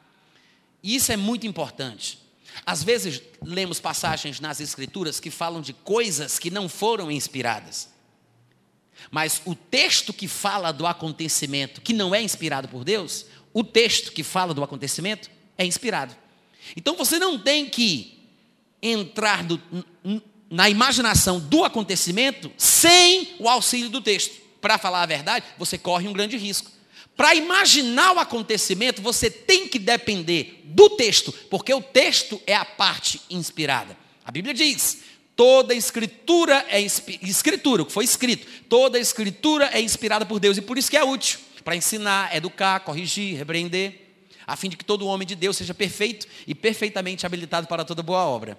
E 0.81 0.95
isso 0.95 1.11
é 1.11 1.17
muito 1.17 1.47
importante. 1.47 2.19
Às 2.65 2.83
vezes 2.83 3.21
lemos 3.41 3.79
passagens 3.79 4.39
nas 4.39 4.59
escrituras 4.59 5.19
que 5.19 5.31
falam 5.31 5.61
de 5.61 5.73
coisas 5.73 6.37
que 6.37 6.51
não 6.51 6.69
foram 6.69 7.11
inspiradas. 7.11 7.92
Mas 9.11 9.41
o 9.45 9.55
texto 9.55 10.13
que 10.13 10.27
fala 10.27 10.71
do 10.71 10.85
acontecimento, 10.85 11.81
que 11.81 11.93
não 11.93 12.13
é 12.13 12.21
inspirado 12.21 12.67
por 12.67 12.83
Deus, 12.83 13.25
o 13.53 13.63
texto 13.63 14.11
que 14.11 14.23
fala 14.23 14.53
do 14.53 14.63
acontecimento 14.63 15.29
é 15.57 15.65
inspirado. 15.65 16.15
Então 16.75 16.95
você 16.95 17.19
não 17.19 17.37
tem 17.37 17.69
que 17.69 18.19
entrar 18.81 19.45
na 20.49 20.69
imaginação 20.69 21.39
do 21.39 21.63
acontecimento 21.63 22.51
sem 22.57 23.35
o 23.39 23.47
auxílio 23.47 23.89
do 23.89 24.01
texto. 24.01 24.41
Para 24.59 24.77
falar 24.77 25.03
a 25.03 25.07
verdade, 25.07 25.45
você 25.57 25.77
corre 25.77 26.07
um 26.07 26.13
grande 26.13 26.37
risco. 26.37 26.71
Para 27.15 27.35
imaginar 27.35 28.13
o 28.13 28.19
acontecimento, 28.19 29.01
você 29.01 29.29
tem 29.29 29.67
que 29.67 29.77
depender 29.77 30.61
do 30.65 30.89
texto, 30.91 31.31
porque 31.49 31.73
o 31.73 31.81
texto 31.81 32.41
é 32.47 32.55
a 32.55 32.65
parte 32.65 33.21
inspirada. 33.29 33.95
A 34.25 34.31
Bíblia 34.31 34.53
diz: 34.53 34.99
toda 35.35 35.73
escritura 35.73 36.65
é 36.69 36.81
escritura, 36.81 37.83
o 37.83 37.85
que 37.85 37.91
foi 37.91 38.05
escrito, 38.05 38.47
toda 38.69 38.99
escritura 38.99 39.69
é 39.73 39.81
inspirada 39.81 40.25
por 40.25 40.39
Deus 40.39 40.57
e 40.57 40.61
por 40.61 40.77
isso 40.77 40.89
que 40.89 40.97
é 40.97 41.03
útil 41.03 41.39
para 41.63 41.75
ensinar, 41.75 42.35
educar, 42.35 42.81
corrigir, 42.81 43.37
repreender, 43.37 44.01
a 44.45 44.55
fim 44.55 44.69
de 44.69 44.75
que 44.75 44.83
todo 44.83 45.07
homem 45.07 45.27
de 45.27 45.35
Deus 45.35 45.55
seja 45.55 45.73
perfeito 45.73 46.27
e 46.45 46.53
perfeitamente 46.53 47.25
habilitado 47.25 47.67
para 47.67 47.85
toda 47.85 48.03
boa 48.03 48.25
obra. 48.25 48.57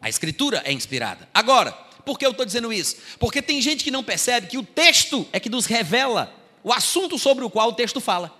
A 0.00 0.08
escritura 0.08 0.62
é 0.64 0.72
inspirada. 0.72 1.28
Agora, 1.34 1.72
por 2.04 2.18
que 2.18 2.24
eu 2.24 2.30
estou 2.30 2.46
dizendo 2.46 2.72
isso? 2.72 2.96
Porque 3.18 3.42
tem 3.42 3.60
gente 3.60 3.82
que 3.82 3.90
não 3.90 4.04
percebe 4.04 4.46
que 4.46 4.56
o 4.56 4.62
texto 4.62 5.26
é 5.32 5.40
que 5.40 5.50
nos 5.50 5.66
revela 5.66 6.32
o 6.62 6.72
assunto 6.72 7.18
sobre 7.18 7.44
o 7.44 7.50
qual 7.50 7.70
o 7.70 7.72
texto 7.72 8.00
fala. 8.00 8.32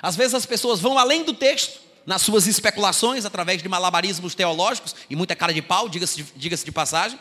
Às 0.00 0.16
vezes 0.16 0.34
as 0.34 0.46
pessoas 0.46 0.80
vão 0.80 0.96
além 0.96 1.24
do 1.24 1.34
texto, 1.34 1.80
nas 2.06 2.22
suas 2.22 2.46
especulações, 2.46 3.24
através 3.24 3.62
de 3.62 3.68
malabarismos 3.68 4.34
teológicos, 4.34 4.94
e 5.08 5.16
muita 5.16 5.36
cara 5.36 5.52
de 5.52 5.62
pau, 5.62 5.88
diga-se 5.88 6.22
de, 6.22 6.32
diga 6.36 6.56
de 6.56 6.72
passagem, 6.72 7.18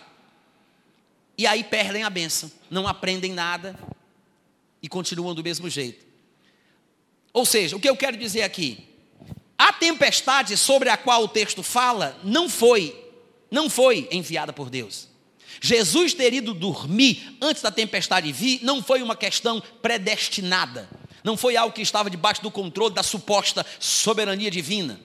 e 1.38 1.48
aí 1.48 1.64
perdem 1.64 2.04
a 2.04 2.10
benção, 2.10 2.52
não 2.70 2.88
aprendem 2.88 3.34
nada 3.34 3.78
e 4.82 4.88
continuam 4.88 5.34
do 5.34 5.44
mesmo 5.44 5.70
jeito. 5.70 6.06
Ou 7.34 7.46
seja, 7.46 7.76
o 7.76 7.80
que 7.80 7.90
eu 7.90 7.96
quero 7.96 8.18
dizer 8.18 8.44
aqui, 8.44 8.88
a 9.58 9.72
tempestade 9.72 10.58
sobre 10.58 10.90
a 10.90 10.98
qual 10.98 11.24
o 11.24 11.28
texto 11.28 11.64
fala 11.64 12.20
não 12.24 12.50
foi, 12.50 12.96
não 13.50 13.70
foi 13.70 14.08
enviada 14.12 14.52
por 14.52 14.70
Deus. 14.70 15.08
Jesus 15.62 16.14
ter 16.14 16.34
ido 16.34 16.54
dormir 16.54 17.38
antes 17.42 17.62
da 17.62 17.72
tempestade 17.72 18.32
vir 18.32 18.60
não 18.64 18.82
foi 18.82 19.02
uma 19.02 19.16
questão 19.16 19.62
predestinada. 19.82 20.90
Não 21.24 21.38
foi 21.38 21.56
algo 21.56 21.74
que 21.74 21.82
estava 21.82 22.10
debaixo 22.10 22.42
do 22.42 22.52
controle 22.52 22.94
da 22.94 23.04
suposta 23.04 23.66
soberania 23.80 24.50
divina. 24.50 25.00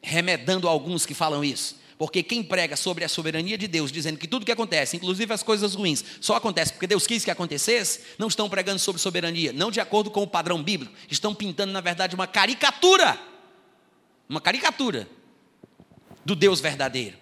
Remedando 0.00 0.68
alguns 0.68 1.04
que 1.06 1.14
falam 1.14 1.44
isso. 1.44 1.76
Porque 1.96 2.22
quem 2.22 2.42
prega 2.42 2.76
sobre 2.76 3.04
a 3.04 3.08
soberania 3.08 3.56
de 3.56 3.68
Deus, 3.68 3.92
dizendo 3.92 4.18
que 4.18 4.26
tudo 4.26 4.44
que 4.44 4.52
acontece, 4.52 4.96
inclusive 4.96 5.32
as 5.32 5.42
coisas 5.42 5.74
ruins, 5.74 6.04
só 6.20 6.34
acontece 6.34 6.72
porque 6.72 6.86
Deus 6.86 7.06
quis 7.06 7.24
que 7.24 7.30
acontecesse, 7.30 8.00
não 8.18 8.28
estão 8.28 8.48
pregando 8.48 8.80
sobre 8.80 9.00
soberania, 9.00 9.52
não 9.52 9.70
de 9.70 9.80
acordo 9.80 10.10
com 10.10 10.22
o 10.22 10.26
padrão 10.26 10.62
bíblico, 10.62 10.92
estão 11.08 11.34
pintando, 11.34 11.72
na 11.72 11.80
verdade, 11.80 12.14
uma 12.14 12.26
caricatura. 12.26 13.18
Uma 14.28 14.40
caricatura 14.40 15.08
do 16.24 16.34
Deus 16.34 16.60
verdadeiro. 16.60 17.16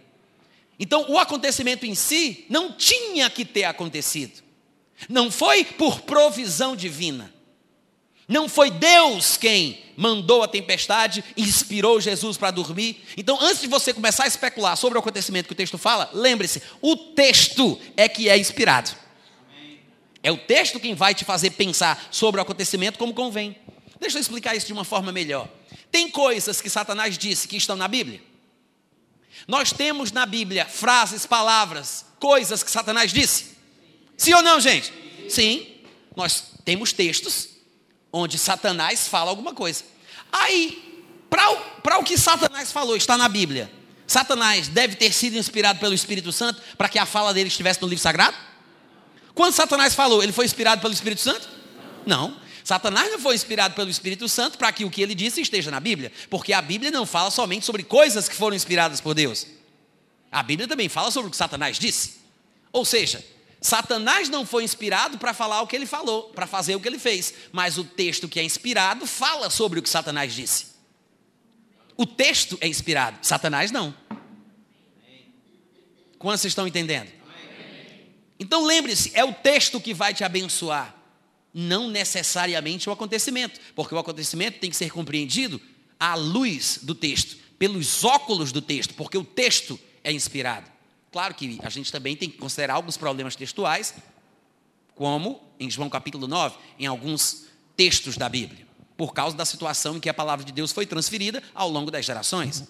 Então, 0.78 1.06
o 1.08 1.18
acontecimento 1.18 1.84
em 1.84 1.94
si 1.94 2.46
não 2.48 2.72
tinha 2.72 3.28
que 3.28 3.44
ter 3.44 3.64
acontecido. 3.64 4.42
Não 5.08 5.30
foi 5.30 5.64
por 5.64 6.00
provisão 6.00 6.74
divina. 6.74 7.31
Não 8.28 8.48
foi 8.48 8.70
Deus 8.70 9.36
quem 9.36 9.82
mandou 9.96 10.42
a 10.42 10.48
tempestade 10.48 11.24
inspirou 11.36 12.00
Jesus 12.00 12.36
para 12.36 12.50
dormir. 12.50 13.04
Então, 13.16 13.38
antes 13.40 13.60
de 13.60 13.66
você 13.66 13.92
começar 13.92 14.24
a 14.24 14.28
especular 14.28 14.76
sobre 14.76 14.98
o 14.98 15.00
acontecimento 15.00 15.46
que 15.46 15.52
o 15.52 15.56
texto 15.56 15.78
fala, 15.78 16.10
lembre-se: 16.12 16.62
o 16.80 16.96
texto 16.96 17.78
é 17.96 18.08
que 18.08 18.28
é 18.28 18.38
inspirado. 18.38 18.90
É 20.22 20.30
o 20.30 20.38
texto 20.38 20.78
quem 20.78 20.94
vai 20.94 21.14
te 21.14 21.24
fazer 21.24 21.50
pensar 21.50 22.08
sobre 22.10 22.40
o 22.40 22.42
acontecimento 22.42 22.98
como 22.98 23.12
convém. 23.12 23.56
Deixa 23.98 24.18
eu 24.18 24.20
explicar 24.20 24.54
isso 24.56 24.66
de 24.66 24.72
uma 24.72 24.84
forma 24.84 25.10
melhor. 25.10 25.48
Tem 25.90 26.08
coisas 26.08 26.60
que 26.60 26.70
Satanás 26.70 27.18
disse 27.18 27.48
que 27.48 27.56
estão 27.56 27.76
na 27.76 27.88
Bíblia? 27.88 28.22
Nós 29.48 29.72
temos 29.72 30.12
na 30.12 30.24
Bíblia 30.24 30.64
frases, 30.64 31.26
palavras, 31.26 32.06
coisas 32.20 32.62
que 32.62 32.70
Satanás 32.70 33.12
disse. 33.12 33.56
Sim 34.16 34.34
ou 34.34 34.42
não, 34.42 34.60
gente? 34.60 34.92
Sim. 35.28 35.66
Nós 36.14 36.52
temos 36.64 36.92
textos 36.92 37.51
onde 38.12 38.38
Satanás 38.38 39.08
fala 39.08 39.30
alguma 39.30 39.54
coisa. 39.54 39.84
Aí, 40.30 41.04
para 41.82 41.98
o 41.98 42.04
que 42.04 42.18
Satanás 42.18 42.70
falou, 42.70 42.96
está 42.96 43.16
na 43.16 43.28
Bíblia. 43.28 43.72
Satanás 44.06 44.68
deve 44.68 44.96
ter 44.96 45.12
sido 45.12 45.38
inspirado 45.38 45.78
pelo 45.80 45.94
Espírito 45.94 46.30
Santo 46.32 46.60
para 46.76 46.88
que 46.88 46.98
a 46.98 47.06
fala 47.06 47.32
dele 47.32 47.48
estivesse 47.48 47.80
no 47.80 47.88
livro 47.88 48.02
sagrado? 48.02 48.36
Quando 49.34 49.54
Satanás 49.54 49.94
falou, 49.94 50.22
ele 50.22 50.32
foi 50.32 50.44
inspirado 50.44 50.82
pelo 50.82 50.92
Espírito 50.92 51.22
Santo? 51.22 51.48
Não. 52.04 52.36
Satanás 52.62 53.10
não 53.10 53.18
foi 53.18 53.34
inspirado 53.34 53.74
pelo 53.74 53.90
Espírito 53.90 54.28
Santo 54.28 54.58
para 54.58 54.70
que 54.72 54.84
o 54.84 54.90
que 54.90 55.00
ele 55.02 55.14
disse 55.14 55.40
esteja 55.40 55.70
na 55.70 55.80
Bíblia, 55.80 56.12
porque 56.28 56.52
a 56.52 56.60
Bíblia 56.60 56.90
não 56.90 57.06
fala 57.06 57.30
somente 57.30 57.64
sobre 57.64 57.82
coisas 57.82 58.28
que 58.28 58.36
foram 58.36 58.54
inspiradas 58.54 59.00
por 59.00 59.14
Deus. 59.14 59.46
A 60.30 60.42
Bíblia 60.42 60.68
também 60.68 60.88
fala 60.88 61.10
sobre 61.10 61.28
o 61.28 61.30
que 61.30 61.36
Satanás 61.36 61.78
disse. 61.78 62.20
Ou 62.70 62.84
seja, 62.84 63.24
Satanás 63.62 64.28
não 64.28 64.44
foi 64.44 64.64
inspirado 64.64 65.18
para 65.18 65.32
falar 65.32 65.62
o 65.62 65.68
que 65.68 65.76
ele 65.76 65.86
falou, 65.86 66.24
para 66.30 66.48
fazer 66.48 66.74
o 66.74 66.80
que 66.80 66.88
ele 66.88 66.98
fez, 66.98 67.32
mas 67.52 67.78
o 67.78 67.84
texto 67.84 68.28
que 68.28 68.40
é 68.40 68.42
inspirado 68.42 69.06
fala 69.06 69.48
sobre 69.48 69.78
o 69.78 69.82
que 69.82 69.88
Satanás 69.88 70.34
disse. 70.34 70.72
O 71.96 72.04
texto 72.04 72.58
é 72.60 72.66
inspirado, 72.66 73.18
Satanás 73.22 73.70
não. 73.70 73.94
Quantos 76.18 76.40
vocês 76.40 76.50
estão 76.50 76.66
entendendo? 76.66 77.08
Então 78.38 78.64
lembre-se, 78.66 79.12
é 79.14 79.24
o 79.24 79.32
texto 79.32 79.80
que 79.80 79.94
vai 79.94 80.12
te 80.12 80.24
abençoar 80.24 80.96
não 81.54 81.88
necessariamente 81.88 82.88
o 82.88 82.92
acontecimento, 82.92 83.60
porque 83.76 83.94
o 83.94 83.98
acontecimento 83.98 84.58
tem 84.58 84.70
que 84.70 84.76
ser 84.76 84.90
compreendido 84.90 85.60
à 86.00 86.16
luz 86.16 86.80
do 86.82 86.96
texto, 86.96 87.36
pelos 87.58 88.02
óculos 88.02 88.50
do 88.50 88.60
texto, 88.60 88.94
porque 88.94 89.16
o 89.16 89.24
texto 89.24 89.78
é 90.02 90.10
inspirado. 90.10 90.71
Claro 91.12 91.34
que 91.34 91.60
a 91.62 91.68
gente 91.68 91.92
também 91.92 92.16
tem 92.16 92.30
que 92.30 92.38
considerar 92.38 92.74
alguns 92.74 92.96
problemas 92.96 93.36
textuais, 93.36 93.94
como 94.94 95.42
em 95.60 95.70
João 95.70 95.90
capítulo 95.90 96.26
9, 96.26 96.56
em 96.78 96.86
alguns 96.86 97.44
textos 97.76 98.16
da 98.16 98.30
Bíblia, 98.30 98.66
por 98.96 99.12
causa 99.12 99.36
da 99.36 99.44
situação 99.44 99.98
em 99.98 100.00
que 100.00 100.08
a 100.08 100.14
palavra 100.14 100.42
de 100.42 100.52
Deus 100.52 100.72
foi 100.72 100.86
transferida 100.86 101.42
ao 101.54 101.68
longo 101.68 101.90
das 101.90 102.06
gerações. 102.06 102.64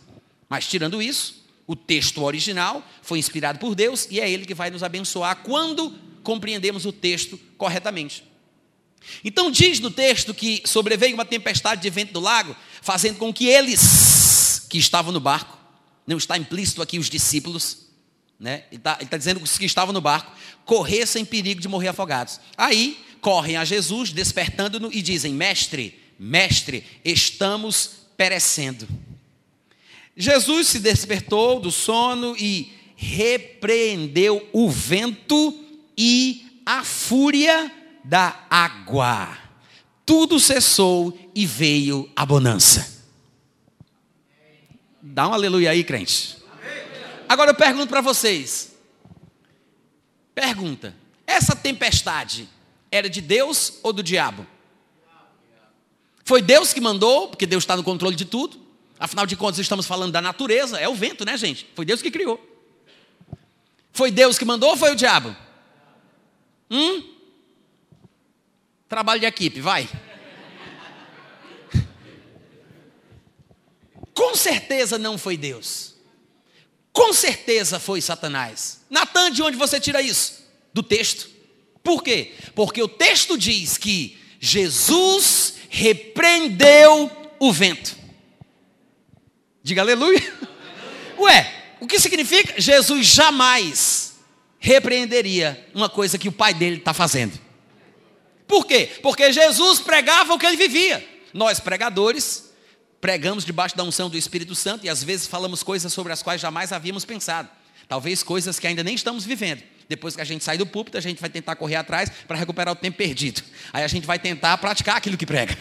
Mas 0.49 0.67
tirando 0.67 1.01
isso, 1.01 1.47
o 1.69 1.77
texto 1.77 2.21
original 2.25 2.85
foi 3.01 3.21
inspirado 3.21 3.61
por 3.61 3.77
Deus 3.77 4.09
e 4.11 4.19
é 4.19 4.29
ele 4.29 4.45
que 4.45 4.55
vai 4.55 4.71
nos 4.71 4.83
abençoar 4.83 5.37
quando 5.45 5.97
compreendemos 6.25 6.85
o 6.85 6.93
texto 6.93 7.39
corretamente. 7.57 8.25
Então 9.23 9.53
diz 9.53 9.79
no 9.79 9.91
texto 9.91 10.35
que 10.35 10.63
sobreveio 10.67 11.15
uma 11.15 11.25
tempestade 11.25 11.81
de 11.81 11.91
vento 11.91 12.13
do 12.13 12.21
lago, 12.21 12.57
fazendo 12.81 13.19
com 13.19 13.33
que 13.33 13.47
eles 13.47 14.67
que 14.69 14.79
estavam 14.79 15.13
no 15.13 15.21
barco, 15.21 15.57
não 16.05 16.17
está 16.17 16.37
implícito 16.37 16.83
aqui 16.83 16.99
os 16.99 17.09
discípulos, 17.09 17.82
né? 18.43 18.65
ele 18.73 18.79
está 18.79 18.97
tá 18.97 19.17
dizendo 19.17 19.39
que 19.39 19.45
os 19.45 19.57
que 19.57 19.65
estavam 19.65 19.93
no 19.93 20.01
barco 20.01 20.33
corressem 20.65 21.25
perigo 21.25 21.61
de 21.61 21.69
morrer 21.69 21.89
afogados. 21.89 22.41
Aí 22.57 22.99
correm 23.21 23.57
a 23.57 23.65
Jesus, 23.65 24.13
despertando-no 24.13 24.93
e 24.93 25.01
dizem: 25.01 25.33
Mestre, 25.33 25.97
mestre, 26.19 26.85
estamos 27.05 27.91
perecendo. 28.17 28.89
Jesus 30.17 30.67
se 30.67 30.81
despertou 30.81 31.61
do 31.61 31.71
sono 31.71 32.37
e 32.37 32.73
repreendeu 32.97 34.47
o 34.53 34.69
vento 34.69 35.65
e 35.97 36.61
a 36.67 36.83
fúria 36.83 37.73
da 38.05 38.45
água. 38.51 39.39
Tudo 40.05 40.41
cessou 40.41 41.17
e 41.33 41.47
veio 41.47 42.11
a 42.17 42.27
bonança. 42.27 43.05
Dá 45.01 45.29
um 45.29 45.33
aleluia 45.33 45.71
aí, 45.71 45.85
crente. 45.85 46.42
Agora 47.33 47.53
eu 47.53 47.55
pergunto 47.55 47.89
para 47.89 48.03
vocês. 48.03 48.77
Pergunta: 50.35 50.95
essa 51.27 51.57
tempestade 51.57 52.47
era 52.91 53.09
de 53.09 53.23
Deus 53.23 53.79
ou 53.83 53.91
do 53.91 54.03
diabo? 54.03 54.47
Foi 56.27 56.43
Deus 56.43 56.75
que 56.75 56.81
mandou, 56.81 57.29
porque 57.29 57.47
Deus 57.47 57.63
está 57.63 57.75
no 57.75 57.83
controle 57.83 58.15
de 58.15 58.27
tudo. 58.27 58.61
Afinal 58.99 59.25
de 59.25 59.35
contas, 59.35 59.61
estamos 59.61 59.87
falando 59.87 60.13
da 60.13 60.21
natureza, 60.21 60.79
é 60.79 60.87
o 60.87 60.95
vento, 60.95 61.25
né, 61.25 61.35
gente? 61.39 61.67
Foi 61.75 61.87
Deus 61.87 62.03
que 62.03 62.11
criou. 62.11 62.39
Foi 63.95 64.11
Deus 64.11 64.37
que 64.37 64.45
mandou 64.45 64.69
ou 64.69 64.77
foi 64.77 64.93
o 64.93 64.95
diabo? 64.95 65.35
Hum? 66.71 67.15
Trabalho 68.91 69.21
de 69.21 69.27
equipe, 69.27 69.59
vai. 69.59 69.89
Com 74.13 74.35
certeza 74.35 74.99
não 74.99 75.17
foi 75.17 75.39
Deus. 75.39 75.92
Com 76.93 77.13
certeza 77.13 77.81
foi 77.81 78.01
Satanás. 78.01 78.81
Natan, 78.91 79.31
de 79.31 79.43
onde 79.43 79.57
você 79.57 79.81
tira 79.81 80.03
isso? 80.03 80.45
Do 80.75 80.83
texto. 80.83 81.29
Por 81.83 82.03
quê? 82.03 82.33
Porque 82.55 82.83
o 82.83 82.89
texto 82.89 83.37
diz 83.37 83.79
que 83.79 84.19
Jesus 84.39 85.55
repreendeu 85.69 87.11
o 87.39 87.53
vento. 87.53 87.97
Diga 89.63 89.81
aleluia. 89.83 90.23
Ué, 91.19 91.75
o 91.81 91.87
que 91.87 91.99
significa? 91.99 92.61
Jesus 92.61 93.07
jamais 93.07 94.15
repreenderia 94.59 95.67
uma 95.75 95.89
coisa 95.89 96.19
que 96.19 96.29
o 96.29 96.33
pai 96.33 96.55
dele 96.55 96.77
está 96.77 96.93
fazendo. 96.93 97.39
Por 98.47 98.67
quê? 98.67 98.91
Porque 99.03 99.33
Jesus 99.33 99.81
pregava 99.81 100.35
o 100.35 100.39
que 100.39 100.47
ele 100.47 100.57
vivia. 100.57 101.09
Nós, 101.33 101.59
pregadores, 101.59 102.52
pregamos 103.03 103.45
debaixo 103.45 103.77
da 103.77 103.83
unção 103.83 104.09
do 104.09 104.17
Espírito 104.17 104.55
Santo 104.55 104.87
e 104.87 104.89
às 104.89 105.03
vezes 105.03 105.27
falamos 105.27 105.65
coisas 105.65 105.93
sobre 105.93 106.13
as 106.13 106.23
quais 106.23 106.41
jamais 106.41 106.71
havíamos 106.71 107.05
pensado. 107.05 107.49
Talvez 107.89 108.23
coisas 108.23 108.61
que 108.61 108.67
ainda 108.67 108.85
nem 108.85 108.95
estamos 108.95 109.25
vivendo. 109.25 109.61
Depois 109.89 110.15
que 110.15 110.23
a 110.23 110.25
gente 110.25 110.45
sai 110.45 110.57
do 110.57 110.65
púlpito, 110.65 110.97
a 110.97 111.01
gente 111.01 111.21
vai 111.21 111.29
tentar 111.29 111.57
correr 111.57 111.75
atrás 111.75 112.09
para 112.29 112.39
recuperar 112.39 112.73
o 112.73 112.77
tempo 112.77 112.97
perdido. 112.97 113.43
Aí 113.73 113.83
a 113.83 113.89
gente 113.89 114.07
vai 114.07 114.21
tentar 114.21 114.57
praticar 114.59 114.97
aquilo 114.97 115.17
que 115.17 115.27
prega. 115.27 115.59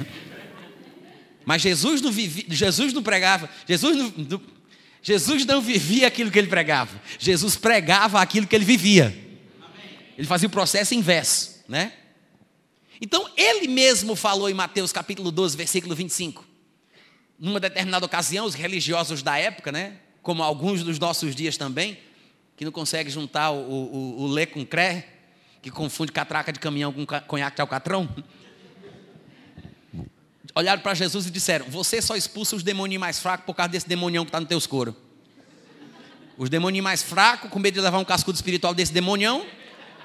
Mas 1.44 1.64
Jesus 1.64 2.00
não, 2.00 2.12
vivia, 2.12 2.46
Jesus 2.48 2.94
não 2.94 3.02
pregava, 3.02 3.50
Jesus 3.68 4.14
não, 4.16 4.42
Jesus 5.02 5.44
não 5.44 5.60
vivia 5.60 6.08
aquilo 6.08 6.30
que 6.30 6.38
ele 6.38 6.48
pregava. 6.48 7.02
Jesus 7.18 7.56
pregava 7.56 8.22
aquilo 8.22 8.46
que 8.46 8.56
ele 8.56 8.66
vivia. 8.66 9.18
Ele 10.16 10.28
fazia 10.28 10.48
o 10.48 10.52
processo 10.52 10.94
inverso, 10.94 11.64
né? 11.68 11.92
Então, 13.02 13.28
ele 13.36 13.68
mesmo 13.68 14.16
falou 14.16 14.48
em 14.48 14.54
Mateus 14.54 14.92
capítulo 14.92 15.32
12, 15.32 15.58
versículo 15.58 15.96
25 15.96 16.51
numa 17.42 17.60
determinada 17.60 18.06
ocasião, 18.06 18.46
os 18.46 18.54
religiosos 18.54 19.24
da 19.24 19.36
época, 19.36 19.72
né, 19.72 19.96
como 20.22 20.44
alguns 20.44 20.84
dos 20.84 21.00
nossos 21.00 21.36
dias 21.36 21.58
também, 21.58 21.98
que 22.56 22.64
não 22.64 22.72
conseguem 22.72 23.12
juntar 23.12 23.50
o, 23.50 23.58
o, 23.58 24.22
o 24.22 24.28
lê 24.28 24.46
com 24.46 24.64
cré, 24.64 25.08
que 25.60 25.72
confunde 25.72 26.12
catraca 26.12 26.54
de 26.54 26.60
caminhão 26.60 26.94
com 26.94 27.04
conhaque 27.28 27.56
de 27.56 27.62
alcatrão, 27.62 28.08
olharam 30.54 30.84
para 30.84 30.94
Jesus 30.94 31.26
e 31.26 31.32
disseram: 31.32 31.66
Você 31.66 32.00
só 32.00 32.16
expulsa 32.16 32.56
os 32.56 32.62
demônios 32.62 33.00
mais 33.00 33.20
fracos 33.20 33.48
por 33.48 33.56
causa 33.56 33.72
desse 33.72 33.88
demonião 33.88 34.24
que 34.24 34.30
está 34.30 34.40
no 34.40 34.46
teu 34.46 34.60
escuro. 34.60 34.96
Os 36.38 36.48
demônios 36.48 36.84
mais 36.84 37.02
fracos, 37.02 37.50
com 37.50 37.58
medo 37.58 37.74
de 37.74 37.82
levar 37.82 37.98
um 37.98 38.06
cascudo 38.06 38.36
espiritual 38.36 38.76
desse 38.76 38.94
demonião, 38.94 39.44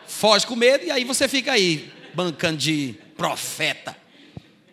foge 0.07 0.47
com 0.47 0.57
medo 0.57 0.87
e 0.87 0.91
aí 0.91 1.05
você 1.05 1.29
fica 1.29 1.53
aí, 1.53 1.93
bancando 2.15 2.57
de 2.57 2.95
profeta. 3.15 3.95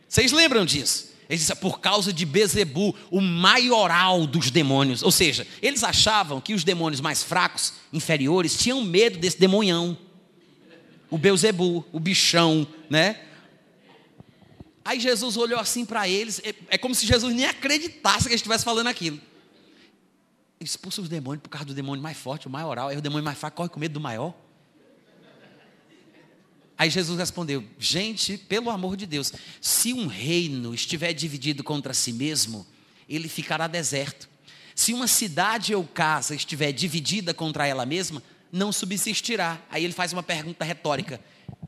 Vocês 0.08 0.32
lembram 0.32 0.66
disso? 0.66 1.13
Ele 1.30 1.38
disse, 1.38 1.56
por 1.56 1.80
causa 1.80 2.12
de 2.12 2.26
Bezebu, 2.26 2.96
o 3.10 3.22
maioral 3.22 4.28
dos 4.28 4.52
demônios. 4.52 5.02
Ou 5.04 5.12
seja, 5.12 5.48
eles 5.62 5.84
achavam 5.84 6.42
que 6.42 6.54
os 6.54 6.64
demônios 6.64 7.02
mais 7.02 7.24
fracos, 7.24 7.74
inferiores, 7.92 8.58
tinham 8.58 8.84
medo 8.84 9.18
desse 9.20 9.40
demonhão. 9.40 9.98
O 11.10 11.18
Beuzebu, 11.18 11.86
o 11.92 12.00
bichão, 12.00 12.68
né? 12.90 13.20
Aí 14.86 15.00
Jesus 15.00 15.38
olhou 15.38 15.60
assim 15.60 15.86
para 15.86 16.08
eles, 16.10 16.42
é, 16.44 16.54
é, 16.70 16.78
como 16.78 16.94
se 16.94 17.06
Jesus 17.06 17.34
nem 17.34 17.46
acreditasse 17.46 18.24
que 18.24 18.30
ele 18.30 18.36
estivesse 18.36 18.66
falando 18.66 18.88
aquilo. 18.88 19.20
Expulsa 20.60 21.02
os 21.02 21.08
demônios 21.08 21.42
por 21.42 21.50
causa 21.50 21.66
do 21.66 21.74
demônio 21.74 22.04
mais 22.04 22.18
forte, 22.18 22.48
o 22.48 22.50
maioral. 22.50 22.90
Aí 22.90 22.98
o 22.98 23.02
demônio 23.02 23.24
mais 23.24 23.38
fraco 23.38 23.58
corre 23.58 23.70
com 23.70 23.80
medo 23.80 23.94
do 23.94 24.02
maior. 24.02 24.34
Aí 26.78 26.90
Jesus 26.90 27.18
respondeu: 27.18 27.64
Gente, 27.78 28.38
pelo 28.38 28.70
amor 28.70 28.98
de 28.98 29.06
Deus, 29.06 29.32
se 29.62 29.94
um 29.94 30.08
reino 30.08 30.74
estiver 30.74 31.14
dividido 31.14 31.64
contra 31.64 31.94
si 31.94 32.12
mesmo, 32.14 32.66
ele 33.08 33.28
ficará 33.28 33.68
deserto. 33.68 34.30
Se 34.76 34.94
uma 34.94 35.08
cidade 35.08 35.76
ou 35.76 35.84
casa 35.84 36.34
estiver 36.34 36.72
dividida 36.72 37.34
contra 37.34 37.68
ela 37.68 37.86
mesma, 37.86 38.24
não 38.52 38.72
subsistirá. 38.72 39.62
Aí 39.70 39.84
ele 39.84 39.94
faz 39.94 40.14
uma 40.14 40.24
pergunta 40.24 40.66
retórica: 40.66 41.22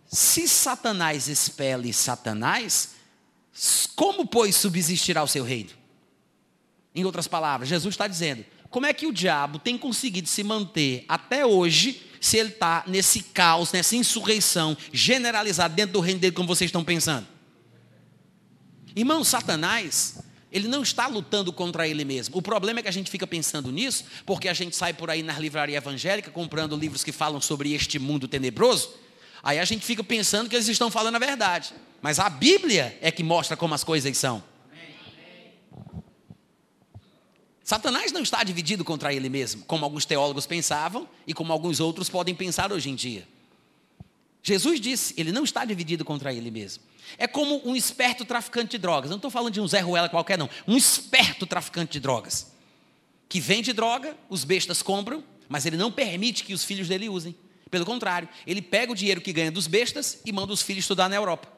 Se 0.08 0.47
Satanás 0.47 1.28
expele 1.28 1.93
Satanás, 1.93 2.95
como, 3.95 4.26
pois, 4.26 4.56
subsistirá 4.56 5.24
o 5.24 5.28
seu 5.28 5.43
reino? 5.43 5.72
Em 6.93 7.06
outras 7.06 7.28
palavras, 7.28 7.70
Jesus 7.70 7.93
está 7.93 8.08
dizendo: 8.08 8.45
como 8.76 8.86
é 8.86 8.93
que 8.93 9.08
o 9.08 9.14
diabo 9.14 9.58
tem 9.58 9.78
conseguido 9.78 10.28
se 10.28 10.43
manter 10.43 11.06
até 11.08 11.45
hoje 11.45 12.05
se 12.20 12.38
ele 12.38 12.49
está 12.49 12.84
nesse 12.88 13.22
caos, 13.22 13.72
nessa 13.72 13.95
insurreição 13.95 14.76
generalizada 14.91 15.74
dentro 15.74 15.93
do 15.93 15.99
reino 15.99 16.20
dele, 16.20 16.34
como 16.34 16.47
vocês 16.47 16.70
estão 16.70 16.84
pensando? 16.84 17.28
Irmão, 18.95 19.24
Satanás, 19.24 20.20
ele 20.51 20.70
não 20.70 20.82
está 20.82 21.07
lutando 21.07 21.51
contra 21.51 21.86
ele 21.88 22.05
mesmo. 22.05 22.38
O 22.38 22.41
problema 22.41 22.80
é 22.80 22.84
que 22.84 22.88
a 22.88 22.91
gente 22.91 23.11
fica 23.11 23.28
pensando 23.28 23.72
nisso, 23.72 24.05
porque 24.26 24.47
a 24.47 24.53
gente 24.53 24.76
sai 24.76 24.93
por 24.93 25.09
aí 25.09 25.22
na 25.22 25.38
livraria 25.38 25.78
evangélica 25.78 26.32
comprando 26.32 26.78
livros 26.78 27.03
que 27.03 27.11
falam 27.11 27.41
sobre 27.41 27.74
este 27.74 27.99
mundo 27.99 28.26
tenebroso. 28.28 28.93
Aí 29.43 29.59
a 29.59 29.66
gente 29.66 29.86
fica 29.86 30.03
pensando 30.03 30.49
que 30.49 30.55
eles 30.55 30.68
estão 30.68 30.89
falando 30.89 31.16
a 31.16 31.20
verdade. 31.20 31.74
Mas 32.01 32.20
a 32.20 32.30
Bíblia 32.30 32.97
é 33.01 33.11
que 33.11 33.22
mostra 33.22 33.57
como 33.57 33.74
as 33.74 33.84
coisas 33.84 34.18
são. 34.18 34.41
Satanás 37.66 38.11
não 38.11 38.22
está 38.22 38.43
dividido 38.43 38.86
contra 38.86 39.11
ele 39.11 39.28
mesmo, 39.28 39.66
como 39.66 39.84
alguns 39.84 40.05
teólogos 40.05 40.45
pensavam 40.45 41.09
e 41.26 41.34
como 41.34 41.51
alguns 41.51 41.80
outros 41.80 42.07
podem 42.07 42.36
pensar 42.36 42.72
hoje 42.72 42.91
em 42.91 42.95
dia. 42.95 43.28
Jesus 44.43 44.80
disse, 44.80 45.16
ele 45.18 45.32
não 45.32 45.43
está 45.43 45.66
dividido 45.66 46.05
contra 46.05 46.32
ele 46.32 46.51
mesmo. 46.51 46.84
É 47.18 47.26
como 47.26 47.68
um 47.68 47.76
esperto 47.76 48.24
traficante 48.24 48.74
de 48.74 48.78
drogas. 48.78 49.09
não 49.09 49.18
estou 49.18 49.32
falando 49.32 49.51
de 49.51 49.59
um 49.59 49.68
Zé 49.68 49.80
Ruela 49.80 50.07
qualquer, 50.07 50.38
não. 50.38 50.47
Um 50.68 50.78
esperto 50.78 51.47
traficante 51.47 51.93
de 51.93 51.99
drogas. 52.01 52.53
Que 53.28 53.39
vende 53.39 53.74
droga, 53.74 54.16
os 54.30 54.43
bestas 54.43 54.84
compram, 54.84 55.24
mas 55.49 55.66
ele 55.66 55.76
não 55.76 55.91
permite 55.91 56.43
que 56.43 56.53
os 56.53 56.63
filhos 56.63 56.88
dele 56.88 57.09
usem. 57.09 57.36
Pelo 57.72 57.84
contrário, 57.84 58.30
ele 58.45 58.61
pega 58.61 58.91
o 58.91 58.95
dinheiro 58.95 59.20
que 59.20 59.34
ganha 59.34 59.51
dos 59.51 59.66
bestas 59.66 60.20
e 60.24 60.32
manda 60.32 60.53
os 60.53 60.61
filhos 60.61 60.84
estudar 60.84 61.09
na 61.09 61.16
Europa. 61.16 61.51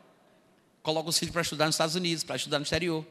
Coloca 0.82 1.10
os 1.10 1.20
filhos 1.20 1.34
para 1.34 1.42
estudar 1.42 1.66
nos 1.66 1.76
Estados 1.76 1.96
Unidos, 1.96 2.24
para 2.24 2.38
estudar 2.38 2.60
no 2.60 2.64
exterior. 2.64 3.06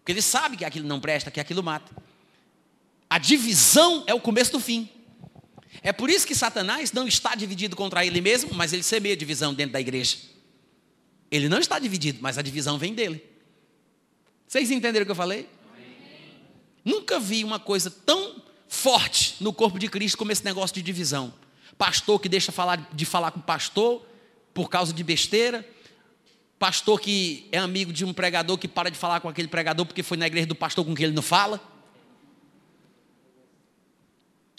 Porque 0.00 0.12
ele 0.12 0.20
sabe 0.20 0.58
que 0.58 0.66
aquilo 0.66 0.86
não 0.86 1.00
presta, 1.00 1.30
que 1.30 1.40
aquilo 1.40 1.62
mata. 1.62 2.04
A 3.08 3.18
divisão 3.18 4.04
é 4.06 4.14
o 4.14 4.20
começo 4.20 4.52
do 4.52 4.60
fim. 4.60 4.88
É 5.82 5.92
por 5.92 6.10
isso 6.10 6.26
que 6.26 6.34
Satanás 6.34 6.92
não 6.92 7.06
está 7.06 7.34
dividido 7.34 7.76
contra 7.76 8.04
ele 8.04 8.20
mesmo, 8.20 8.52
mas 8.54 8.72
ele 8.72 8.82
semeia 8.82 9.16
divisão 9.16 9.54
dentro 9.54 9.72
da 9.72 9.80
igreja. 9.80 10.16
Ele 11.30 11.48
não 11.48 11.58
está 11.58 11.78
dividido, 11.78 12.18
mas 12.20 12.38
a 12.38 12.42
divisão 12.42 12.78
vem 12.78 12.94
dele. 12.94 13.22
Vocês 14.46 14.70
entenderam 14.70 15.04
o 15.04 15.06
que 15.06 15.12
eu 15.12 15.16
falei? 15.16 15.48
Nunca 16.84 17.18
vi 17.18 17.44
uma 17.44 17.58
coisa 17.58 17.90
tão 17.90 18.42
forte 18.68 19.36
no 19.40 19.52
corpo 19.52 19.78
de 19.78 19.88
Cristo 19.88 20.18
como 20.18 20.32
esse 20.32 20.44
negócio 20.44 20.74
de 20.74 20.82
divisão. 20.82 21.32
Pastor 21.78 22.20
que 22.20 22.28
deixa 22.28 22.50
falar, 22.50 22.88
de 22.92 23.04
falar 23.04 23.30
com 23.30 23.40
pastor 23.40 24.04
por 24.54 24.68
causa 24.68 24.92
de 24.92 25.02
besteira. 25.04 25.68
Pastor 26.58 27.00
que 27.00 27.48
é 27.52 27.58
amigo 27.58 27.92
de 27.92 28.04
um 28.04 28.12
pregador 28.12 28.56
que 28.56 28.66
para 28.66 28.90
de 28.90 28.96
falar 28.96 29.20
com 29.20 29.28
aquele 29.28 29.48
pregador 29.48 29.84
porque 29.84 30.02
foi 30.02 30.16
na 30.16 30.26
igreja 30.26 30.46
do 30.46 30.54
pastor 30.54 30.84
com 30.84 30.94
quem 30.94 31.06
ele 31.06 31.14
não 31.14 31.22
fala 31.22 31.60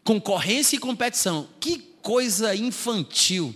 concorrência 0.07 0.77
e 0.77 0.79
competição. 0.79 1.49
Que 1.59 1.79
coisa 2.01 2.55
infantil. 2.55 3.53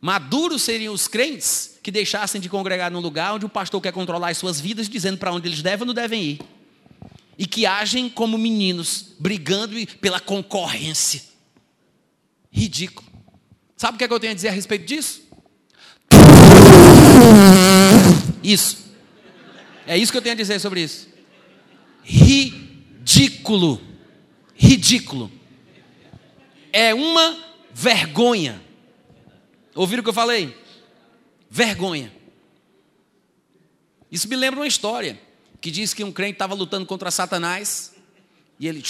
Maduros 0.00 0.62
seriam 0.62 0.94
os 0.94 1.08
crentes 1.08 1.80
que 1.82 1.90
deixassem 1.90 2.40
de 2.40 2.48
congregar 2.48 2.92
num 2.92 3.00
lugar 3.00 3.34
onde 3.34 3.44
o 3.44 3.48
pastor 3.48 3.80
quer 3.80 3.92
controlar 3.92 4.28
as 4.28 4.38
suas 4.38 4.60
vidas, 4.60 4.88
dizendo 4.88 5.18
para 5.18 5.32
onde 5.32 5.48
eles 5.48 5.62
devem 5.62 5.80
ou 5.80 5.86
não 5.86 5.94
devem 5.94 6.22
ir. 6.22 6.40
E 7.36 7.44
que 7.44 7.66
agem 7.66 8.08
como 8.08 8.38
meninos, 8.38 9.06
brigando 9.18 9.74
pela 10.00 10.20
concorrência. 10.20 11.24
Ridículo. 12.52 13.10
Sabe 13.76 13.96
o 13.96 13.98
que, 13.98 14.04
é 14.04 14.08
que 14.08 14.14
eu 14.14 14.20
tenho 14.20 14.30
a 14.30 14.36
dizer 14.36 14.48
a 14.48 14.52
respeito 14.52 14.86
disso? 14.86 15.22
Isso. 18.44 18.76
É 19.88 19.98
isso 19.98 20.12
que 20.12 20.18
eu 20.18 20.22
tenho 20.22 20.34
a 20.34 20.36
dizer 20.36 20.60
sobre 20.60 20.82
isso. 20.82 21.08
Ridículo 22.04 23.89
ridículo. 24.60 25.32
É 26.72 26.94
uma 26.94 27.42
vergonha. 27.72 28.62
Ouviram 29.74 30.00
o 30.00 30.04
que 30.04 30.10
eu 30.10 30.14
falei? 30.14 30.54
Vergonha. 31.48 32.12
Isso 34.12 34.28
me 34.28 34.36
lembra 34.36 34.60
uma 34.60 34.66
história 34.66 35.18
que 35.60 35.70
diz 35.70 35.94
que 35.94 36.04
um 36.04 36.12
crente 36.12 36.34
estava 36.34 36.54
lutando 36.54 36.84
contra 36.84 37.10
Satanás 37.10 37.94
e 38.58 38.68
ele 38.68 38.82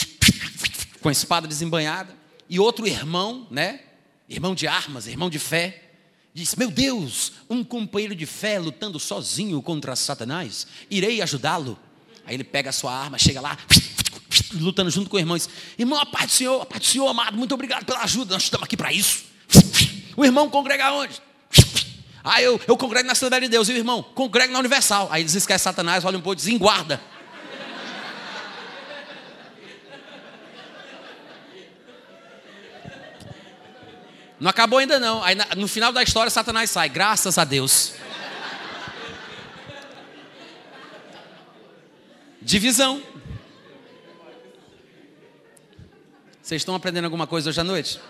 com 1.01 1.09
a 1.09 1.13
espada 1.13 1.47
desembanhada 1.47 2.15
e 2.49 2.59
outro 2.59 2.87
irmão, 2.87 3.47
né? 3.51 3.81
Irmão 4.29 4.55
de 4.55 4.67
armas, 4.67 5.07
irmão 5.07 5.31
de 5.31 5.39
fé, 5.39 5.91
Diz: 6.33 6.55
Meu 6.55 6.71
Deus, 6.71 7.33
um 7.49 7.65
companheiro 7.65 8.15
de 8.15 8.25
fé 8.25 8.59
lutando 8.59 9.01
sozinho 9.01 9.61
contra 9.61 9.97
Satanás, 9.97 10.67
irei 10.89 11.21
ajudá-lo. 11.21 11.79
Aí 12.25 12.35
ele 12.35 12.45
pega 12.45 12.71
a 12.71 12.73
sua 12.73 12.95
arma, 12.95 13.19
chega 13.19 13.41
lá, 13.41 13.59
lutando 14.55 14.91
junto 14.91 15.11
com 15.11 15.17
o 15.17 15.21
irmão 15.21 15.37
diz: 15.37 15.49
Irmão, 15.79 15.99
a 15.99 16.07
paz 16.07 16.27
do 16.27 16.33
Senhor, 16.33 16.63
a 16.63 16.67
paz 16.67 16.81
do 16.81 16.87
Senhor, 16.87 17.09
amado, 17.09 17.37
muito 17.37 17.55
obrigado 17.55 17.85
pela 17.85 18.01
ajuda, 18.01 18.35
nós 18.35 18.43
estamos 18.45 18.65
aqui 18.65 18.77
para 18.77 18.93
isso. 18.93 19.25
O 20.17 20.25
irmão 20.25 20.51
congrega 20.51 20.93
onde? 20.93 21.15
Ah, 22.23 22.43
eu, 22.43 22.61
eu 22.69 22.77
congrego 22.77 23.07
na 23.07 23.13
Assembleia 23.13 23.41
de 23.41 23.49
Deus, 23.49 23.69
e 23.69 23.73
o 23.73 23.77
irmão, 23.77 24.03
congrega 24.03 24.53
na 24.53 24.59
Universal. 24.59 25.09
Aí 25.11 25.23
eles 25.23 25.35
esquecem 25.35 25.65
Satanás, 25.65 26.05
olham 26.05 26.21
um 26.21 26.23
pouco 26.23 26.35
e 26.35 26.37
dizem: 26.37 26.59
guarda. 26.59 27.01
Não 34.39 34.49
acabou 34.49 34.79
ainda 34.79 34.99
não. 34.99 35.23
Aí 35.23 35.37
no 35.57 35.69
final 35.69 35.93
da 35.93 36.03
história 36.03 36.31
Satanás 36.31 36.71
sai, 36.71 36.89
graças 36.89 37.37
a 37.37 37.45
Deus. 37.45 37.93
Divisão. 42.41 43.03
Vocês 46.51 46.63
estão 46.63 46.75
aprendendo 46.75 47.05
alguma 47.05 47.29
coisa 47.29 47.49
hoje 47.49 47.61
à 47.61 47.63
noite? 47.63 48.01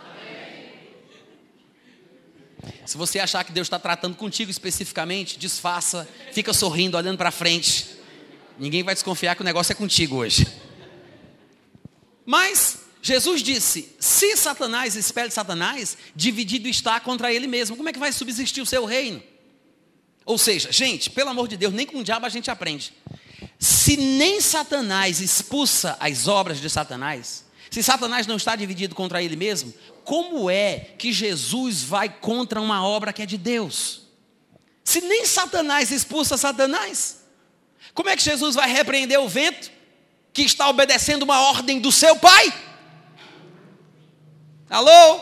Se 2.86 2.96
você 2.96 3.18
achar 3.18 3.44
que 3.44 3.52
Deus 3.52 3.66
está 3.66 3.78
tratando 3.78 4.16
contigo 4.16 4.50
especificamente, 4.50 5.38
disfarça, 5.38 6.08
fica 6.32 6.54
sorrindo, 6.54 6.96
olhando 6.96 7.18
para 7.18 7.30
frente. 7.30 7.86
Ninguém 8.58 8.82
vai 8.82 8.94
desconfiar 8.94 9.34
que 9.36 9.42
o 9.42 9.44
negócio 9.44 9.72
é 9.72 9.74
contigo 9.74 10.16
hoje. 10.16 10.46
Mas 12.24 12.78
Jesus 13.02 13.42
disse: 13.42 13.94
se 14.00 14.34
Satanás 14.38 14.96
espelha 14.96 15.30
Satanás, 15.30 15.98
dividido 16.16 16.66
está 16.66 16.98
contra 16.98 17.30
ele 17.30 17.46
mesmo. 17.46 17.76
Como 17.76 17.90
é 17.90 17.92
que 17.92 17.98
vai 17.98 18.10
subsistir 18.10 18.62
o 18.62 18.66
seu 18.66 18.86
reino? 18.86 19.22
Ou 20.24 20.38
seja, 20.38 20.72
gente, 20.72 21.10
pelo 21.10 21.28
amor 21.28 21.46
de 21.46 21.58
Deus, 21.58 21.74
nem 21.74 21.84
com 21.84 21.98
o 21.98 22.02
diabo 22.02 22.24
a 22.24 22.30
gente 22.30 22.50
aprende. 22.50 22.94
Se 23.58 23.98
nem 23.98 24.40
Satanás 24.40 25.20
expulsa 25.20 25.94
as 26.00 26.26
obras 26.26 26.58
de 26.58 26.70
Satanás, 26.70 27.49
se 27.70 27.84
Satanás 27.84 28.26
não 28.26 28.36
está 28.36 28.56
dividido 28.56 28.96
contra 28.96 29.22
ele 29.22 29.36
mesmo, 29.36 29.72
como 30.04 30.50
é 30.50 30.92
que 30.98 31.12
Jesus 31.12 31.82
vai 31.82 32.08
contra 32.08 32.60
uma 32.60 32.84
obra 32.84 33.12
que 33.12 33.22
é 33.22 33.26
de 33.26 33.38
Deus? 33.38 34.02
Se 34.82 35.00
nem 35.00 35.24
Satanás 35.24 35.92
expulsa 35.92 36.36
Satanás, 36.36 37.24
como 37.94 38.08
é 38.08 38.16
que 38.16 38.22
Jesus 38.22 38.56
vai 38.56 38.68
repreender 38.70 39.20
o 39.20 39.28
vento 39.28 39.70
que 40.32 40.42
está 40.42 40.68
obedecendo 40.68 41.22
uma 41.22 41.40
ordem 41.42 41.78
do 41.78 41.92
seu 41.92 42.16
pai? 42.16 42.52
Alô? 44.68 45.20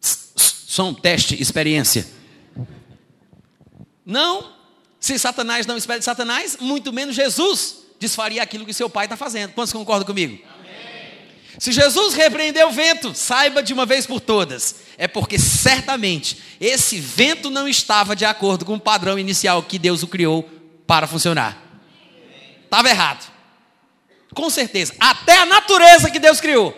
Som, 0.00 0.94
teste, 0.94 1.40
experiência. 1.40 2.06
Não. 4.04 4.54
Se 4.98 5.18
Satanás 5.18 5.66
não 5.66 5.76
espera 5.76 5.98
de 5.98 6.04
Satanás, 6.06 6.56
muito 6.58 6.90
menos 6.90 7.14
Jesus 7.14 7.83
desfaria 8.04 8.42
aquilo 8.42 8.66
que 8.66 8.74
seu 8.74 8.88
pai 8.88 9.06
está 9.06 9.16
fazendo. 9.16 9.52
Quantos 9.52 9.72
concordam 9.72 10.06
comigo? 10.06 10.38
Se 11.58 11.72
Jesus 11.72 12.14
repreendeu 12.14 12.68
o 12.68 12.72
vento, 12.72 13.14
saiba 13.14 13.62
de 13.62 13.72
uma 13.72 13.86
vez 13.86 14.06
por 14.06 14.20
todas, 14.20 14.76
é 14.98 15.06
porque 15.06 15.38
certamente 15.38 16.36
esse 16.60 16.98
vento 16.98 17.48
não 17.48 17.68
estava 17.68 18.16
de 18.16 18.24
acordo 18.24 18.64
com 18.64 18.74
o 18.74 18.80
padrão 18.80 19.18
inicial 19.18 19.62
que 19.62 19.78
Deus 19.78 20.02
o 20.02 20.08
criou 20.08 20.48
para 20.86 21.06
funcionar. 21.06 21.56
Estava 22.64 22.88
errado. 22.90 23.32
Com 24.34 24.50
certeza. 24.50 24.94
Até 24.98 25.38
a 25.38 25.46
natureza 25.46 26.10
que 26.10 26.18
Deus 26.18 26.40
criou. 26.40 26.76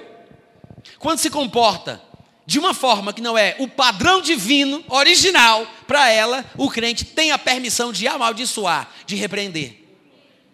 Quando 0.98 1.18
se 1.18 1.30
comporta 1.30 2.02
de 2.44 2.58
uma 2.58 2.74
forma 2.74 3.12
que 3.12 3.22
não 3.22 3.36
é 3.36 3.56
o 3.58 3.66
padrão 3.66 4.20
divino, 4.20 4.84
original, 4.88 5.66
para 5.86 6.10
ela, 6.10 6.44
o 6.56 6.70
crente 6.70 7.04
tem 7.04 7.32
a 7.32 7.38
permissão 7.38 7.92
de 7.92 8.06
amaldiçoar, 8.06 8.88
de 9.06 9.16
repreender. 9.16 9.85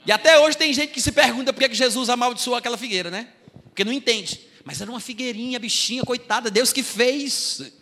E 0.05 0.13
até 0.13 0.39
hoje 0.39 0.57
tem 0.57 0.73
gente 0.73 0.93
que 0.93 1.01
se 1.01 1.13
pergunta 1.13 1.53
por 1.53 1.69
que 1.69 1.75
Jesus 1.75 2.09
amaldiçoou 2.09 2.57
aquela 2.57 2.77
figueira, 2.77 3.11
né? 3.11 3.29
Porque 3.65 3.85
não 3.85 3.93
entende. 3.93 4.41
Mas 4.65 4.81
era 4.81 4.91
uma 4.91 5.01
figueirinha, 5.01 5.59
bichinha, 5.59 6.03
coitada, 6.03 6.51
Deus 6.51 6.73
que 6.73 6.83
fez. 6.83 7.73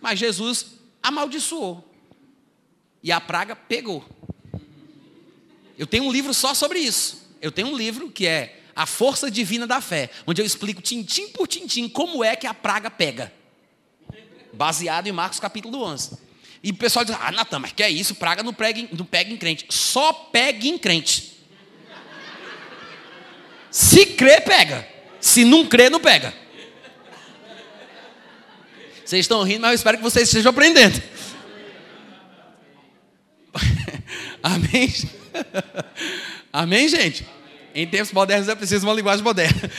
Mas 0.00 0.18
Jesus 0.18 0.66
amaldiçoou. 1.02 1.88
E 3.02 3.12
a 3.12 3.20
praga 3.20 3.54
pegou. 3.54 4.04
Eu 5.78 5.86
tenho 5.86 6.04
um 6.04 6.12
livro 6.12 6.32
só 6.32 6.54
sobre 6.54 6.78
isso 6.78 7.22
eu 7.42 7.50
tenho 7.50 7.66
um 7.66 7.76
livro 7.76 8.08
que 8.08 8.24
é 8.24 8.60
A 8.74 8.86
Força 8.86 9.28
Divina 9.28 9.66
da 9.66 9.80
Fé, 9.80 10.08
onde 10.24 10.40
eu 10.40 10.46
explico 10.46 10.80
tintim 10.80 11.28
por 11.30 11.48
tintim 11.48 11.88
como 11.88 12.22
é 12.22 12.36
que 12.36 12.46
a 12.46 12.54
praga 12.54 12.88
pega. 12.88 13.32
Baseado 14.52 15.08
em 15.08 15.12
Marcos 15.12 15.40
capítulo 15.40 15.82
11. 15.82 16.16
E 16.62 16.70
o 16.70 16.74
pessoal 16.74 17.04
diz: 17.04 17.16
Ah, 17.20 17.32
Natan, 17.32 17.58
mas 17.58 17.72
que 17.72 17.82
é 17.82 17.90
isso? 17.90 18.14
Praga 18.14 18.42
não 18.42 18.54
pega, 18.54 18.86
não 18.92 19.04
pega 19.04 19.32
em 19.32 19.36
crente. 19.36 19.66
Só 19.68 20.12
pega 20.12 20.66
em 20.66 20.78
crente. 20.78 21.32
Se 23.70 24.06
crê, 24.06 24.40
pega. 24.40 24.86
Se 25.20 25.44
não 25.44 25.66
crê, 25.66 25.90
não 25.90 25.98
pega. 25.98 26.34
Vocês 29.04 29.24
estão 29.24 29.42
rindo, 29.42 29.62
mas 29.62 29.70
eu 29.70 29.74
espero 29.74 29.96
que 29.96 30.02
vocês 30.02 30.28
estejam 30.28 30.50
aprendendo. 30.50 31.02
Amém? 34.42 34.92
Amém, 36.52 36.88
gente? 36.88 37.26
Em 37.74 37.86
tempos 37.86 38.12
modernos 38.12 38.48
é 38.48 38.54
preciso 38.54 38.86
uma 38.86 38.94
linguagem 38.94 39.24
moderna. 39.24 39.70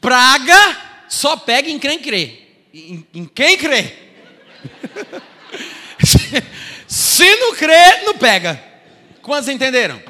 Praga 0.00 0.76
só 1.08 1.36
pega 1.36 1.68
em 1.68 1.78
quem 1.78 1.98
crê. 1.98 2.42
Em, 2.72 3.06
em 3.14 3.24
quem 3.24 3.56
crê. 3.56 3.92
Se 6.86 7.36
não 7.36 7.54
crê, 7.54 8.02
não 8.04 8.14
pega. 8.16 8.62
Quantos 9.22 9.48
entenderam? 9.48 10.00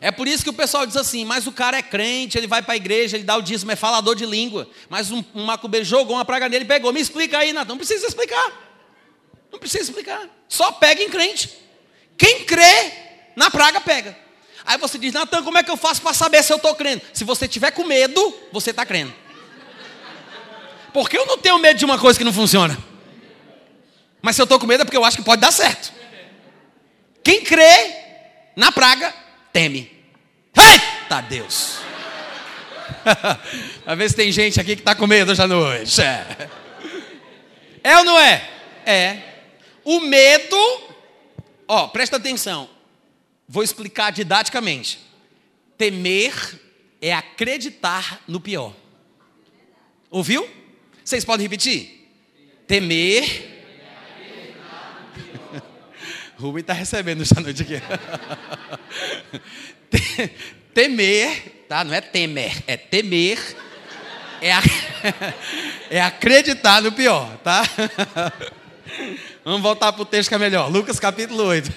É 0.00 0.10
por 0.10 0.26
isso 0.26 0.42
que 0.42 0.48
o 0.48 0.54
pessoal 0.54 0.86
diz 0.86 0.96
assim, 0.96 1.26
mas 1.26 1.46
o 1.46 1.52
cara 1.52 1.76
é 1.76 1.82
crente, 1.82 2.38
ele 2.38 2.46
vai 2.46 2.62
para 2.62 2.72
a 2.72 2.76
igreja, 2.76 3.18
ele 3.18 3.24
dá 3.24 3.36
o 3.36 3.42
dízimo, 3.42 3.70
é 3.70 3.76
falador 3.76 4.16
de 4.16 4.24
língua. 4.24 4.66
Mas 4.88 5.10
um, 5.10 5.22
um 5.34 5.84
jogou 5.84 6.16
uma 6.16 6.24
praga 6.24 6.48
nele 6.48 6.64
e 6.64 6.68
pegou. 6.68 6.90
Me 6.90 7.00
explica 7.00 7.38
aí, 7.38 7.52
Natan. 7.52 7.72
Não 7.72 7.76
precisa 7.76 8.06
explicar. 8.06 8.50
Não 9.52 9.58
precisa 9.58 9.84
explicar. 9.84 10.26
Só 10.48 10.72
pega 10.72 11.02
em 11.02 11.10
crente. 11.10 11.50
Quem 12.16 12.44
crê 12.44 12.92
na 13.36 13.50
praga 13.50 13.78
pega. 13.80 14.16
Aí 14.64 14.78
você 14.78 14.98
diz, 14.98 15.12
Natan, 15.12 15.42
como 15.42 15.58
é 15.58 15.62
que 15.62 15.70
eu 15.70 15.76
faço 15.76 16.00
para 16.00 16.14
saber 16.14 16.42
se 16.42 16.52
eu 16.52 16.56
estou 16.56 16.74
crendo? 16.74 17.02
Se 17.12 17.24
você 17.24 17.46
tiver 17.46 17.70
com 17.72 17.84
medo, 17.84 18.34
você 18.52 18.70
está 18.70 18.86
crendo. 18.86 19.12
Porque 20.94 21.16
eu 21.16 21.26
não 21.26 21.36
tenho 21.36 21.58
medo 21.58 21.78
de 21.78 21.84
uma 21.84 21.98
coisa 21.98 22.18
que 22.18 22.24
não 22.24 22.32
funciona. 22.32 22.89
Mas 24.22 24.36
se 24.36 24.42
eu 24.42 24.44
estou 24.44 24.58
com 24.58 24.66
medo 24.66 24.82
é 24.82 24.84
porque 24.84 24.96
eu 24.96 25.04
acho 25.04 25.16
que 25.16 25.22
pode 25.22 25.40
dar 25.40 25.52
certo. 25.52 25.92
Quem 27.22 27.42
crê 27.42 27.94
na 28.56 28.72
praga, 28.72 29.14
teme. 29.52 29.90
Eita 30.56 31.20
Deus! 31.22 31.78
Às 33.86 33.98
vezes 33.98 34.16
tem 34.16 34.30
gente 34.30 34.60
aqui 34.60 34.76
que 34.76 34.82
está 34.82 34.94
com 34.94 35.06
medo 35.06 35.30
hoje 35.32 35.42
à 35.42 35.46
noite. 35.46 36.00
É. 36.00 36.50
é 37.82 37.96
ou 37.98 38.04
não 38.04 38.18
é? 38.18 38.48
É. 38.84 39.22
O 39.84 40.00
medo, 40.00 40.56
ó, 41.66 41.88
presta 41.88 42.16
atenção. 42.16 42.68
Vou 43.48 43.62
explicar 43.62 44.12
didaticamente. 44.12 45.00
Temer 45.76 46.60
é 47.00 47.12
acreditar 47.12 48.20
no 48.28 48.40
pior. 48.40 48.74
Ouviu? 50.10 50.48
Vocês 51.04 51.24
podem 51.24 51.44
repetir? 51.44 52.08
Temer. 52.66 53.59
Rubem 56.40 56.62
está 56.62 56.72
recebendo 56.72 57.20
essa 57.20 57.38
noite 57.38 57.62
aqui. 57.62 57.74
temer, 60.72 61.66
tá? 61.68 61.84
Não 61.84 61.92
é 61.92 62.00
temer, 62.00 62.64
é 62.66 62.78
temer. 62.78 63.38
É, 64.40 64.50
a... 64.50 64.62
é 65.90 66.00
acreditar 66.00 66.80
no 66.80 66.92
pior, 66.92 67.36
tá? 67.44 67.62
Vamos 69.44 69.60
voltar 69.60 69.92
para 69.92 70.00
o 70.00 70.06
texto 70.06 70.30
que 70.30 70.34
é 70.34 70.38
melhor. 70.38 70.72
Lucas 70.72 70.98
capítulo 70.98 71.44
8. 71.44 71.70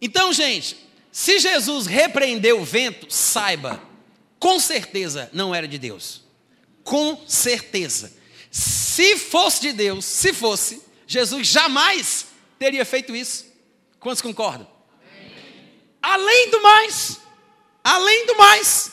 Então, 0.00 0.32
gente, 0.32 0.78
se 1.12 1.38
Jesus 1.38 1.86
repreendeu 1.86 2.62
o 2.62 2.64
vento, 2.64 3.08
saiba, 3.10 3.78
com 4.38 4.58
certeza 4.58 5.28
não 5.34 5.54
era 5.54 5.68
de 5.68 5.78
Deus. 5.78 6.24
Com 6.82 7.22
certeza. 7.28 8.21
Se 8.52 9.16
fosse 9.16 9.62
de 9.62 9.72
Deus, 9.72 10.04
se 10.04 10.34
fosse, 10.34 10.82
Jesus 11.06 11.48
jamais 11.48 12.26
teria 12.58 12.84
feito 12.84 13.16
isso. 13.16 13.46
Quantos 13.98 14.20
concordam? 14.20 14.68
Além 16.02 16.50
do 16.50 16.62
mais, 16.62 17.18
além 17.82 18.26
do 18.26 18.36
mais, 18.36 18.92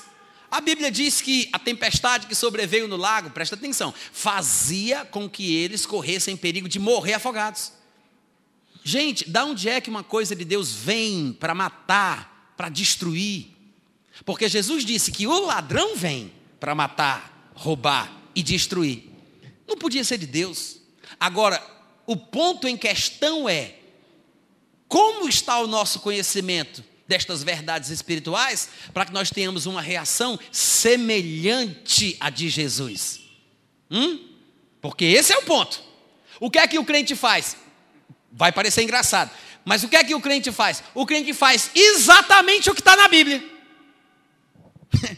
a 0.49 0.61
Bíblia 0.61 0.89
diz 0.89 1.19
que 1.19 1.49
a 1.51 1.59
tempestade 1.59 2.25
que 2.25 2.33
sobreveio 2.33 2.87
no 2.87 2.95
lago, 2.95 3.31
presta 3.31 3.55
atenção, 3.55 3.93
fazia 4.13 5.03
com 5.03 5.29
que 5.29 5.53
eles 5.57 5.85
corressem 5.85 6.37
perigo 6.37 6.69
de 6.69 6.79
morrer 6.79 7.15
afogados. 7.15 7.73
Gente, 8.81 9.29
da 9.29 9.43
onde 9.43 9.67
é 9.67 9.81
que 9.81 9.89
uma 9.89 10.03
coisa 10.03 10.37
de 10.37 10.45
Deus 10.45 10.71
vem 10.71 11.35
para 11.37 11.53
matar, 11.53 12.53
para 12.55 12.69
destruir? 12.69 13.47
Porque 14.23 14.47
Jesus 14.47 14.85
disse 14.85 15.11
que 15.11 15.27
o 15.27 15.45
ladrão 15.45 15.97
vem 15.97 16.31
para 16.61 16.73
matar, 16.73 17.51
roubar 17.53 18.09
e 18.33 18.41
destruir. 18.41 19.09
Não 19.69 19.77
podia 19.77 20.03
ser 20.03 20.17
de 20.17 20.25
Deus. 20.25 20.77
Agora, 21.19 21.63
o 22.07 22.17
ponto 22.17 22.67
em 22.67 22.75
questão 22.75 23.47
é: 23.47 23.75
como 24.87 25.29
está 25.29 25.59
o 25.59 25.67
nosso 25.67 25.99
conhecimento 25.99 26.83
destas 27.07 27.43
verdades 27.43 27.91
espirituais 27.91 28.67
para 28.93 29.05
que 29.05 29.13
nós 29.13 29.29
tenhamos 29.29 29.67
uma 29.67 29.81
reação 29.81 30.39
semelhante 30.51 32.17
à 32.19 32.31
de 32.31 32.49
Jesus? 32.49 33.21
Hum? 33.91 34.27
Porque 34.81 35.05
esse 35.05 35.31
é 35.31 35.37
o 35.37 35.43
ponto. 35.43 35.83
O 36.39 36.49
que 36.49 36.57
é 36.57 36.67
que 36.67 36.79
o 36.79 36.85
crente 36.85 37.15
faz? 37.15 37.55
Vai 38.31 38.51
parecer 38.51 38.81
engraçado, 38.81 39.29
mas 39.63 39.83
o 39.83 39.87
que 39.87 39.95
é 39.95 40.03
que 40.03 40.15
o 40.15 40.21
crente 40.21 40.51
faz? 40.51 40.83
O 40.95 41.05
crente 41.05 41.31
faz 41.33 41.69
exatamente 41.75 42.71
o 42.71 42.73
que 42.73 42.81
está 42.81 42.95
na 42.95 43.07
Bíblia. 43.07 43.43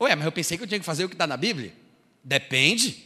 Ué, 0.00 0.14
mas 0.14 0.26
eu 0.26 0.32
pensei 0.32 0.58
que 0.58 0.64
eu 0.64 0.68
tinha 0.68 0.80
que 0.80 0.84
fazer 0.84 1.06
o 1.06 1.08
que 1.08 1.14
está 1.14 1.26
na 1.26 1.38
Bíblia? 1.38 1.72
Depende. 2.22 3.05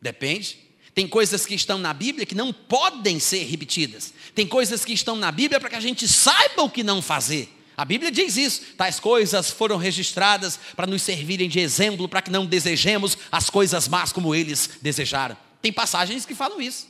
Depende. 0.00 0.58
Tem 0.94 1.06
coisas 1.06 1.44
que 1.44 1.54
estão 1.54 1.78
na 1.78 1.92
Bíblia 1.92 2.24
que 2.24 2.34
não 2.34 2.52
podem 2.52 3.20
ser 3.20 3.44
repetidas. 3.44 4.14
Tem 4.34 4.46
coisas 4.46 4.84
que 4.84 4.92
estão 4.92 5.14
na 5.14 5.30
Bíblia 5.30 5.60
para 5.60 5.68
que 5.68 5.76
a 5.76 5.80
gente 5.80 6.08
saiba 6.08 6.62
o 6.62 6.70
que 6.70 6.82
não 6.82 7.02
fazer. 7.02 7.52
A 7.76 7.84
Bíblia 7.84 8.10
diz 8.10 8.36
isso. 8.36 8.62
Tais 8.76 8.98
coisas 8.98 9.50
foram 9.50 9.76
registradas 9.76 10.58
para 10.74 10.86
nos 10.86 11.02
servirem 11.02 11.48
de 11.48 11.60
exemplo, 11.60 12.08
para 12.08 12.22
que 12.22 12.30
não 12.30 12.46
desejemos 12.46 13.18
as 13.30 13.50
coisas 13.50 13.86
más 13.88 14.10
como 14.10 14.34
eles 14.34 14.70
desejaram. 14.80 15.36
Tem 15.60 15.70
passagens 15.70 16.24
que 16.24 16.34
falam 16.34 16.60
isso. 16.60 16.88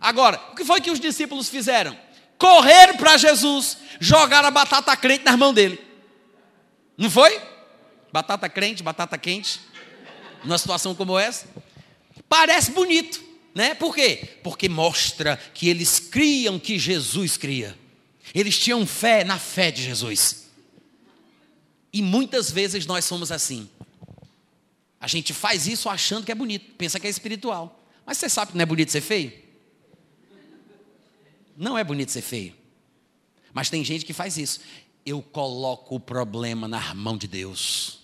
Agora, 0.00 0.38
o 0.52 0.54
que 0.54 0.64
foi 0.64 0.80
que 0.80 0.90
os 0.90 1.00
discípulos 1.00 1.48
fizeram? 1.48 1.96
Correram 2.36 2.96
para 2.96 3.16
Jesus, 3.16 3.78
jogaram 4.00 4.48
a 4.48 4.50
batata 4.50 4.94
crente 4.96 5.24
nas 5.24 5.38
mãos 5.38 5.54
dele. 5.54 5.80
Não 6.98 7.10
foi? 7.10 7.40
Batata 8.12 8.48
crente, 8.48 8.82
batata 8.82 9.16
quente. 9.16 9.60
Numa 10.44 10.58
situação 10.58 10.94
como 10.94 11.18
essa. 11.18 11.46
Parece 12.32 12.70
bonito, 12.70 13.22
né? 13.54 13.74
Por 13.74 13.94
quê? 13.94 14.38
Porque 14.42 14.66
mostra 14.66 15.36
que 15.36 15.68
eles 15.68 15.98
criam 15.98 16.58
que 16.58 16.78
Jesus 16.78 17.36
cria. 17.36 17.78
Eles 18.34 18.58
tinham 18.58 18.86
fé 18.86 19.22
na 19.22 19.38
fé 19.38 19.70
de 19.70 19.82
Jesus. 19.82 20.50
E 21.92 22.00
muitas 22.00 22.50
vezes 22.50 22.86
nós 22.86 23.04
somos 23.04 23.30
assim. 23.30 23.68
A 24.98 25.06
gente 25.06 25.34
faz 25.34 25.66
isso 25.66 25.90
achando 25.90 26.24
que 26.24 26.32
é 26.32 26.34
bonito, 26.34 26.72
pensa 26.78 26.98
que 26.98 27.06
é 27.06 27.10
espiritual. 27.10 27.84
Mas 28.06 28.16
você 28.16 28.30
sabe 28.30 28.52
que 28.52 28.56
não 28.56 28.62
é 28.62 28.66
bonito 28.66 28.90
ser 28.90 29.02
feio? 29.02 29.30
Não 31.54 31.76
é 31.76 31.84
bonito 31.84 32.12
ser 32.12 32.22
feio. 32.22 32.56
Mas 33.52 33.68
tem 33.68 33.84
gente 33.84 34.06
que 34.06 34.14
faz 34.14 34.38
isso. 34.38 34.60
Eu 35.04 35.20
coloco 35.20 35.96
o 35.96 36.00
problema 36.00 36.66
na 36.66 36.94
mão 36.94 37.18
de 37.18 37.28
Deus. 37.28 37.98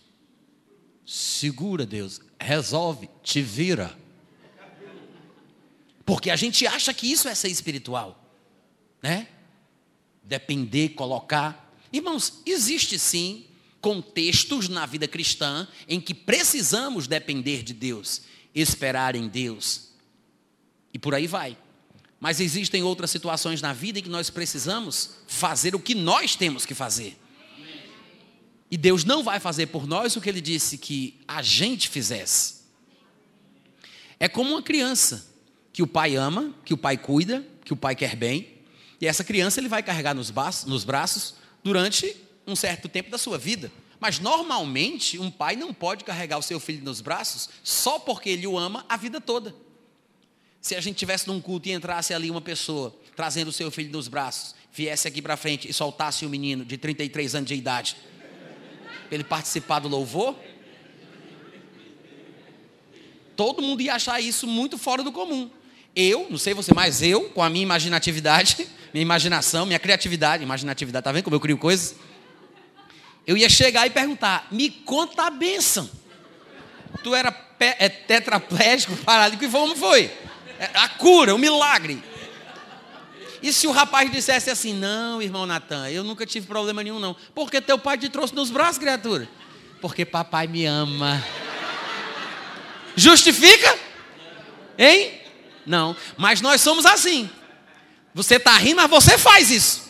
Segura, 1.07 1.87
Deus. 1.87 2.20
Resolve, 2.39 3.09
te 3.22 3.41
vira. 3.41 3.97
Porque 6.09 6.31
a 6.31 6.37
gente 6.37 6.67
acha 6.67 6.95
que 6.95 7.13
isso 7.13 7.29
é 7.29 7.35
ser 7.35 7.49
espiritual, 7.49 8.19
né? 9.03 9.29
Depender, 10.25 10.95
colocar. 10.95 11.71
Irmãos, 11.93 12.41
existe 12.47 12.99
sim 12.99 13.45
contextos 13.79 14.71
na 14.71 14.87
vida 14.87 15.07
cristã 15.07 15.69
em 15.87 16.01
que 16.01 16.15
precisamos 16.15 17.07
depender 17.07 17.63
de 17.63 17.75
Deus, 17.75 18.23
esperar 18.55 19.17
em 19.17 19.29
Deus. 19.29 19.91
E 20.95 20.99
por 20.99 21.15
aí 21.15 21.27
vai. 21.27 21.59
Mas 22.19 22.41
existem 22.41 22.83
outras 22.83 23.11
situações 23.11 23.61
na 23.61 23.75
vida 23.75 23.99
em 23.99 24.03
que 24.03 24.09
nós 24.09 24.31
precisamos 24.31 25.11
fazer 25.27 25.75
o 25.75 25.79
que 25.79 25.95
nós 25.95 26.35
temos 26.35 26.65
que 26.65 26.75
fazer. 26.75 27.19
E 28.71 28.79
Deus 28.79 29.05
não 29.05 29.23
vai 29.23 29.39
fazer 29.39 29.67
por 29.67 29.87
nós 29.87 30.17
o 30.17 30.23
que 30.23 30.31
ele 30.31 30.41
disse 30.41 30.79
que 30.79 31.21
a 31.29 31.43
gente 31.43 31.87
fizesse. 31.87 32.63
É 34.19 34.27
como 34.27 34.53
uma 34.53 34.63
criança 34.63 35.28
que 35.79 35.83
o 35.85 35.87
pai 35.87 36.16
ama, 36.16 36.53
que 36.64 36.74
o 36.74 36.76
pai 36.76 36.99
cuida, 36.99 37.47
que 37.64 37.72
o 37.72 37.76
pai 37.76 37.95
quer 37.95 38.16
bem, 38.16 38.49
e 39.01 39.07
essa 39.07 39.22
criança 39.22 39.61
ele 39.61 39.68
vai 39.68 39.81
carregar 39.81 40.12
nos, 40.12 40.29
braços, 40.29 40.64
nos 40.64 40.83
braços 40.83 41.37
durante 41.62 42.16
um 42.45 42.57
certo 42.57 42.89
tempo 42.89 43.09
da 43.11 43.16
sua 43.16 43.39
vida. 43.39 43.70
Mas 44.01 44.18
normalmente 44.18 45.20
um 45.20 45.31
pai 45.31 45.55
não 45.55 45.72
pode 45.72 46.03
carregar 46.03 46.37
o 46.37 46.43
seu 46.43 46.59
filho 46.59 46.83
nos 46.83 47.01
braços 47.01 47.49
só 47.62 47.97
porque 48.01 48.29
ele 48.29 48.45
o 48.45 48.59
ama 48.59 48.85
a 48.89 48.97
vida 48.97 49.20
toda. 49.20 49.55
Se 50.61 50.74
a 50.74 50.81
gente 50.81 50.97
tivesse 50.97 51.29
num 51.29 51.41
culto 51.41 51.68
e 51.68 51.72
entrasse 51.72 52.12
ali 52.12 52.29
uma 52.29 52.41
pessoa 52.41 52.93
trazendo 53.14 53.47
o 53.47 53.53
seu 53.53 53.70
filho 53.70 53.93
nos 53.93 54.09
braços, 54.09 54.57
viesse 54.72 55.07
aqui 55.07 55.22
para 55.22 55.37
frente 55.37 55.70
e 55.70 55.72
soltasse 55.72 56.26
um 56.26 56.29
menino 56.29 56.64
de 56.64 56.76
33 56.76 57.37
anos 57.37 57.47
de 57.47 57.55
idade, 57.55 57.97
para 59.07 59.14
ele 59.14 59.22
participar 59.22 59.79
do 59.79 59.87
louvor, 59.87 60.35
todo 63.37 63.62
mundo 63.62 63.81
ia 63.81 63.95
achar 63.95 64.20
isso 64.20 64.45
muito 64.45 64.76
fora 64.76 65.05
do 65.05 65.12
comum. 65.12 65.49
Eu, 66.01 66.28
não 66.30 66.38
sei 66.38 66.55
você, 66.55 66.72
mas 66.72 67.03
eu, 67.03 67.24
com 67.30 67.42
a 67.42 67.51
minha 67.51 67.64
imaginatividade, 67.64 68.68
minha 68.94 69.03
imaginação, 69.03 69.66
minha 69.66 69.80
criatividade, 69.80 70.44
imaginatividade, 70.44 71.03
tá 71.03 71.11
vendo 71.11 71.24
como 71.24 71.34
eu 71.34 71.40
crio 71.40 71.59
coisas? 71.59 71.96
Eu 73.26 73.36
ia 73.36 73.49
chegar 73.49 73.84
e 73.84 73.90
perguntar: 73.90 74.46
me 74.53 74.70
conta 74.70 75.24
a 75.24 75.30
bênção. 75.30 75.90
Tu 77.03 77.12
era 77.16 77.34
é, 77.59 77.88
tetraplégico, 77.88 78.96
paralítico, 78.99 79.44
e 79.44 79.49
como 79.49 79.74
foi? 79.74 80.05
É, 80.61 80.70
a 80.72 80.88
cura, 80.88 81.34
o 81.34 81.38
milagre. 81.38 82.01
E 83.42 83.53
se 83.53 83.66
o 83.66 83.72
rapaz 83.72 84.09
dissesse 84.09 84.51
assim: 84.51 84.74
Não, 84.74 85.20
irmão 85.20 85.46
Natan, 85.46 85.90
eu 85.90 86.05
nunca 86.05 86.24
tive 86.24 86.46
problema 86.46 86.80
nenhum, 86.80 87.01
não. 87.01 87.16
Porque 87.34 87.61
teu 87.61 87.76
pai 87.76 87.99
te 87.99 88.09
trouxe 88.09 88.36
nos 88.36 88.53
braços, 88.53 88.78
criatura? 88.78 89.28
Porque 89.80 90.05
papai 90.05 90.46
me 90.46 90.64
ama. 90.64 91.20
Justifica? 92.94 93.76
Hein? 94.78 95.18
Não, 95.69 95.95
mas 96.16 96.41
nós 96.41 96.62
somos 96.62 96.87
assim. 96.87 97.29
Você 98.14 98.37
está 98.37 98.57
rindo, 98.57 98.77
mas 98.77 98.91
você 98.91 99.19
faz 99.19 99.51
isso. 99.51 99.89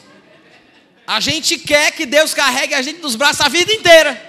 A 1.06 1.20
gente 1.20 1.56
quer 1.56 1.92
que 1.92 2.04
Deus 2.04 2.34
carregue 2.34 2.74
a 2.74 2.82
gente 2.82 3.00
nos 3.00 3.14
braços 3.14 3.40
a 3.40 3.48
vida 3.48 3.72
inteira. 3.72 4.26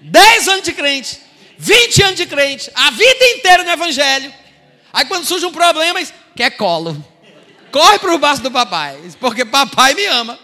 10 0.00 0.48
anos 0.48 0.64
de 0.64 0.72
crente, 0.72 1.20
20 1.56 2.02
anos 2.02 2.16
de 2.16 2.26
crente, 2.26 2.70
a 2.74 2.90
vida 2.90 3.24
inteira 3.36 3.62
no 3.62 3.70
Evangelho. 3.70 4.34
Aí 4.92 5.04
quando 5.04 5.24
surge 5.24 5.46
um 5.46 5.52
problema, 5.52 6.00
quer 6.34 6.50
colo. 6.50 7.02
Corre 7.70 8.00
para 8.00 8.12
o 8.12 8.18
braço 8.18 8.42
do 8.42 8.50
papai, 8.50 8.98
porque 9.20 9.44
papai 9.44 9.94
me 9.94 10.04
ama. 10.06 10.38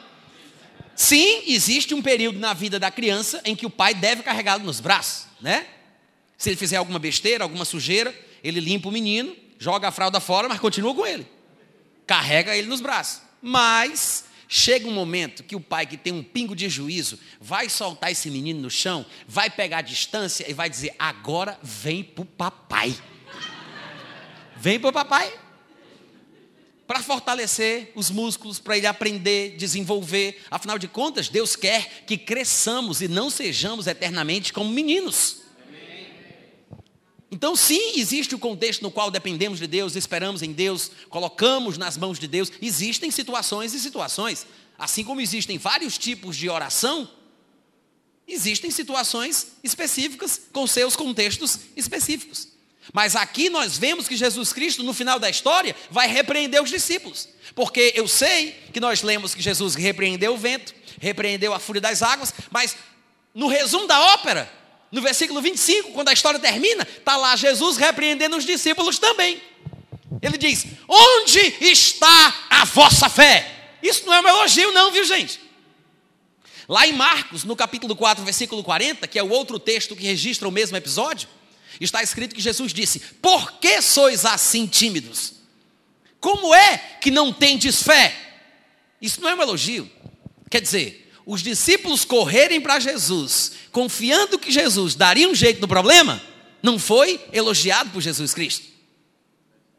Sim, 0.94 1.42
existe 1.46 1.92
um 1.92 2.00
período 2.00 2.38
na 2.38 2.54
vida 2.54 2.78
da 2.78 2.90
criança 2.90 3.42
em 3.44 3.54
que 3.54 3.66
o 3.66 3.70
pai 3.70 3.94
deve 3.94 4.22
carregá-lo 4.22 4.64
nos 4.64 4.80
braços, 4.80 5.26
né? 5.40 5.66
Se 6.38 6.48
ele 6.48 6.56
fizer 6.56 6.76
alguma 6.76 7.00
besteira, 7.00 7.44
alguma 7.44 7.64
sujeira, 7.64 8.14
ele 8.42 8.60
limpa 8.60 8.88
o 8.88 8.92
menino 8.92 9.36
joga 9.58 9.88
a 9.88 9.92
fralda 9.92 10.20
fora, 10.20 10.48
mas 10.48 10.60
continua 10.60 10.94
com 10.94 11.06
ele. 11.06 11.26
Carrega 12.06 12.56
ele 12.56 12.68
nos 12.68 12.80
braços. 12.80 13.22
Mas 13.42 14.24
chega 14.48 14.88
um 14.88 14.92
momento 14.92 15.42
que 15.42 15.54
o 15.54 15.60
pai, 15.60 15.84
que 15.84 15.96
tem 15.96 16.12
um 16.12 16.22
pingo 16.22 16.56
de 16.56 16.68
juízo, 16.68 17.18
vai 17.40 17.68
soltar 17.68 18.10
esse 18.10 18.30
menino 18.30 18.60
no 18.60 18.70
chão, 18.70 19.04
vai 19.26 19.50
pegar 19.50 19.78
a 19.78 19.82
distância 19.82 20.48
e 20.48 20.54
vai 20.54 20.70
dizer: 20.70 20.94
agora 20.98 21.58
vem 21.62 22.02
para 22.02 22.22
o 22.22 22.24
papai. 22.24 22.96
Vem 24.56 24.80
para 24.80 24.90
o 24.90 24.92
papai. 24.92 25.32
Para 26.86 27.02
fortalecer 27.02 27.92
os 27.94 28.10
músculos, 28.10 28.58
para 28.58 28.78
ele 28.78 28.86
aprender, 28.86 29.56
desenvolver. 29.58 30.42
Afinal 30.50 30.78
de 30.78 30.88
contas, 30.88 31.28
Deus 31.28 31.54
quer 31.54 32.04
que 32.06 32.16
cresçamos 32.16 33.02
e 33.02 33.08
não 33.08 33.28
sejamos 33.28 33.86
eternamente 33.86 34.54
como 34.54 34.70
meninos. 34.70 35.47
Então, 37.30 37.54
sim, 37.54 37.98
existe 37.98 38.34
o 38.34 38.38
contexto 38.38 38.82
no 38.82 38.90
qual 38.90 39.10
dependemos 39.10 39.58
de 39.58 39.66
Deus, 39.66 39.96
esperamos 39.96 40.42
em 40.42 40.52
Deus, 40.52 40.90
colocamos 41.10 41.76
nas 41.76 41.96
mãos 41.96 42.18
de 42.18 42.26
Deus. 42.26 42.50
Existem 42.60 43.10
situações 43.10 43.74
e 43.74 43.80
situações. 43.80 44.46
Assim 44.78 45.04
como 45.04 45.20
existem 45.20 45.58
vários 45.58 45.98
tipos 45.98 46.36
de 46.36 46.48
oração, 46.48 47.10
existem 48.26 48.70
situações 48.70 49.48
específicas 49.62 50.40
com 50.52 50.66
seus 50.66 50.96
contextos 50.96 51.58
específicos. 51.76 52.48
Mas 52.92 53.14
aqui 53.14 53.50
nós 53.50 53.76
vemos 53.76 54.08
que 54.08 54.16
Jesus 54.16 54.52
Cristo, 54.52 54.82
no 54.82 54.94
final 54.94 55.18
da 55.18 55.28
história, 55.28 55.76
vai 55.90 56.08
repreender 56.08 56.62
os 56.62 56.70
discípulos. 56.70 57.28
Porque 57.54 57.92
eu 57.94 58.08
sei 58.08 58.52
que 58.72 58.80
nós 58.80 59.02
lemos 59.02 59.34
que 59.34 59.42
Jesus 59.42 59.74
repreendeu 59.74 60.34
o 60.34 60.38
vento, 60.38 60.74
repreendeu 61.00 61.52
a 61.52 61.58
fúria 61.58 61.80
das 61.80 62.02
águas, 62.02 62.32
mas 62.50 62.76
no 63.34 63.48
resumo 63.48 63.86
da 63.86 64.00
ópera, 64.14 64.50
no 64.90 65.02
versículo 65.02 65.40
25, 65.42 65.92
quando 65.92 66.08
a 66.08 66.12
história 66.12 66.40
termina, 66.40 66.82
está 66.82 67.16
lá 67.16 67.36
Jesus 67.36 67.76
repreendendo 67.76 68.36
os 68.36 68.44
discípulos 68.44 68.98
também. 68.98 69.40
Ele 70.22 70.38
diz: 70.38 70.66
Onde 70.88 71.40
está 71.60 72.46
a 72.48 72.64
vossa 72.64 73.08
fé? 73.08 73.76
Isso 73.82 74.06
não 74.06 74.14
é 74.14 74.20
um 74.20 74.28
elogio, 74.28 74.72
não, 74.72 74.90
viu 74.90 75.04
gente? 75.04 75.40
Lá 76.68 76.86
em 76.86 76.92
Marcos, 76.92 77.44
no 77.44 77.56
capítulo 77.56 77.96
4, 77.96 78.24
versículo 78.24 78.62
40, 78.62 79.06
que 79.06 79.18
é 79.18 79.22
o 79.22 79.30
outro 79.30 79.58
texto 79.58 79.96
que 79.96 80.04
registra 80.04 80.46
o 80.46 80.52
mesmo 80.52 80.76
episódio, 80.76 81.28
está 81.80 82.02
escrito 82.02 82.34
que 82.34 82.40
Jesus 82.40 82.72
disse: 82.72 83.00
Por 83.22 83.52
que 83.52 83.80
sois 83.80 84.24
assim 84.24 84.66
tímidos? 84.66 85.34
Como 86.20 86.54
é 86.54 86.78
que 87.00 87.10
não 87.10 87.32
tendes 87.32 87.82
fé? 87.82 88.14
Isso 89.00 89.20
não 89.20 89.28
é 89.28 89.34
um 89.34 89.42
elogio. 89.42 89.90
Quer 90.50 90.60
dizer, 90.60 91.07
os 91.28 91.42
discípulos 91.42 92.06
correrem 92.06 92.58
para 92.58 92.80
Jesus, 92.80 93.52
confiando 93.70 94.38
que 94.38 94.50
Jesus 94.50 94.94
daria 94.94 95.28
um 95.28 95.34
jeito 95.34 95.60
no 95.60 95.68
problema, 95.68 96.22
não 96.62 96.78
foi 96.78 97.22
elogiado 97.34 97.90
por 97.90 98.00
Jesus 98.00 98.32
Cristo. 98.32 98.66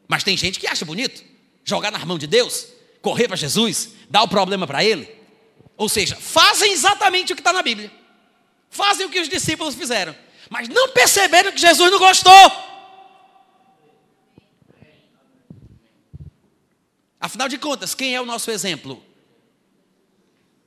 Mas 0.06 0.22
tem 0.22 0.36
gente 0.36 0.60
que 0.60 0.68
acha 0.68 0.84
bonito 0.84 1.24
jogar 1.64 1.90
nas 1.90 2.04
mãos 2.04 2.20
de 2.20 2.28
Deus, 2.28 2.68
correr 3.02 3.26
para 3.26 3.36
Jesus, 3.36 3.88
dar 4.08 4.22
o 4.22 4.28
problema 4.28 4.64
para 4.64 4.84
Ele. 4.84 5.12
Ou 5.76 5.88
seja, 5.88 6.14
fazem 6.14 6.70
exatamente 6.72 7.32
o 7.32 7.34
que 7.34 7.40
está 7.40 7.52
na 7.52 7.62
Bíblia, 7.62 7.90
fazem 8.70 9.06
o 9.06 9.10
que 9.10 9.18
os 9.18 9.28
discípulos 9.28 9.74
fizeram, 9.74 10.14
mas 10.48 10.68
não 10.68 10.90
perceberam 10.90 11.50
que 11.50 11.60
Jesus 11.60 11.90
não 11.90 11.98
gostou. 11.98 12.70
Afinal 17.18 17.48
de 17.48 17.58
contas, 17.58 17.92
quem 17.92 18.14
é 18.14 18.20
o 18.20 18.24
nosso 18.24 18.52
exemplo? 18.52 19.09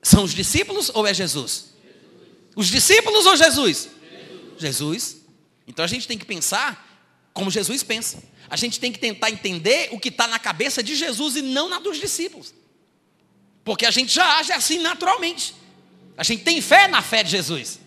São 0.04 0.24
os 0.24 0.34
discípulos 0.34 0.92
ou 0.94 1.08
é 1.08 1.14
Jesus? 1.14 1.74
Os 2.56 2.68
discípulos 2.68 3.26
ou 3.26 3.36
Jesus? 3.38 3.90
Jesus? 3.90 4.60
Jesus. 4.60 5.18
Então 5.66 5.84
a 5.84 5.88
gente 5.88 6.08
tem 6.08 6.18
que 6.18 6.26
pensar 6.26 6.88
como 7.34 7.50
Jesus 7.50 7.82
pensa. 7.82 8.22
A 8.50 8.58
gente 8.58 8.80
tem 8.80 8.92
que 8.92 9.00
tentar 9.00 9.32
entender 9.32 9.88
o 9.92 10.00
que 10.00 10.10
está 10.10 10.28
na 10.28 10.38
cabeça 10.38 10.84
de 10.84 10.96
Jesus 10.96 11.38
e 11.38 11.42
não 11.42 11.70
na 11.70 11.80
dos 11.80 11.98
discípulos. 11.98 12.54
Porque 13.64 13.86
a 13.86 13.92
gente 13.92 14.14
já 14.14 14.38
age 14.38 14.52
assim 14.52 14.80
naturalmente. 14.80 15.56
A 16.18 16.24
gente 16.24 16.44
tem 16.44 16.62
fé 16.62 16.88
na 16.88 17.02
fé 17.02 17.24
de 17.24 17.32
Jesus. 17.32 17.80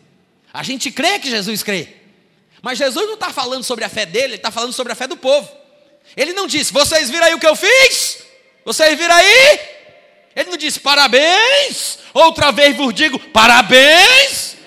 A 0.52 0.62
gente 0.62 0.90
crê 0.90 1.18
que 1.18 1.28
Jesus 1.28 1.62
crê. 1.62 1.96
Mas 2.62 2.78
Jesus 2.78 3.06
não 3.06 3.14
está 3.14 3.30
falando 3.30 3.62
sobre 3.62 3.84
a 3.84 3.88
fé 3.88 4.06
dele, 4.06 4.24
ele 4.24 4.34
está 4.36 4.50
falando 4.50 4.72
sobre 4.72 4.92
a 4.92 4.96
fé 4.96 5.06
do 5.06 5.16
povo. 5.16 5.48
Ele 6.16 6.32
não 6.32 6.46
disse, 6.46 6.72
vocês 6.72 7.10
viram 7.10 7.26
aí 7.26 7.34
o 7.34 7.38
que 7.38 7.46
eu 7.46 7.54
fiz? 7.54 8.24
Vocês 8.64 8.98
viram 8.98 9.14
aí? 9.14 9.75
Ele 10.36 10.50
não 10.50 10.58
disse 10.58 10.78
parabéns, 10.78 11.98
outra 12.12 12.52
vez 12.52 12.76
vos 12.76 12.92
digo 12.92 13.18
parabéns. 13.18 14.58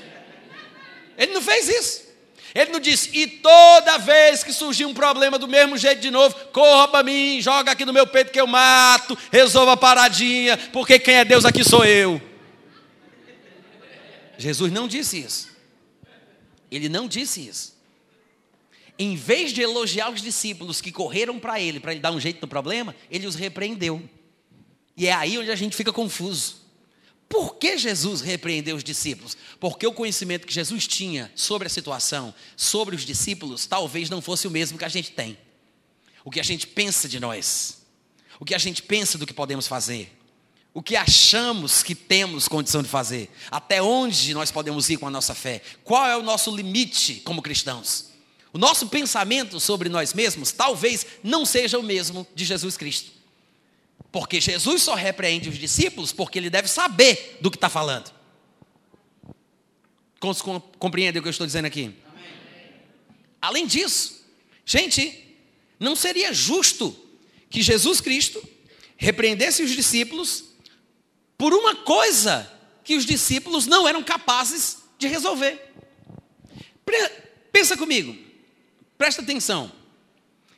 Ele 1.15 1.31
não 1.31 1.41
fez 1.41 1.69
isso. 1.69 2.09
Ele 2.55 2.71
não 2.71 2.79
disse, 2.79 3.15
e 3.15 3.27
toda 3.27 3.99
vez 3.99 4.43
que 4.43 4.51
surgir 4.51 4.85
um 4.85 4.93
problema 4.95 5.37
do 5.37 5.47
mesmo 5.47 5.77
jeito 5.77 6.01
de 6.01 6.09
novo, 6.09 6.35
corra 6.47 6.87
para 6.87 7.03
mim, 7.03 7.39
joga 7.39 7.71
aqui 7.71 7.85
no 7.85 7.93
meu 7.93 8.07
peito 8.07 8.31
que 8.31 8.41
eu 8.41 8.47
mato, 8.47 9.15
resolva 9.31 9.73
a 9.73 9.77
paradinha, 9.77 10.57
porque 10.73 10.97
quem 10.97 11.13
é 11.13 11.23
Deus 11.23 11.45
aqui 11.45 11.63
sou 11.63 11.85
eu. 11.85 12.19
Jesus 14.39 14.71
não 14.71 14.87
disse 14.87 15.19
isso. 15.19 15.49
Ele 16.71 16.89
não 16.89 17.07
disse 17.07 17.47
isso. 17.47 17.77
Em 18.97 19.15
vez 19.15 19.53
de 19.53 19.61
elogiar 19.61 20.09
os 20.09 20.21
discípulos 20.21 20.81
que 20.81 20.91
correram 20.91 21.39
para 21.39 21.59
ele, 21.61 21.79
para 21.79 21.91
ele 21.91 22.01
dar 22.01 22.11
um 22.11 22.19
jeito 22.19 22.41
no 22.41 22.47
problema, 22.47 22.95
ele 23.11 23.27
os 23.27 23.35
repreendeu. 23.35 24.09
E 24.99 25.07
é 25.07 25.13
aí 25.13 25.37
onde 25.37 25.49
a 25.49 25.55
gente 25.55 25.77
fica 25.77 25.93
confuso. 25.93 26.57
Por 27.29 27.55
que 27.55 27.77
Jesus 27.77 28.19
repreendeu 28.19 28.75
os 28.75 28.83
discípulos? 28.83 29.37
Porque 29.57 29.87
o 29.87 29.93
conhecimento 29.93 30.45
que 30.45 30.53
Jesus 30.53 30.85
tinha 30.85 31.31
sobre 31.35 31.67
a 31.67 31.69
situação, 31.69 32.33
sobre 32.57 32.97
os 32.97 33.05
discípulos, 33.05 33.65
talvez 33.65 34.09
não 34.09 34.21
fosse 34.21 34.45
o 34.45 34.51
mesmo 34.51 34.77
que 34.77 34.83
a 34.83 34.89
gente 34.89 35.11
tem. 35.11 35.37
O 36.25 36.29
que 36.29 36.39
a 36.39 36.43
gente 36.43 36.67
pensa 36.67 37.07
de 37.07 37.17
nós, 37.17 37.77
o 38.41 38.43
que 38.43 38.53
a 38.53 38.57
gente 38.57 38.83
pensa 38.83 39.17
do 39.17 39.25
que 39.25 39.33
podemos 39.33 39.67
fazer, 39.67 40.11
o 40.73 40.83
que 40.83 40.97
achamos 40.97 41.81
que 41.81 41.95
temos 41.95 42.49
condição 42.49 42.83
de 42.83 42.89
fazer, 42.89 43.31
até 43.49 43.81
onde 43.81 44.33
nós 44.33 44.51
podemos 44.51 44.89
ir 44.89 44.97
com 44.97 45.07
a 45.07 45.11
nossa 45.11 45.33
fé, 45.33 45.61
qual 45.81 46.05
é 46.07 46.17
o 46.17 46.23
nosso 46.23 46.53
limite 46.53 47.21
como 47.23 47.41
cristãos. 47.41 48.09
O 48.51 48.57
nosso 48.57 48.87
pensamento 48.87 49.61
sobre 49.61 49.87
nós 49.87 50.13
mesmos 50.13 50.51
talvez 50.51 51.05
não 51.23 51.45
seja 51.45 51.79
o 51.79 51.83
mesmo 51.83 52.27
de 52.35 52.43
Jesus 52.43 52.75
Cristo. 52.75 53.18
Porque 54.11 54.41
Jesus 54.41 54.81
só 54.81 54.95
repreende 54.95 55.49
os 55.49 55.57
discípulos 55.57 56.11
porque 56.11 56.39
ele 56.39 56.49
deve 56.49 56.67
saber 56.67 57.37
do 57.41 57.51
que 57.51 57.57
está 57.57 57.69
falando. 57.69 58.11
Compreendem 60.77 61.19
o 61.19 61.23
que 61.23 61.27
eu 61.27 61.31
estou 61.31 61.45
dizendo 61.45 61.65
aqui? 61.65 61.83
Amém. 61.83 62.31
Além 63.41 63.67
disso, 63.67 64.25
gente, 64.65 65.37
não 65.79 65.95
seria 65.95 66.33
justo 66.33 66.95
que 67.49 67.61
Jesus 67.61 68.01
Cristo 68.01 68.43
repreendesse 68.97 69.63
os 69.63 69.71
discípulos 69.71 70.45
por 71.37 71.53
uma 71.53 71.75
coisa 71.75 72.51
que 72.83 72.95
os 72.95 73.05
discípulos 73.05 73.65
não 73.65 73.87
eram 73.87 74.03
capazes 74.03 74.79
de 74.97 75.07
resolver. 75.07 75.71
Pensa 77.51 77.77
comigo, 77.77 78.29
Presta 78.99 79.21
atenção. 79.21 79.71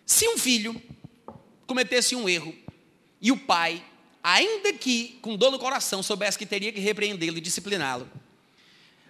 Se 0.04 0.28
um 0.28 0.36
filho 0.36 0.82
cometesse 1.68 2.16
um 2.16 2.28
erro 2.28 2.56
e 3.22 3.32
o 3.32 3.38
pai, 3.38 3.84
ainda 4.24 4.74
que 4.74 5.20
com 5.22 5.36
dor 5.36 5.52
no 5.52 5.60
coração, 5.60 6.02
soubesse 6.02 6.38
que 6.38 6.46
teria 6.46 6.72
que 6.72 6.80
repreendê-lo 6.80 7.38
e 7.38 7.42
discipliná-lo, 7.42 8.10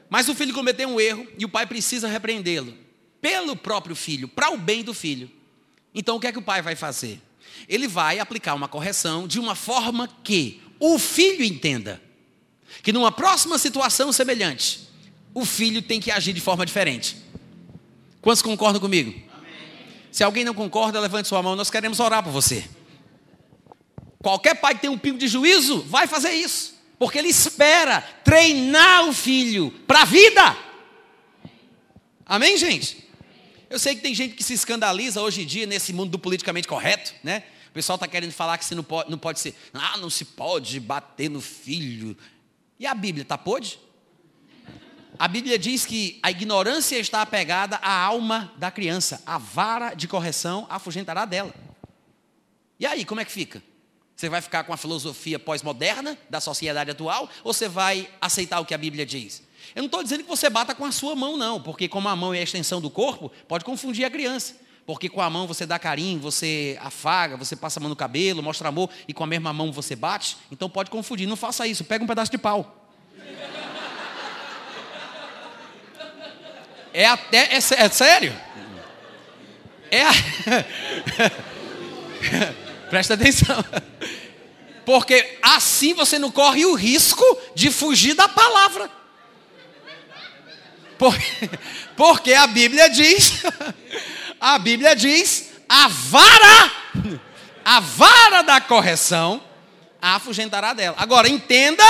mas 0.10 0.28
o 0.28 0.36
filho 0.36 0.54
cometeu 0.54 0.90
um 0.90 1.00
erro 1.00 1.26
e 1.38 1.46
o 1.46 1.50
pai 1.50 1.66
precisa 1.66 2.08
repreendê-lo 2.08 2.76
pelo 3.22 3.56
próprio 3.56 3.96
filho, 3.96 4.28
para 4.28 4.52
o 4.52 4.58
bem 4.58 4.84
do 4.84 4.94
filho. 4.94 5.32
Então 5.94 6.18
o 6.18 6.20
que 6.20 6.28
é 6.28 6.32
que 6.32 6.40
o 6.40 6.42
pai 6.42 6.62
vai 6.62 6.76
fazer? 6.76 7.22
Ele 7.68 7.88
vai 7.88 8.20
aplicar 8.20 8.54
uma 8.54 8.68
correção 8.68 9.28
de 9.28 9.40
uma 9.40 9.56
forma 9.56 10.10
que 10.24 10.62
o 10.80 10.98
filho 10.98 11.44
entenda 11.44 12.02
que 12.82 12.92
numa 12.92 13.12
próxima 13.12 13.58
situação 13.58 14.12
semelhante, 14.12 14.90
o 15.34 15.46
filho 15.46 15.82
tem 15.82 16.00
que 16.00 16.12
agir 16.12 16.34
de 16.34 16.42
forma 16.42 16.66
diferente. 16.66 17.18
Quantos 18.22 18.42
concordam 18.42 18.82
comigo? 18.82 19.12
Amém. 19.12 19.52
Se 20.12 20.24
alguém 20.24 20.44
não 20.44 20.54
concorda, 20.54 21.00
levante 21.00 21.28
sua 21.28 21.42
mão, 21.42 21.56
nós 21.56 21.70
queremos 21.70 22.00
orar 22.00 22.24
por 22.24 22.32
você. 22.32 22.68
Qualquer 24.22 24.56
pai 24.56 24.76
que 24.76 24.82
tem 24.82 24.90
um 24.90 24.98
pingo 24.98 25.18
de 25.18 25.28
juízo, 25.28 25.82
vai 25.82 26.06
fazer 26.08 26.32
isso, 26.32 26.76
porque 27.00 27.18
ele 27.18 27.30
espera 27.30 28.02
treinar 28.24 29.08
o 29.08 29.14
filho 29.14 29.72
para 29.88 30.04
a 30.04 30.06
vida. 30.06 30.58
Amém, 32.26 32.56
gente? 32.56 33.10
Eu 33.70 33.80
sei 33.80 33.96
que 33.96 34.02
tem 34.02 34.14
gente 34.14 34.36
que 34.36 34.44
se 34.44 34.54
escandaliza 34.54 35.22
hoje 35.22 35.42
em 35.42 35.46
dia 35.46 35.66
nesse 35.66 35.92
mundo 35.92 36.12
do 36.12 36.20
politicamente 36.20 36.68
correto, 36.68 37.14
né? 37.24 37.44
O 37.70 37.74
pessoal 37.74 37.96
está 37.96 38.08
querendo 38.08 38.32
falar 38.32 38.58
que 38.58 38.66
se 38.66 38.76
não 38.76 38.84
pode, 38.84 39.10
não 39.10 39.18
pode 39.18 39.40
ser, 39.40 39.56
ah, 39.74 39.98
não 39.98 40.10
se 40.10 40.26
pode 40.26 40.80
bater 40.80 41.30
no 41.30 41.40
filho. 41.40 42.18
E 42.78 42.86
a 42.86 42.94
Bíblia, 42.94 43.24
tá 43.24 43.38
pode? 43.38 43.80
A 45.18 45.28
Bíblia 45.28 45.58
diz 45.58 45.86
que 45.86 46.20
a 46.22 46.30
ignorância 46.30 46.98
está 46.98 47.22
apegada 47.22 47.78
à 47.78 47.92
alma 47.92 48.54
da 48.58 48.70
criança. 48.70 49.24
A 49.26 49.38
vara 49.38 49.94
de 49.94 50.08
correção 50.08 50.68
afugentará 50.70 51.26
dela. 51.26 51.54
E 52.80 52.86
aí, 52.86 53.06
como 53.06 53.22
é 53.22 53.26
que 53.26 53.32
fica? 53.32 53.64
Você 54.16 54.30
vai 54.30 54.42
ficar 54.42 54.64
com 54.64 54.74
a 54.74 54.78
filosofia 54.78 55.40
pós-moderna 55.40 56.18
da 56.30 56.40
sociedade 56.40 56.92
atual 56.92 57.30
ou 57.44 57.54
você 57.54 57.68
vai 57.68 58.08
aceitar 58.20 58.60
o 58.60 58.66
que 58.66 58.74
a 58.74 58.78
Bíblia 58.78 59.06
diz? 59.06 59.42
Eu 59.76 59.82
não 59.82 59.88
estou 59.88 60.04
dizendo 60.04 60.24
que 60.24 60.30
você 60.30 60.50
bata 60.50 60.76
com 60.76 60.86
a 60.86 60.92
sua 60.92 61.16
mão, 61.16 61.38
não, 61.38 61.62
porque 61.62 61.88
como 61.88 62.08
a 62.10 62.16
mão 62.16 62.34
é 62.34 62.40
a 62.40 62.44
extensão 62.44 62.82
do 62.82 62.90
corpo, 62.90 63.32
pode 63.48 63.64
confundir 63.64 64.06
a 64.06 64.10
criança. 64.10 64.56
Porque 64.86 65.08
com 65.08 65.22
a 65.22 65.30
mão 65.30 65.48
você 65.48 65.66
dá 65.66 65.80
carinho, 65.80 66.20
você 66.20 66.78
afaga, 66.82 67.38
você 67.38 67.56
passa 67.56 67.80
a 67.80 67.82
mão 67.82 67.90
no 67.90 67.96
cabelo, 67.96 68.44
mostra 68.44 68.68
amor, 68.68 68.90
e 69.08 69.14
com 69.14 69.24
a 69.24 69.28
mesma 69.28 69.54
mão 69.54 69.72
você 69.72 69.96
bate, 69.96 70.38
então 70.52 70.70
pode 70.70 70.90
confundir. 70.90 71.28
Não 71.28 71.36
faça 71.36 71.66
isso, 71.68 71.84
pega 71.84 72.04
um 72.04 72.08
pedaço 72.08 72.32
de 72.32 72.38
pau. 72.38 72.78
É 76.94 77.06
até. 77.06 77.54
É, 77.54 77.56
é 77.56 77.90
sério? 77.90 78.36
É. 79.90 80.04
Presta 82.92 83.14
atenção. 83.14 83.64
Porque 84.86 85.38
assim 85.42 85.94
você 85.94 86.20
não 86.20 86.30
corre 86.30 86.66
o 86.66 86.76
risco 86.76 87.24
de 87.56 87.72
fugir 87.72 88.16
da 88.16 88.28
palavra. 88.28 88.92
Porque, 90.98 91.50
porque 91.96 92.34
a 92.34 92.46
Bíblia 92.46 92.90
diz, 92.90 93.44
a 94.40 94.60
Bíblia 94.60 94.94
diz, 94.94 95.52
a 95.70 95.88
vara, 95.88 96.72
a 97.64 97.80
vara 97.80 98.42
da 98.42 98.60
correção 98.60 99.42
afugentará 100.02 100.74
dela. 100.74 100.98
Agora 101.00 101.30
entenda, 101.30 101.84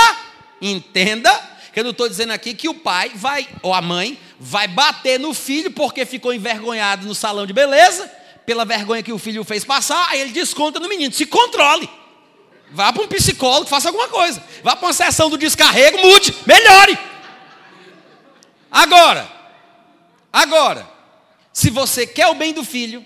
entenda 0.60 1.32
que 1.72 1.80
eu 1.80 1.84
não 1.84 1.90
estou 1.90 2.08
dizendo 2.08 2.32
aqui 2.32 2.54
que 2.54 2.68
o 2.68 2.74
pai 2.74 3.10
vai, 3.14 3.48
ou 3.60 3.74
a 3.74 3.82
mãe, 3.82 4.18
vai 4.38 4.68
bater 4.68 5.18
no 5.18 5.34
filho 5.34 5.72
porque 5.72 6.06
ficou 6.06 6.32
envergonhado 6.32 7.06
no 7.06 7.14
salão 7.14 7.46
de 7.46 7.52
beleza, 7.52 8.08
pela 8.46 8.64
vergonha 8.64 9.02
que 9.02 9.12
o 9.12 9.18
filho 9.18 9.44
fez 9.44 9.64
passar, 9.64 10.08
aí 10.08 10.20
ele 10.20 10.32
desconta 10.32 10.80
no 10.80 10.88
menino. 10.88 11.12
Se 11.12 11.26
controle. 11.26 11.88
Vá 12.70 12.92
para 12.92 13.02
um 13.02 13.08
psicólogo, 13.08 13.68
faça 13.68 13.88
alguma 13.88 14.08
coisa. 14.08 14.42
Vá 14.62 14.74
para 14.74 14.86
uma 14.86 14.92
sessão 14.92 15.28
do 15.28 15.36
descarrego, 15.36 15.98
mude, 15.98 16.34
melhore. 16.46 16.98
Agora, 18.70 19.30
agora, 20.32 20.88
se 21.52 21.68
você 21.68 22.06
quer 22.06 22.28
o 22.28 22.34
bem 22.34 22.54
do 22.54 22.64
filho, 22.64 23.04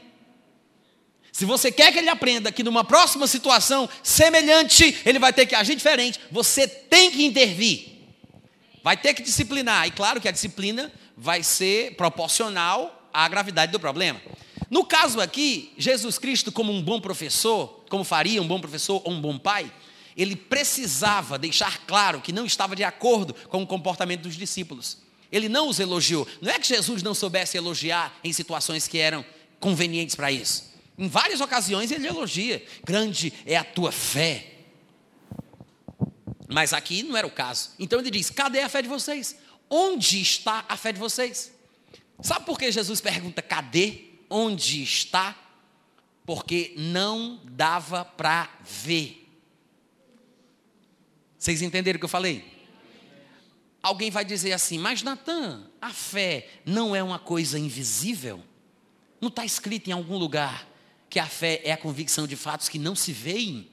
se 1.32 1.44
você 1.44 1.70
quer 1.72 1.92
que 1.92 1.98
ele 1.98 2.08
aprenda 2.08 2.52
que 2.52 2.62
numa 2.62 2.84
próxima 2.84 3.26
situação 3.26 3.88
semelhante, 4.02 5.02
ele 5.04 5.18
vai 5.18 5.32
ter 5.32 5.44
que 5.44 5.54
agir 5.54 5.74
diferente, 5.74 6.20
você 6.30 6.66
tem 6.66 7.10
que 7.10 7.26
intervir. 7.26 7.96
Vai 8.82 8.96
ter 8.96 9.12
que 9.14 9.22
disciplinar. 9.22 9.86
E 9.88 9.90
claro 9.90 10.20
que 10.20 10.28
a 10.28 10.32
disciplina 10.32 10.92
vai 11.16 11.42
ser 11.42 11.96
proporcional 11.96 13.10
à 13.12 13.26
gravidade 13.26 13.72
do 13.72 13.80
problema. 13.80 14.20
No 14.70 14.84
caso 14.84 15.20
aqui, 15.20 15.72
Jesus 15.78 16.18
Cristo, 16.18 16.50
como 16.50 16.72
um 16.72 16.82
bom 16.82 17.00
professor, 17.00 17.84
como 17.88 18.04
faria 18.04 18.42
um 18.42 18.48
bom 18.48 18.60
professor 18.60 19.00
ou 19.04 19.12
um 19.12 19.20
bom 19.20 19.38
pai, 19.38 19.72
ele 20.16 20.34
precisava 20.34 21.38
deixar 21.38 21.78
claro 21.86 22.20
que 22.20 22.32
não 22.32 22.46
estava 22.46 22.74
de 22.74 22.82
acordo 22.82 23.34
com 23.48 23.62
o 23.62 23.66
comportamento 23.66 24.22
dos 24.22 24.36
discípulos. 24.36 24.98
Ele 25.30 25.48
não 25.48 25.68
os 25.68 25.78
elogiou. 25.78 26.26
Não 26.40 26.50
é 26.50 26.58
que 26.58 26.66
Jesus 26.66 27.02
não 27.02 27.14
soubesse 27.14 27.56
elogiar 27.56 28.16
em 28.24 28.32
situações 28.32 28.88
que 28.88 28.98
eram 28.98 29.24
convenientes 29.60 30.14
para 30.14 30.32
isso. 30.32 30.72
Em 30.98 31.08
várias 31.08 31.40
ocasiões 31.40 31.90
ele 31.90 32.06
elogia: 32.06 32.64
grande 32.84 33.32
é 33.44 33.56
a 33.56 33.64
tua 33.64 33.92
fé. 33.92 34.52
Mas 36.48 36.72
aqui 36.72 37.02
não 37.02 37.16
era 37.16 37.26
o 37.26 37.30
caso. 37.30 37.70
Então 37.78 38.00
ele 38.00 38.10
diz: 38.10 38.30
cadê 38.30 38.60
a 38.60 38.68
fé 38.68 38.80
de 38.80 38.88
vocês? 38.88 39.36
Onde 39.68 40.20
está 40.22 40.64
a 40.68 40.76
fé 40.76 40.92
de 40.92 40.98
vocês? 40.98 41.52
Sabe 42.22 42.46
por 42.46 42.58
que 42.58 42.72
Jesus 42.72 43.00
pergunta: 43.00 43.42
cadê? 43.42 44.15
Onde 44.28 44.82
está? 44.82 45.36
Porque 46.24 46.74
não 46.76 47.40
dava 47.44 48.04
para 48.04 48.50
ver. 48.62 49.26
Vocês 51.38 51.62
entenderam 51.62 51.96
o 51.96 52.00
que 52.00 52.04
eu 52.04 52.08
falei? 52.08 52.56
Alguém 53.82 54.10
vai 54.10 54.24
dizer 54.24 54.52
assim, 54.52 54.78
mas 54.78 55.02
Natan, 55.02 55.70
a 55.80 55.92
fé 55.92 56.48
não 56.64 56.96
é 56.96 57.02
uma 57.02 57.20
coisa 57.20 57.56
invisível? 57.56 58.42
Não 59.20 59.28
está 59.28 59.44
escrito 59.44 59.88
em 59.88 59.92
algum 59.92 60.16
lugar 60.18 60.66
que 61.08 61.20
a 61.20 61.26
fé 61.26 61.60
é 61.62 61.70
a 61.70 61.76
convicção 61.76 62.26
de 62.26 62.34
fatos 62.34 62.68
que 62.68 62.80
não 62.80 62.96
se 62.96 63.12
veem? 63.12 63.70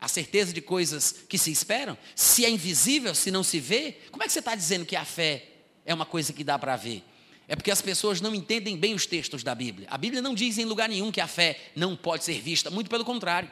A 0.00 0.08
certeza 0.08 0.52
de 0.52 0.62
coisas 0.62 1.12
que 1.28 1.36
se 1.36 1.50
esperam? 1.50 1.98
Se 2.14 2.44
é 2.46 2.50
invisível, 2.50 3.14
se 3.14 3.30
não 3.30 3.42
se 3.42 3.60
vê, 3.60 3.98
como 4.10 4.22
é 4.22 4.26
que 4.26 4.32
você 4.32 4.38
está 4.38 4.54
dizendo 4.54 4.86
que 4.86 4.96
a 4.96 5.04
fé 5.04 5.48
é 5.84 5.92
uma 5.92 6.06
coisa 6.06 6.32
que 6.32 6.42
dá 6.42 6.58
para 6.58 6.76
ver? 6.76 7.04
É 7.48 7.54
porque 7.54 7.70
as 7.70 7.80
pessoas 7.80 8.20
não 8.20 8.34
entendem 8.34 8.76
bem 8.76 8.94
os 8.94 9.06
textos 9.06 9.42
da 9.42 9.54
Bíblia. 9.54 9.86
A 9.90 9.96
Bíblia 9.96 10.20
não 10.20 10.34
diz 10.34 10.58
em 10.58 10.64
lugar 10.64 10.88
nenhum 10.88 11.12
que 11.12 11.20
a 11.20 11.28
fé 11.28 11.58
não 11.76 11.94
pode 11.94 12.24
ser 12.24 12.40
vista, 12.40 12.70
muito 12.70 12.90
pelo 12.90 13.04
contrário. 13.04 13.50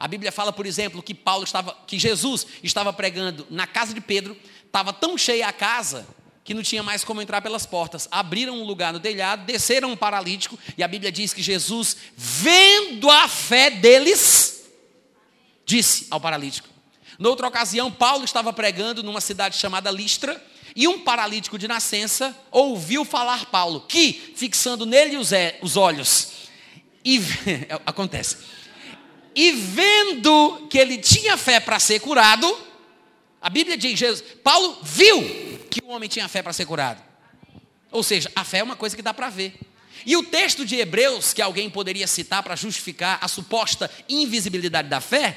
A 0.00 0.08
Bíblia 0.08 0.32
fala, 0.32 0.52
por 0.52 0.66
exemplo, 0.66 1.02
que 1.02 1.14
Paulo 1.14 1.44
estava, 1.44 1.76
que 1.86 1.98
Jesus 1.98 2.46
estava 2.62 2.92
pregando 2.92 3.46
na 3.48 3.66
casa 3.66 3.94
de 3.94 4.00
Pedro, 4.00 4.36
estava 4.64 4.92
tão 4.92 5.16
cheia 5.16 5.46
a 5.46 5.52
casa 5.52 6.06
que 6.42 6.54
não 6.54 6.62
tinha 6.62 6.82
mais 6.82 7.04
como 7.04 7.22
entrar 7.22 7.40
pelas 7.40 7.66
portas. 7.66 8.08
Abriram 8.10 8.60
um 8.60 8.64
lugar 8.64 8.92
no 8.92 9.00
telhado, 9.00 9.44
desceram 9.44 9.90
um 9.90 9.96
paralítico, 9.96 10.58
e 10.76 10.82
a 10.82 10.88
Bíblia 10.88 11.12
diz 11.12 11.32
que 11.32 11.42
Jesus, 11.42 11.96
vendo 12.16 13.10
a 13.10 13.28
fé 13.28 13.70
deles, 13.70 14.64
disse 15.64 16.06
ao 16.10 16.20
paralítico. 16.20 16.68
Noutra 17.18 17.48
ocasião, 17.48 17.90
Paulo 17.90 18.24
estava 18.24 18.52
pregando 18.52 19.02
numa 19.02 19.20
cidade 19.20 19.56
chamada 19.56 19.90
Listra, 19.90 20.42
e 20.76 20.86
um 20.86 21.00
paralítico 21.00 21.58
de 21.58 21.66
nascença 21.66 22.36
ouviu 22.52 23.04
falar 23.04 23.46
Paulo, 23.46 23.80
que, 23.80 24.12
fixando 24.36 24.86
nele 24.86 25.16
os, 25.16 25.30
os 25.60 25.76
olhos, 25.76 26.28
e 27.04 27.20
acontece 27.84 28.36
e 29.36 29.52
vendo 29.52 30.66
que 30.70 30.78
ele 30.78 30.96
tinha 30.96 31.36
fé 31.36 31.60
para 31.60 31.78
ser 31.78 32.00
curado, 32.00 32.58
a 33.38 33.50
Bíblia 33.50 33.76
diz, 33.76 33.98
Jesus, 33.98 34.24
Paulo 34.42 34.78
viu 34.82 35.22
que 35.70 35.82
o 35.84 35.88
homem 35.88 36.08
tinha 36.08 36.26
fé 36.26 36.42
para 36.42 36.54
ser 36.54 36.64
curado. 36.64 37.02
Ou 37.92 38.02
seja, 38.02 38.32
a 38.34 38.42
fé 38.42 38.58
é 38.58 38.62
uma 38.62 38.76
coisa 38.76 38.96
que 38.96 39.02
dá 39.02 39.12
para 39.12 39.28
ver. 39.28 39.54
E 40.06 40.16
o 40.16 40.22
texto 40.22 40.64
de 40.64 40.76
Hebreus, 40.76 41.34
que 41.34 41.42
alguém 41.42 41.68
poderia 41.68 42.06
citar 42.06 42.42
para 42.42 42.56
justificar 42.56 43.18
a 43.20 43.28
suposta 43.28 43.90
invisibilidade 44.08 44.88
da 44.88 45.02
fé, 45.02 45.36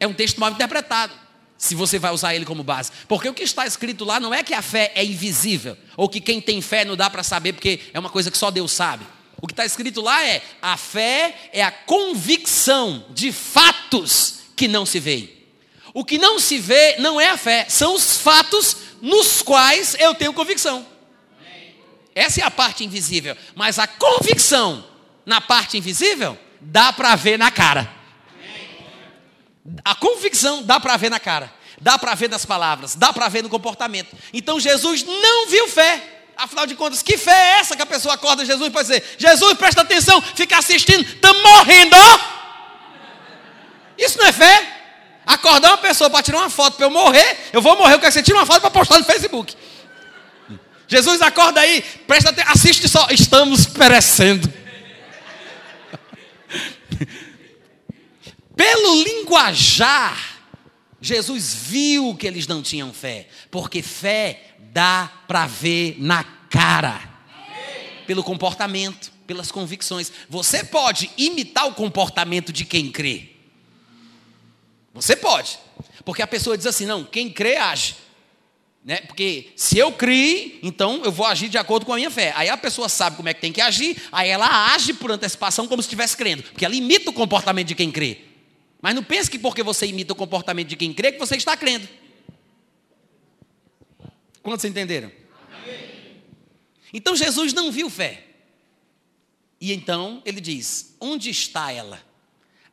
é 0.00 0.08
um 0.08 0.12
texto 0.12 0.40
mal 0.40 0.50
interpretado, 0.50 1.14
se 1.58 1.74
você 1.74 1.98
vai 1.98 2.12
usar 2.12 2.34
ele 2.34 2.44
como 2.44 2.62
base. 2.62 2.90
Porque 3.08 3.28
o 3.28 3.34
que 3.34 3.42
está 3.42 3.66
escrito 3.66 4.04
lá 4.04 4.20
não 4.20 4.34
é 4.34 4.42
que 4.42 4.54
a 4.54 4.62
fé 4.62 4.92
é 4.94 5.04
invisível, 5.04 5.76
ou 5.96 6.08
que 6.08 6.20
quem 6.20 6.40
tem 6.40 6.60
fé 6.60 6.84
não 6.84 6.96
dá 6.96 7.08
para 7.08 7.22
saber, 7.22 7.52
porque 7.52 7.80
é 7.92 7.98
uma 7.98 8.10
coisa 8.10 8.30
que 8.30 8.38
só 8.38 8.50
Deus 8.50 8.72
sabe. 8.72 9.06
O 9.40 9.46
que 9.46 9.52
está 9.52 9.64
escrito 9.64 10.00
lá 10.00 10.24
é: 10.24 10.42
a 10.60 10.76
fé 10.76 11.50
é 11.52 11.62
a 11.62 11.70
convicção 11.70 13.04
de 13.10 13.32
fatos 13.32 14.40
que 14.54 14.66
não 14.66 14.86
se 14.86 14.98
veem. 14.98 15.30
O 15.92 16.04
que 16.04 16.18
não 16.18 16.38
se 16.38 16.58
vê 16.58 16.96
não 16.98 17.20
é 17.20 17.30
a 17.30 17.36
fé, 17.38 17.66
são 17.68 17.94
os 17.94 18.18
fatos 18.18 18.76
nos 19.00 19.40
quais 19.42 19.96
eu 19.98 20.14
tenho 20.14 20.32
convicção. 20.32 20.86
Essa 22.14 22.40
é 22.40 22.44
a 22.44 22.50
parte 22.50 22.82
invisível. 22.84 23.36
Mas 23.54 23.78
a 23.78 23.86
convicção 23.86 24.84
na 25.24 25.40
parte 25.40 25.76
invisível 25.76 26.38
dá 26.60 26.92
para 26.92 27.14
ver 27.14 27.38
na 27.38 27.50
cara. 27.50 27.95
A 29.84 29.94
convicção 29.94 30.62
dá 30.62 30.78
para 30.78 30.96
ver 30.96 31.10
na 31.10 31.20
cara, 31.20 31.52
dá 31.80 31.98
para 31.98 32.14
ver 32.14 32.28
nas 32.28 32.44
palavras, 32.44 32.94
dá 32.94 33.12
para 33.12 33.28
ver 33.28 33.42
no 33.42 33.48
comportamento. 33.48 34.16
Então 34.32 34.60
Jesus 34.60 35.04
não 35.04 35.48
viu 35.48 35.68
fé. 35.68 36.12
Afinal 36.36 36.66
de 36.66 36.74
contas, 36.74 37.02
que 37.02 37.16
fé 37.16 37.32
é 37.32 37.60
essa 37.60 37.74
que 37.74 37.82
a 37.82 37.86
pessoa 37.86 38.14
acorda 38.14 38.44
Jesus 38.44 38.68
para 38.70 38.82
dizer: 38.82 39.16
Jesus, 39.18 39.54
presta 39.54 39.80
atenção, 39.80 40.20
fica 40.20 40.58
assistindo, 40.58 41.02
estamos 41.02 41.42
morrendo. 41.42 41.96
Isso 43.96 44.18
não 44.18 44.26
é 44.26 44.32
fé? 44.32 44.76
Acordar 45.26 45.70
uma 45.70 45.78
pessoa 45.78 46.10
para 46.10 46.22
tirar 46.22 46.38
uma 46.38 46.50
foto 46.50 46.76
para 46.76 46.86
eu 46.86 46.90
morrer, 46.90 47.48
eu 47.52 47.62
vou 47.62 47.76
morrer, 47.76 47.94
eu 47.94 47.98
quero 47.98 48.12
que 48.12 48.18
você 48.18 48.22
tire 48.22 48.36
uma 48.36 48.46
foto 48.46 48.60
para 48.60 48.70
postar 48.70 48.98
no 48.98 49.04
Facebook. 49.04 49.56
Jesus, 50.86 51.20
acorda 51.20 51.60
aí, 51.60 51.82
presta 52.06 52.30
atenção, 52.30 52.52
assiste 52.52 52.88
só, 52.88 53.08
estamos 53.10 53.66
perecendo. 53.66 54.65
Pelo 58.56 59.02
linguajar, 59.02 60.40
Jesus 61.00 61.54
viu 61.54 62.16
que 62.16 62.26
eles 62.26 62.46
não 62.46 62.62
tinham 62.62 62.92
fé, 62.92 63.28
porque 63.50 63.82
fé 63.82 64.54
dá 64.72 65.12
para 65.28 65.46
ver 65.46 65.96
na 65.98 66.24
cara, 66.48 66.98
pelo 68.06 68.24
comportamento, 68.24 69.12
pelas 69.26 69.52
convicções. 69.52 70.10
Você 70.28 70.64
pode 70.64 71.10
imitar 71.18 71.66
o 71.66 71.74
comportamento 71.74 72.50
de 72.50 72.64
quem 72.64 72.90
crê. 72.90 73.28
Você 74.94 75.14
pode, 75.14 75.58
porque 76.02 76.22
a 76.22 76.26
pessoa 76.26 76.56
diz 76.56 76.66
assim: 76.66 76.86
não, 76.86 77.04
quem 77.04 77.30
crê 77.30 77.56
age. 77.58 77.94
Né? 78.82 78.98
Porque 78.98 79.50
se 79.56 79.76
eu 79.76 79.90
criei, 79.92 80.60
então 80.62 81.02
eu 81.04 81.10
vou 81.10 81.26
agir 81.26 81.48
de 81.48 81.58
acordo 81.58 81.84
com 81.84 81.92
a 81.92 81.96
minha 81.96 82.10
fé. 82.10 82.32
Aí 82.36 82.48
a 82.48 82.56
pessoa 82.56 82.88
sabe 82.88 83.16
como 83.16 83.28
é 83.28 83.34
que 83.34 83.40
tem 83.40 83.52
que 83.52 83.60
agir, 83.60 84.00
aí 84.12 84.30
ela 84.30 84.72
age 84.72 84.94
por 84.94 85.10
antecipação 85.10 85.66
como 85.66 85.82
se 85.82 85.88
estivesse 85.88 86.16
crendo, 86.16 86.44
porque 86.44 86.64
ela 86.64 86.74
imita 86.74 87.10
o 87.10 87.12
comportamento 87.12 87.66
de 87.66 87.74
quem 87.74 87.90
crê. 87.90 88.25
Mas 88.80 88.94
não 88.94 89.02
pense 89.02 89.30
que 89.30 89.38
porque 89.38 89.62
você 89.62 89.86
imita 89.86 90.12
o 90.12 90.16
comportamento 90.16 90.68
de 90.68 90.76
quem 90.76 90.92
crê, 90.92 91.12
que 91.12 91.18
você 91.18 91.36
está 91.36 91.56
crendo. 91.56 91.88
Quantos 94.42 94.64
entenderam? 94.64 95.10
Então 96.92 97.16
Jesus 97.16 97.52
não 97.52 97.72
viu 97.72 97.90
fé. 97.90 98.24
E 99.60 99.72
então 99.72 100.22
ele 100.24 100.40
diz: 100.40 100.94
Onde 101.00 101.30
está 101.30 101.72
ela? 101.72 102.00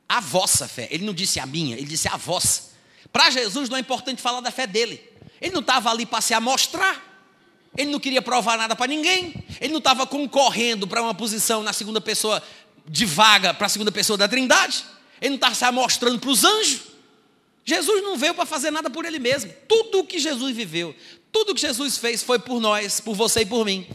A 0.08 0.20
vossa 0.20 0.68
fé. 0.68 0.88
Ele 0.92 1.06
não 1.06 1.14
disse 1.14 1.40
a 1.40 1.46
minha, 1.46 1.76
ele 1.76 1.88
disse 1.88 2.08
a 2.08 2.18
vossa. 2.18 2.74
Para 3.12 3.30
Jesus 3.30 3.70
não 3.70 3.78
é 3.78 3.80
importante 3.80 4.22
falar 4.22 4.42
da 4.42 4.52
fé 4.52 4.68
dele. 4.68 5.02
Ele 5.42 5.54
não 5.54 5.62
estava 5.62 5.90
ali 5.90 6.06
para 6.06 6.22
se 6.22 6.34
amostrar. 6.34 7.02
Ele 7.76 7.92
não 7.92 8.00
queria 8.00 8.22
provar 8.22 8.58
nada 8.58 8.76
para 8.76 8.88
ninguém. 8.88 9.34
Ele 9.60 9.72
não 9.72 9.80
estava 9.80 10.06
concorrendo 10.06 10.88
para 10.88 11.02
uma 11.02 11.14
posição 11.14 11.64
na 11.64 11.74
segunda 11.74 12.00
pessoa 12.00 12.42
de 12.88 13.06
vaga 13.06 13.54
para 13.54 13.66
a 13.66 13.70
segunda 13.70 13.92
pessoa 13.92 14.18
da 14.18 14.28
Trindade. 14.28 14.84
Ele 15.24 15.30
não 15.30 15.36
estava 15.36 15.56
se 15.56 15.64
amostrando 15.64 16.20
para 16.20 16.30
os 16.30 16.44
anjos. 16.44 16.82
Jesus 17.64 18.04
não 18.04 18.18
veio 18.18 18.34
para 18.34 18.46
fazer 18.46 18.72
nada 18.72 18.90
por 18.90 19.06
ele 19.06 19.20
mesmo. 19.20 19.54
Tudo 19.70 20.00
o 20.00 20.06
que 20.06 20.20
Jesus 20.20 20.54
viveu, 20.54 20.94
tudo 21.32 21.56
que 21.56 21.62
Jesus 21.62 21.98
fez 21.98 22.22
foi 22.22 22.40
por 22.40 22.60
nós, 22.60 23.00
por 23.00 23.16
você 23.16 23.40
e 23.40 23.46
por 23.46 23.66
mim. 23.66 23.88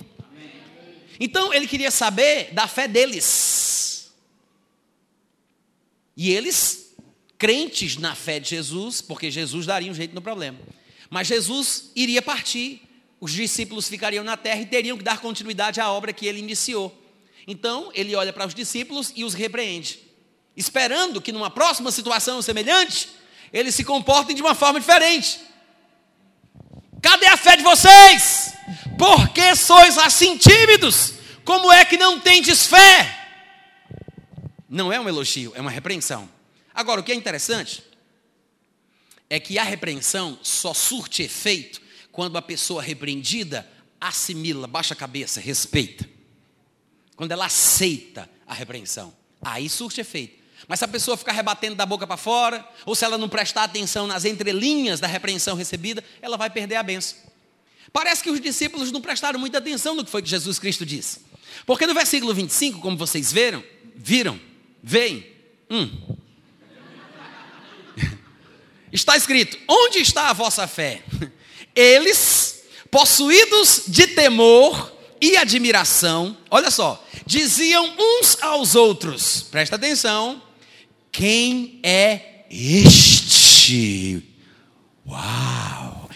Então 1.20 1.52
ele 1.52 1.66
queria 1.66 1.90
saber 1.90 2.54
da 2.54 2.66
fé 2.66 2.88
deles. 2.88 4.10
E 6.16 6.30
eles, 6.30 6.94
crentes 7.36 7.98
na 7.98 8.14
fé 8.14 8.40
de 8.40 8.48
Jesus, 8.48 9.02
porque 9.02 9.30
Jesus 9.30 9.66
daria 9.66 9.90
um 9.90 9.94
jeito 9.94 10.14
no 10.14 10.22
problema. 10.22 10.58
Mas 11.10 11.26
Jesus 11.26 11.90
iria 11.94 12.22
partir, 12.22 12.80
os 13.20 13.32
discípulos 13.32 13.86
ficariam 13.86 14.24
na 14.24 14.36
terra 14.38 14.62
e 14.62 14.66
teriam 14.66 14.96
que 14.96 15.04
dar 15.04 15.20
continuidade 15.20 15.78
à 15.78 15.92
obra 15.92 16.10
que 16.10 16.26
ele 16.26 16.38
iniciou. 16.38 16.96
Então 17.46 17.90
ele 17.94 18.14
olha 18.16 18.32
para 18.32 18.46
os 18.46 18.54
discípulos 18.54 19.12
e 19.14 19.24
os 19.24 19.34
repreende, 19.34 20.07
esperando 20.58 21.22
que 21.22 21.30
numa 21.30 21.50
próxima 21.50 21.92
situação 21.92 22.42
semelhante, 22.42 23.08
eles 23.52 23.76
se 23.76 23.84
comportem 23.84 24.34
de 24.34 24.42
uma 24.42 24.56
forma 24.56 24.80
diferente. 24.80 25.40
Cadê 27.00 27.26
a 27.26 27.36
fé 27.36 27.56
de 27.56 27.62
vocês? 27.62 28.52
Por 28.98 29.28
que 29.28 29.54
sois 29.54 29.96
assim 29.96 30.36
tímidos? 30.36 31.14
Como 31.44 31.70
é 31.70 31.84
que 31.84 31.96
não 31.96 32.18
tendes 32.18 32.66
fé? 32.66 33.14
Não 34.68 34.92
é 34.92 35.00
um 35.00 35.08
elogio, 35.08 35.52
é 35.54 35.60
uma 35.60 35.70
repreensão. 35.70 36.28
Agora, 36.74 37.00
o 37.00 37.04
que 37.04 37.12
é 37.12 37.14
interessante 37.14 37.82
é 39.30 39.38
que 39.38 39.58
a 39.58 39.62
repreensão 39.62 40.38
só 40.42 40.74
surte 40.74 41.22
efeito 41.22 41.80
quando 42.10 42.36
a 42.36 42.42
pessoa 42.42 42.82
repreendida 42.82 43.66
assimila, 44.00 44.66
baixa 44.66 44.92
a 44.92 44.96
cabeça, 44.96 45.40
respeita. 45.40 46.08
Quando 47.14 47.30
ela 47.30 47.46
aceita 47.46 48.28
a 48.44 48.52
repreensão, 48.52 49.14
aí 49.40 49.68
surte 49.68 50.00
efeito. 50.00 50.37
Mas 50.68 50.80
se 50.80 50.84
a 50.84 50.88
pessoa 50.88 51.16
ficar 51.16 51.32
rebatendo 51.32 51.74
da 51.74 51.86
boca 51.86 52.06
para 52.06 52.18
fora, 52.18 52.62
ou 52.84 52.94
se 52.94 53.02
ela 53.02 53.16
não 53.16 53.28
prestar 53.28 53.64
atenção 53.64 54.06
nas 54.06 54.26
entrelinhas 54.26 55.00
da 55.00 55.06
repreensão 55.06 55.56
recebida, 55.56 56.04
ela 56.20 56.36
vai 56.36 56.50
perder 56.50 56.76
a 56.76 56.82
benção. 56.82 57.16
Parece 57.90 58.22
que 58.22 58.30
os 58.30 58.38
discípulos 58.38 58.92
não 58.92 59.00
prestaram 59.00 59.40
muita 59.40 59.56
atenção 59.56 59.94
no 59.94 60.04
que 60.04 60.10
foi 60.10 60.20
que 60.20 60.28
Jesus 60.28 60.58
Cristo 60.58 60.84
disse. 60.84 61.20
Porque 61.64 61.86
no 61.86 61.94
versículo 61.94 62.34
25, 62.34 62.80
como 62.80 62.98
vocês 62.98 63.32
viram, 63.32 63.64
viram, 63.96 64.38
veem, 64.82 65.26
hum. 65.70 66.16
Está 68.92 69.16
escrito: 69.16 69.58
Onde 69.66 70.00
está 70.00 70.28
a 70.28 70.34
vossa 70.34 70.66
fé? 70.66 71.02
Eles, 71.74 72.64
possuídos 72.90 73.84
de 73.86 74.06
temor 74.08 74.92
e 75.20 75.36
admiração, 75.36 76.36
olha 76.50 76.70
só, 76.70 77.02
diziam 77.24 77.94
uns 77.98 78.36
aos 78.42 78.74
outros: 78.74 79.46
Presta 79.50 79.76
atenção, 79.76 80.42
quem 81.18 81.80
é 81.82 82.44
este? 82.48 84.22
Uau! 85.04 86.08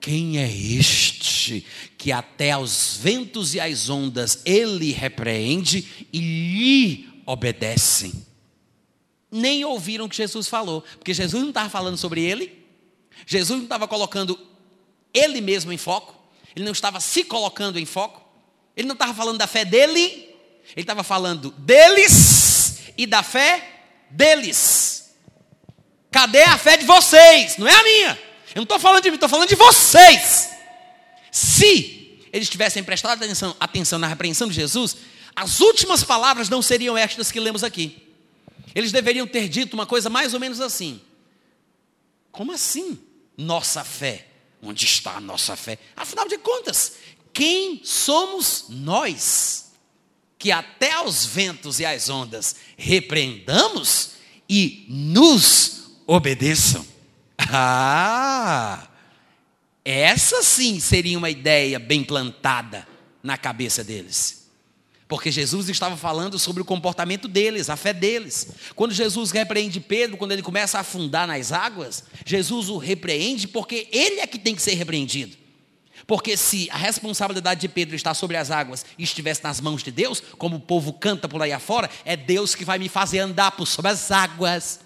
Quem 0.00 0.38
é 0.38 0.50
este 0.50 1.64
que 1.96 2.10
até 2.10 2.50
aos 2.50 2.96
ventos 3.00 3.54
e 3.54 3.60
às 3.60 3.88
ondas 3.88 4.42
ele 4.44 4.90
repreende 4.90 6.08
e 6.12 6.18
lhe 6.18 7.22
obedecem? 7.24 8.26
Nem 9.30 9.64
ouviram 9.64 10.06
o 10.06 10.08
que 10.08 10.16
Jesus 10.16 10.48
falou, 10.48 10.82
porque 10.98 11.14
Jesus 11.14 11.40
não 11.40 11.50
estava 11.50 11.70
falando 11.70 11.96
sobre 11.96 12.20
ele, 12.20 12.52
Jesus 13.24 13.56
não 13.56 13.66
estava 13.66 13.86
colocando 13.86 14.36
ele 15.14 15.40
mesmo 15.40 15.72
em 15.72 15.78
foco, 15.78 16.12
ele 16.56 16.64
não 16.64 16.72
estava 16.72 16.98
se 16.98 17.22
colocando 17.22 17.78
em 17.78 17.86
foco, 17.86 18.20
ele 18.76 18.88
não 18.88 18.94
estava 18.94 19.14
falando 19.14 19.38
da 19.38 19.46
fé 19.46 19.64
dele, 19.64 20.00
ele 20.00 20.80
estava 20.80 21.04
falando 21.04 21.52
deles 21.52 22.80
e 22.98 23.06
da 23.06 23.22
fé 23.22 23.76
deles. 24.10 25.14
Cadê 26.10 26.42
a 26.42 26.58
fé 26.58 26.76
de 26.76 26.84
vocês? 26.84 27.56
Não 27.56 27.66
é 27.66 27.74
a 27.74 27.82
minha. 27.82 28.18
Eu 28.54 28.56
não 28.56 28.62
estou 28.64 28.78
falando 28.78 29.02
de 29.02 29.10
mim, 29.10 29.14
estou 29.14 29.28
falando 29.28 29.48
de 29.48 29.54
vocês. 29.54 30.50
Se 31.30 32.26
eles 32.32 32.48
tivessem 32.48 32.82
prestado 32.82 33.22
atenção, 33.22 33.56
atenção 33.60 33.98
na 33.98 34.08
repreensão 34.08 34.48
de 34.48 34.54
Jesus, 34.54 34.96
as 35.34 35.60
últimas 35.60 36.02
palavras 36.02 36.48
não 36.48 36.60
seriam 36.60 36.98
estas 36.98 37.30
que 37.30 37.38
lemos 37.38 37.62
aqui. 37.62 38.08
Eles 38.74 38.92
deveriam 38.92 39.26
ter 39.26 39.48
dito 39.48 39.74
uma 39.74 39.86
coisa 39.86 40.10
mais 40.10 40.34
ou 40.34 40.40
menos 40.40 40.60
assim: 40.60 41.00
Como 42.30 42.52
assim? 42.52 42.98
Nossa 43.36 43.84
fé. 43.84 44.26
Onde 44.62 44.84
está 44.84 45.16
a 45.16 45.20
nossa 45.20 45.56
fé? 45.56 45.78
Afinal 45.96 46.28
de 46.28 46.36
contas, 46.36 46.94
quem 47.32 47.80
somos 47.82 48.66
nós 48.68 49.69
que 50.40 50.50
até 50.50 50.92
aos 50.94 51.26
ventos 51.26 51.80
e 51.80 51.84
às 51.84 52.08
ondas 52.08 52.56
repreendamos 52.74 54.12
e 54.48 54.86
nos 54.88 55.90
obedeçam? 56.06 56.84
Ah! 57.38 58.88
Essa 59.84 60.42
sim 60.42 60.80
seria 60.80 61.18
uma 61.18 61.28
ideia 61.28 61.78
bem 61.78 62.02
plantada 62.02 62.88
na 63.22 63.36
cabeça 63.36 63.84
deles. 63.84 64.48
Porque 65.06 65.30
Jesus 65.30 65.68
estava 65.68 65.96
falando 65.96 66.38
sobre 66.38 66.62
o 66.62 66.64
comportamento 66.64 67.28
deles, 67.28 67.68
a 67.68 67.76
fé 67.76 67.92
deles. 67.92 68.48
Quando 68.74 68.94
Jesus 68.94 69.32
repreende 69.32 69.78
Pedro, 69.78 70.16
quando 70.16 70.32
ele 70.32 70.42
começa 70.42 70.78
a 70.78 70.82
afundar 70.82 71.26
nas 71.26 71.52
águas, 71.52 72.04
Jesus 72.24 72.70
o 72.70 72.78
repreende 72.78 73.46
porque 73.46 73.88
ele 73.92 74.20
é 74.20 74.26
que 74.26 74.38
tem 74.38 74.54
que 74.54 74.62
ser 74.62 74.74
repreendido. 74.74 75.36
Porque 76.06 76.36
se 76.36 76.68
a 76.70 76.76
responsabilidade 76.76 77.60
de 77.60 77.68
Pedro 77.68 77.94
está 77.94 78.14
sobre 78.14 78.36
as 78.36 78.50
águas 78.50 78.84
e 78.98 79.02
estivesse 79.02 79.42
nas 79.42 79.60
mãos 79.60 79.82
de 79.82 79.90
Deus, 79.90 80.22
como 80.38 80.56
o 80.56 80.60
povo 80.60 80.92
canta 80.92 81.28
por 81.28 81.42
aí 81.42 81.52
afora, 81.52 81.90
é 82.04 82.16
Deus 82.16 82.54
que 82.54 82.64
vai 82.64 82.78
me 82.78 82.88
fazer 82.88 83.20
andar 83.20 83.52
por 83.52 83.66
sobre 83.66 83.90
as 83.90 84.10
águas. 84.10 84.80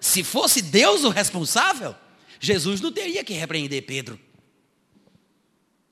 Se 0.00 0.22
fosse 0.22 0.62
Deus 0.62 1.04
o 1.04 1.08
responsável, 1.08 1.94
Jesus 2.38 2.80
não 2.80 2.92
teria 2.92 3.24
que 3.24 3.32
repreender 3.32 3.84
Pedro. 3.84 4.18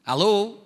Alô? 0.05 0.59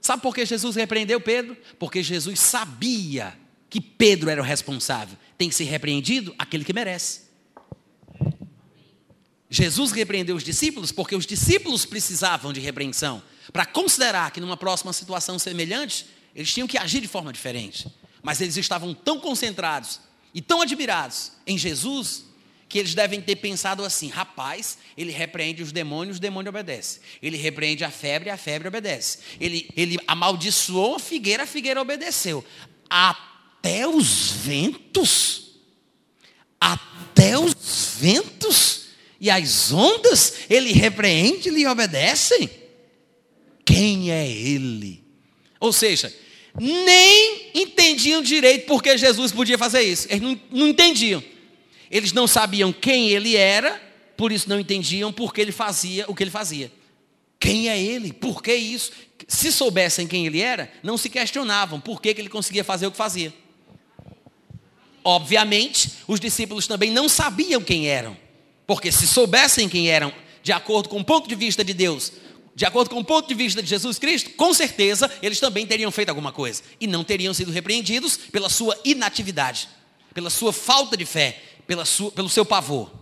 Sabe 0.00 0.22
por 0.22 0.34
que 0.34 0.44
Jesus 0.44 0.74
repreendeu 0.76 1.20
Pedro? 1.20 1.56
Porque 1.78 2.02
Jesus 2.02 2.40
sabia 2.40 3.38
que 3.70 3.80
Pedro 3.80 4.30
era 4.30 4.40
o 4.40 4.44
responsável. 4.44 5.16
Tem 5.36 5.48
que 5.48 5.54
ser 5.54 5.64
repreendido 5.64 6.34
aquele 6.38 6.64
que 6.64 6.72
merece. 6.72 7.27
Jesus 9.50 9.92
repreendeu 9.92 10.36
os 10.36 10.44
discípulos 10.44 10.92
porque 10.92 11.16
os 11.16 11.26
discípulos 11.26 11.86
precisavam 11.86 12.52
de 12.52 12.60
repreensão. 12.60 13.22
Para 13.52 13.64
considerar 13.64 14.30
que 14.30 14.40
numa 14.40 14.56
próxima 14.56 14.92
situação 14.92 15.38
semelhante, 15.38 16.06
eles 16.34 16.52
tinham 16.52 16.68
que 16.68 16.76
agir 16.76 17.00
de 17.00 17.08
forma 17.08 17.32
diferente. 17.32 17.86
Mas 18.22 18.40
eles 18.40 18.56
estavam 18.56 18.92
tão 18.92 19.18
concentrados 19.18 20.00
e 20.34 20.42
tão 20.42 20.60
admirados 20.60 21.32
em 21.46 21.56
Jesus 21.56 22.24
que 22.68 22.78
eles 22.78 22.94
devem 22.94 23.22
ter 23.22 23.36
pensado 23.36 23.82
assim: 23.82 24.08
rapaz, 24.08 24.76
ele 24.96 25.10
repreende 25.10 25.62
os 25.62 25.72
demônios, 25.72 26.18
o 26.18 26.20
demônio 26.20 26.50
obedece. 26.50 27.00
Ele 27.22 27.38
repreende 27.38 27.84
a 27.84 27.90
febre, 27.90 28.28
a 28.28 28.36
febre 28.36 28.68
obedece. 28.68 29.20
Ele, 29.40 29.70
ele 29.74 29.98
amaldiçoou 30.06 30.96
a 30.96 31.00
figueira, 31.00 31.44
a 31.44 31.46
figueira 31.46 31.80
obedeceu. 31.80 32.44
Até 32.90 33.88
os 33.88 34.30
ventos, 34.32 35.52
até 36.60 37.38
os 37.38 37.94
ventos 37.98 38.87
e 39.20 39.30
as 39.30 39.72
ondas, 39.72 40.34
ele 40.48 40.72
repreende 40.72 41.48
e 41.48 41.52
lhe 41.52 41.66
obedecem. 41.66 42.48
Quem 43.64 44.10
é 44.10 44.26
ele? 44.26 45.02
Ou 45.60 45.72
seja, 45.72 46.14
nem 46.58 47.50
entendiam 47.54 48.22
direito 48.22 48.66
porque 48.66 48.96
Jesus 48.96 49.32
podia 49.32 49.58
fazer 49.58 49.82
isso. 49.82 50.06
Eles 50.08 50.22
não, 50.22 50.40
não 50.50 50.68
entendiam. 50.68 51.22
Eles 51.90 52.12
não 52.12 52.26
sabiam 52.26 52.72
quem 52.72 53.10
ele 53.10 53.36
era, 53.36 53.80
por 54.16 54.30
isso 54.30 54.48
não 54.48 54.60
entendiam 54.60 55.12
por 55.12 55.32
que 55.32 55.40
ele 55.40 55.52
fazia 55.52 56.04
o 56.08 56.14
que 56.14 56.22
ele 56.22 56.30
fazia. 56.30 56.70
Quem 57.40 57.68
é 57.68 57.80
ele? 57.80 58.12
Por 58.12 58.42
que 58.42 58.54
isso? 58.54 58.92
Se 59.26 59.52
soubessem 59.52 60.06
quem 60.06 60.26
ele 60.26 60.40
era, 60.40 60.70
não 60.82 60.96
se 60.96 61.08
questionavam 61.08 61.80
por 61.80 62.00
que, 62.00 62.12
que 62.14 62.20
ele 62.20 62.28
conseguia 62.28 62.64
fazer 62.64 62.86
o 62.86 62.90
que 62.90 62.96
fazia. 62.96 63.32
Obviamente, 65.04 65.90
os 66.06 66.20
discípulos 66.20 66.66
também 66.66 66.90
não 66.90 67.08
sabiam 67.08 67.62
quem 67.62 67.88
eram, 67.88 68.16
porque 68.68 68.92
se 68.92 69.08
soubessem 69.08 69.66
quem 69.66 69.88
eram, 69.88 70.12
de 70.42 70.52
acordo 70.52 70.90
com 70.90 71.00
o 71.00 71.04
ponto 71.04 71.26
de 71.26 71.34
vista 71.34 71.64
de 71.64 71.72
Deus, 71.72 72.12
de 72.54 72.66
acordo 72.66 72.90
com 72.90 73.00
o 73.00 73.04
ponto 73.04 73.26
de 73.26 73.32
vista 73.32 73.62
de 73.62 73.68
Jesus 73.68 73.98
Cristo, 73.98 74.28
com 74.32 74.52
certeza 74.52 75.10
eles 75.22 75.40
também 75.40 75.66
teriam 75.66 75.90
feito 75.90 76.10
alguma 76.10 76.32
coisa 76.32 76.62
e 76.78 76.86
não 76.86 77.02
teriam 77.02 77.32
sido 77.32 77.50
repreendidos 77.50 78.18
pela 78.18 78.50
sua 78.50 78.78
inatividade, 78.84 79.70
pela 80.12 80.28
sua 80.28 80.52
falta 80.52 80.98
de 80.98 81.06
fé, 81.06 81.42
pela 81.66 81.86
sua, 81.86 82.12
pelo 82.12 82.28
seu 82.28 82.44
pavor. 82.44 82.92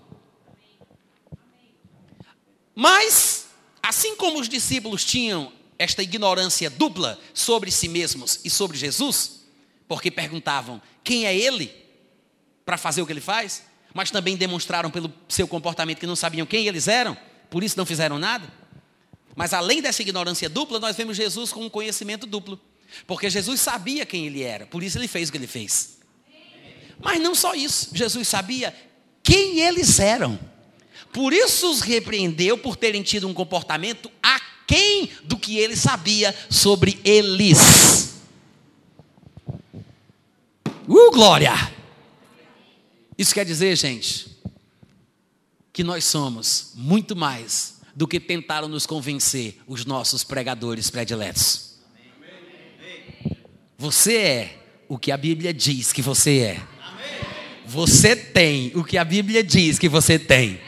Mas, 2.73 3.47
assim 3.83 4.15
como 4.15 4.39
os 4.39 4.49
discípulos 4.49 5.05
tinham 5.05 5.53
esta 5.77 6.01
ignorância 6.01 6.71
dupla 6.71 7.19
sobre 7.35 7.73
si 7.73 7.89
mesmos 7.89 8.39
e 8.45 8.51
sobre 8.51 8.79
Jesus, 8.79 9.41
porque 9.89 10.13
perguntavam 10.13 10.81
quem 11.03 11.27
é 11.27 11.37
ele 11.37 11.75
para 12.65 12.79
fazer 12.79 13.03
o 13.03 13.07
que 13.07 13.13
ele 13.13 13.21
faz, 13.21 13.65
mas 13.97 14.11
também 14.11 14.37
demonstraram 14.37 14.91
pelo 14.91 15.11
seu 15.27 15.49
comportamento 15.49 15.99
que 15.99 16.07
não 16.07 16.15
sabiam 16.15 16.47
quem 16.47 16.67
eles 16.67 16.87
eram, 16.87 17.17
por 17.49 17.65
isso 17.65 17.79
não 17.79 17.87
fizeram 17.87 18.19
nada. 18.19 18.47
Mas 19.35 19.55
além 19.55 19.81
dessa 19.81 20.03
ignorância 20.03 20.51
dupla, 20.51 20.79
nós 20.79 20.95
vemos 20.95 21.17
Jesus 21.17 21.51
com 21.51 21.65
um 21.65 21.71
conhecimento 21.71 22.27
duplo, 22.27 22.61
porque 23.07 23.31
Jesus 23.31 23.59
sabia 23.59 24.05
quem 24.05 24.27
ele 24.27 24.43
era, 24.43 24.67
por 24.67 24.83
isso 24.83 24.99
ele 24.99 25.09
fez 25.09 25.31
o 25.31 25.33
que 25.33 25.39
ele 25.39 25.47
fez. 25.47 25.97
Mas 27.01 27.23
não 27.23 27.35
só 27.35 27.55
isso, 27.55 27.89
Jesus 27.95 28.29
sabia 28.29 28.75
quem 29.23 29.61
eles 29.61 29.99
eram. 29.99 30.39
Por 31.11 31.33
isso 31.33 31.71
os 31.71 31.81
repreendeu 31.81 32.59
por 32.59 32.77
terem 32.77 33.03
tido 33.03 33.27
um 33.27 33.33
comportamento 33.33 34.11
aquém 34.23 35.09
do 35.25 35.39
que 35.39 35.57
ele 35.57 35.75
sabia 35.75 36.37
sobre 36.51 37.01
eles. 37.03 38.17
Uh, 40.87 41.11
glória! 41.11 41.76
Isso 43.19 43.35
quer 43.35 43.45
dizer, 43.45 43.77
gente, 43.77 44.37
que 45.73 45.83
nós 45.83 46.05
somos 46.05 46.73
muito 46.75 47.15
mais 47.15 47.77
do 47.95 48.07
que 48.07 48.21
tentaram 48.21 48.69
nos 48.69 48.87
convencer 48.87 49.59
os 49.67 49.85
nossos 49.85 50.23
pregadores 50.23 50.91
prediletos. 50.91 51.77
Você 53.79 54.17
é 54.17 54.59
o 54.89 54.99
que 54.99 55.11
a 55.11 55.17
Bíblia 55.17 55.53
diz 55.53 55.93
que 55.93 56.03
você 56.03 56.39
é. 56.39 56.63
Você 57.67 58.15
tem 58.15 58.71
o 58.75 58.85
que 58.85 58.97
a 58.97 59.05
Bíblia 59.05 59.43
diz 59.43 59.79
que 59.79 59.89
você 59.89 60.19
tem. 60.19 60.61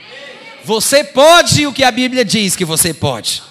Você 0.64 1.04
pode 1.04 1.66
o 1.66 1.72
que 1.72 1.84
a 1.84 1.90
Bíblia 1.90 2.24
diz 2.24 2.56
que 2.56 2.64
você 2.64 2.92
pode. 2.92 3.42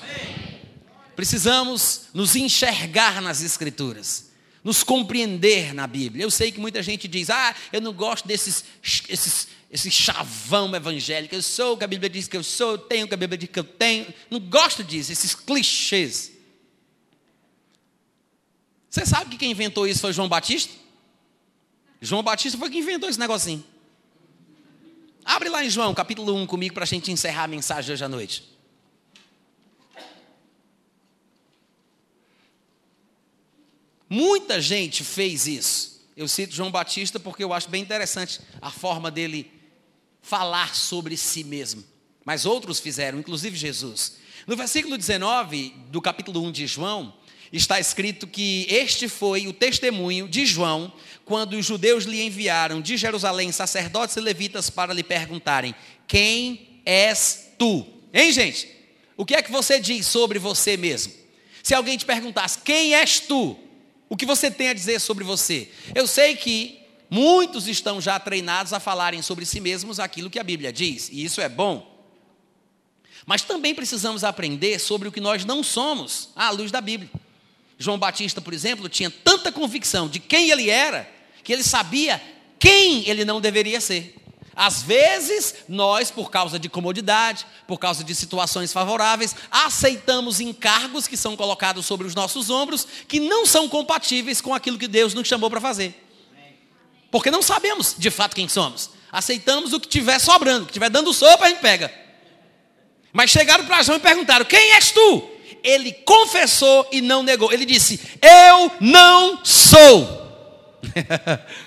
Precisamos 1.15 2.01
nos 2.13 2.35
enxergar 2.35 3.21
nas 3.21 3.41
Escrituras, 3.41 4.26
nos 4.67 4.83
compreender 4.83 5.73
na 5.73 5.87
Bíblia. 5.87 6.25
Eu 6.25 6.29
sei 6.29 6.51
que 6.51 6.59
muita 6.59 6.83
gente 6.83 7.07
diz: 7.07 7.29
ah, 7.29 7.55
eu 7.71 7.79
não 7.79 7.93
gosto 7.93 8.27
desses 8.27 8.65
esses, 9.07 9.47
esse 9.71 9.89
chavão 9.89 10.75
evangélico. 10.75 11.33
Eu 11.33 11.41
sou 11.41 11.73
o 11.73 11.77
que 11.77 11.85
a 11.85 11.87
Bíblia 11.87 12.09
diz 12.09 12.27
que 12.27 12.35
eu 12.35 12.43
sou, 12.43 12.71
eu 12.71 12.77
tenho 12.77 13.05
o 13.05 13.07
que 13.07 13.13
a 13.13 13.17
Bíblia 13.17 13.37
diz 13.37 13.49
que 13.49 13.59
eu 13.59 13.63
tenho. 13.63 14.13
Não 14.29 14.41
gosto 14.41 14.83
disso, 14.83 15.09
esses 15.09 15.33
clichês. 15.33 16.33
Você 18.89 19.05
sabe 19.05 19.29
que 19.29 19.37
quem 19.37 19.51
inventou 19.51 19.87
isso 19.87 20.01
foi 20.01 20.11
João 20.11 20.27
Batista? 20.27 20.73
João 22.01 22.21
Batista 22.21 22.57
foi 22.57 22.69
quem 22.69 22.81
inventou 22.81 23.07
esse 23.07 23.19
negocinho. 23.19 23.63
Abre 25.23 25.47
lá 25.47 25.63
em 25.63 25.69
João, 25.69 25.93
capítulo 25.93 26.35
1 26.35 26.45
comigo 26.45 26.73
para 26.73 26.83
a 26.83 26.87
gente 26.87 27.09
encerrar 27.09 27.45
a 27.45 27.47
mensagem 27.47 27.93
hoje 27.93 28.03
à 28.03 28.09
noite. 28.09 28.56
Muita 34.09 34.61
gente 34.61 35.03
fez 35.03 35.47
isso. 35.47 35.97
Eu 36.15 36.27
cito 36.27 36.55
João 36.55 36.71
Batista 36.71 37.19
porque 37.19 37.43
eu 37.43 37.53
acho 37.53 37.69
bem 37.69 37.81
interessante 37.81 38.39
a 38.61 38.71
forma 38.71 39.11
dele 39.11 39.51
falar 40.21 40.75
sobre 40.75 41.15
si 41.15 41.43
mesmo, 41.43 41.83
mas 42.25 42.45
outros 42.45 42.79
fizeram, 42.79 43.19
inclusive 43.19 43.55
Jesus. 43.55 44.17
No 44.45 44.55
versículo 44.55 44.97
19 44.97 45.73
do 45.89 46.01
capítulo 46.01 46.43
1 46.43 46.51
de 46.51 46.67
João, 46.67 47.13
está 47.51 47.79
escrito 47.79 48.27
que 48.27 48.65
este 48.69 49.07
foi 49.07 49.47
o 49.47 49.53
testemunho 49.53 50.27
de 50.27 50.45
João 50.45 50.91
quando 51.23 51.53
os 51.53 51.65
judeus 51.65 52.05
lhe 52.05 52.21
enviaram 52.21 52.81
de 52.81 52.97
Jerusalém 52.97 53.51
sacerdotes 53.51 54.15
e 54.15 54.21
levitas 54.21 54.69
para 54.69 54.93
lhe 54.93 55.03
perguntarem: 55.03 55.75
Quem 56.07 56.81
és 56.85 57.51
tu? 57.57 57.85
Hein, 58.13 58.31
gente? 58.31 58.69
O 59.15 59.25
que 59.25 59.35
é 59.35 59.41
que 59.41 59.51
você 59.51 59.79
diz 59.79 60.05
sobre 60.07 60.39
você 60.39 60.77
mesmo? 60.77 61.13
Se 61.63 61.73
alguém 61.73 61.97
te 61.97 62.05
perguntasse: 62.05 62.59
Quem 62.59 62.95
és 62.95 63.19
tu? 63.19 63.57
O 64.09 64.15
que 64.15 64.25
você 64.25 64.49
tem 64.49 64.69
a 64.69 64.73
dizer 64.73 64.99
sobre 64.99 65.23
você? 65.23 65.69
Eu 65.93 66.07
sei 66.07 66.35
que 66.35 66.79
muitos 67.09 67.67
estão 67.67 67.99
já 67.99 68.19
treinados 68.19 68.73
a 68.73 68.79
falarem 68.79 69.21
sobre 69.21 69.45
si 69.45 69.59
mesmos 69.59 69.99
aquilo 69.99 70.29
que 70.29 70.39
a 70.39 70.43
Bíblia 70.43 70.71
diz, 70.71 71.09
e 71.09 71.23
isso 71.23 71.41
é 71.41 71.49
bom. 71.49 71.95
Mas 73.25 73.41
também 73.41 73.75
precisamos 73.75 74.23
aprender 74.23 74.79
sobre 74.79 75.07
o 75.09 75.11
que 75.11 75.19
nós 75.19 75.43
não 75.43 75.61
somos 75.61 76.29
à 76.35 76.49
luz 76.49 76.71
da 76.71 76.79
Bíblia. 76.79 77.11
João 77.77 77.99
Batista, 77.99 78.41
por 78.41 78.53
exemplo, 78.53 78.87
tinha 78.89 79.11
tanta 79.11 79.51
convicção 79.51 80.07
de 80.07 80.19
quem 80.19 80.49
ele 80.49 80.69
era, 80.69 81.09
que 81.43 81.51
ele 81.51 81.63
sabia 81.63 82.21
quem 82.57 83.07
ele 83.07 83.25
não 83.25 83.41
deveria 83.41 83.79
ser. 83.81 84.15
Às 84.57 84.81
vezes, 84.81 85.53
nós, 85.69 86.09
por 86.09 86.31
causa 86.31 86.57
de 86.57 86.67
comodidade, 86.67 87.45
por 87.67 87.77
causa 87.77 88.03
de 88.03 88.15
situações 88.15 88.73
favoráveis, 88.73 89.35
aceitamos 89.51 90.39
encargos 90.39 91.07
que 91.07 91.15
são 91.15 91.37
colocados 91.37 91.85
sobre 91.85 92.07
os 92.07 92.15
nossos 92.15 92.49
ombros, 92.49 92.87
que 93.07 93.19
não 93.19 93.45
são 93.45 93.69
compatíveis 93.69 94.41
com 94.41 94.53
aquilo 94.53 94.79
que 94.79 94.87
Deus 94.87 95.13
nos 95.13 95.27
chamou 95.27 95.49
para 95.49 95.61
fazer. 95.61 95.95
Porque 97.11 97.29
não 97.29 97.41
sabemos 97.43 97.95
de 97.97 98.09
fato 98.09 98.35
quem 98.35 98.49
somos. 98.49 98.89
Aceitamos 99.11 99.71
o 99.73 99.79
que 99.79 99.87
tiver 99.87 100.19
sobrando, 100.19 100.63
o 100.63 100.67
que 100.67 100.73
tiver 100.73 100.89
dando 100.89 101.13
sopa, 101.13 101.45
a 101.45 101.49
gente 101.49 101.61
pega. 101.61 101.93
Mas 103.13 103.29
chegaram 103.29 103.65
para 103.65 103.83
João 103.83 103.97
e 103.97 104.01
perguntaram: 104.01 104.43
Quem 104.43 104.73
és 104.73 104.91
tu? 104.91 105.37
ele 105.67 105.91
confessou 105.91 106.87
e 106.91 107.01
não 107.01 107.21
negou. 107.23 107.51
Ele 107.51 107.65
disse: 107.65 107.99
Eu 108.21 108.71
não 108.79 109.43
sou. 109.43 110.25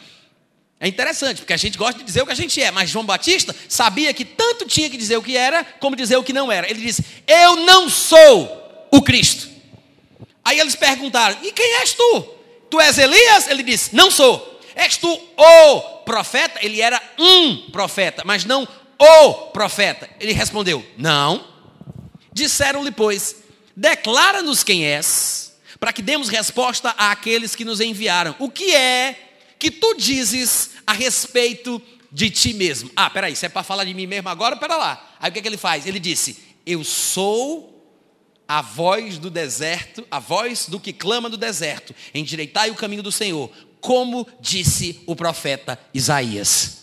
é 0.81 0.89
interessante, 0.89 1.39
porque 1.39 1.53
a 1.53 1.59
gente 1.59 1.77
gosta 1.77 1.99
de 1.99 2.05
dizer 2.05 2.23
o 2.23 2.27
que 2.27 2.33
a 2.33 2.37
gente 2.37 2.61
é, 2.63 2.71
mas 2.71 2.89
João 2.89 3.05
Batista 3.05 3.55
sabia 3.69 4.15
que 4.15 4.25
tanto 4.25 4.67
tinha 4.67 4.89
que 4.89 4.97
dizer 4.97 5.19
o 5.19 5.23
que 5.23 5.37
era, 5.37 5.63
como 5.79 5.95
dizer 5.95 6.17
o 6.17 6.25
que 6.25 6.33
não 6.33 6.51
era. 6.51 6.69
Ele 6.71 6.81
disse: 6.81 7.05
Eu 7.27 7.57
não 7.57 7.89
sou 7.91 8.89
o 8.91 9.03
Cristo. 9.03 9.49
Aí 10.43 10.59
eles 10.59 10.75
perguntaram: 10.75 11.37
E 11.43 11.53
quem 11.53 11.81
és 11.81 11.93
tu? 11.93 12.23
Tu 12.71 12.81
és 12.81 12.97
Elias? 12.97 13.49
Ele 13.49 13.63
disse: 13.63 13.95
Não 13.95 14.11
sou. 14.11 14.59
És 14.75 14.97
tu 14.97 15.09
o 15.37 15.81
profeta? 16.05 16.59
Ele 16.63 16.81
era 16.81 17.01
um 17.19 17.71
profeta, 17.71 18.23
mas 18.25 18.47
não 18.47 18.67
o 18.99 19.33
profeta. 19.49 20.09
Ele 20.19 20.33
respondeu: 20.33 20.85
Não. 20.97 21.51
Disseram-lhe, 22.33 22.91
pois, 22.91 23.37
Declara-nos 23.81 24.63
quem 24.63 24.85
és, 24.85 25.59
para 25.79 25.91
que 25.91 26.03
demos 26.03 26.29
resposta 26.29 26.91
àqueles 26.99 27.55
que 27.55 27.65
nos 27.65 27.81
enviaram. 27.81 28.37
O 28.39 28.51
que 28.51 28.75
é 28.75 29.30
que 29.61 29.71
tu 29.71 29.95
dizes 29.95 30.71
a 30.87 30.93
respeito 30.95 31.81
de 32.11 32.31
ti 32.31 32.55
mesmo? 32.55 32.91
Ah, 32.97 33.11
peraí, 33.11 33.37
se 33.37 33.45
é 33.45 33.49
para 33.49 33.63
falar 33.63 33.85
de 33.85 33.93
mim 33.93 34.07
mesmo 34.07 34.31
agora, 34.31 34.57
pera 34.57 34.77
lá. 34.77 35.17
Aí 35.21 35.31
o 35.31 35.33
que, 35.33 35.39
é 35.39 35.43
que 35.43 35.49
ele 35.49 35.59
faz? 35.59 35.87
Ele 35.87 36.01
disse: 36.01 36.39
Eu 36.65 36.83
sou 36.83 37.71
a 38.49 38.63
voz 38.63 39.19
do 39.19 39.31
deserto, 39.31 40.05
a 40.11 40.19
voz 40.19 40.67
do 40.67 40.81
que 40.81 40.95
clama 40.95 41.29
do 41.29 41.37
deserto, 41.37 41.95
endireitai 42.15 42.71
o 42.71 42.75
caminho 42.75 43.03
do 43.03 43.13
Senhor, 43.13 43.51
como 43.81 44.27
disse 44.41 45.03
o 45.07 45.15
profeta 45.15 45.79
Isaías. 45.93 46.81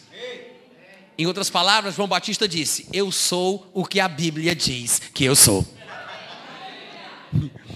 Em 1.17 1.25
outras 1.25 1.49
palavras, 1.49 1.95
João 1.95 2.07
Batista 2.07 2.47
disse: 2.47 2.87
Eu 2.93 3.11
sou 3.11 3.71
o 3.73 3.83
que 3.83 3.99
a 3.99 4.07
Bíblia 4.07 4.55
diz 4.55 5.01
que 5.13 5.25
eu 5.25 5.35
sou. 5.35 5.65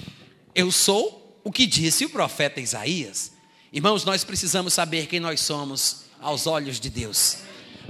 Eu 0.54 0.70
sou 0.70 1.40
o 1.46 1.52
que 1.52 1.66
disse 1.66 2.04
o 2.04 2.10
profeta 2.10 2.60
Isaías. 2.60 3.32
Irmãos, 3.74 4.04
nós 4.04 4.26
precisamos 4.26 4.74
saber 4.74 5.08
quem 5.08 5.22
nós 5.22 5.40
somos 5.40 6.02
aos 6.20 6.46
olhos 6.46 6.78
de 6.78 6.90
Deus, 6.90 7.38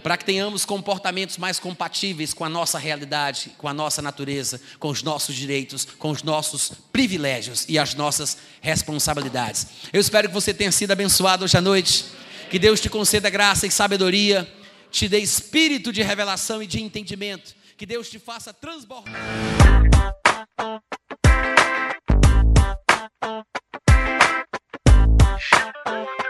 para 0.03 0.16
que 0.16 0.24
tenhamos 0.24 0.64
comportamentos 0.64 1.40
mais 1.40 1.58
compatíveis 1.58 2.36
com 2.36 2.45
a 2.45 2.49
nossa 2.49 2.78
realidade, 2.78 3.52
com 3.58 3.68
a 3.68 3.74
nossa 3.74 3.99
natureza, 3.99 4.62
com 4.78 4.90
os 4.90 5.02
nossos 5.02 5.36
direitos, 5.36 5.84
com 5.98 6.12
os 6.12 6.22
nossos 6.22 6.72
privilégios 6.94 7.66
e 7.68 7.80
as 7.80 7.95
nossas 7.95 8.38
responsabilidades. 8.62 9.66
Eu 9.91 9.99
espero 9.99 10.28
que 10.28 10.34
você 10.36 10.53
tenha 10.53 10.72
sido 10.72 10.91
abençoado 10.91 11.45
hoje 11.45 11.58
à 11.58 11.62
noite, 11.62 12.06
que 12.52 12.60
Deus 12.60 12.80
te 12.80 12.88
conceda 12.88 13.28
graça 13.32 13.66
e 13.66 13.72
sabedoria, 13.72 14.48
te 14.91 15.08
dê 15.08 15.18
espírito 15.18 15.91
de 15.91 16.03
revelação 16.03 16.62
e 16.62 16.68
de 16.68 16.80
entendimento, 16.80 17.56
que 17.76 17.88
Deus 17.88 18.08
te 18.08 18.20
faça 18.20 18.53
transbordar. 18.53 19.20
shut 25.42 25.76
the 25.86 26.20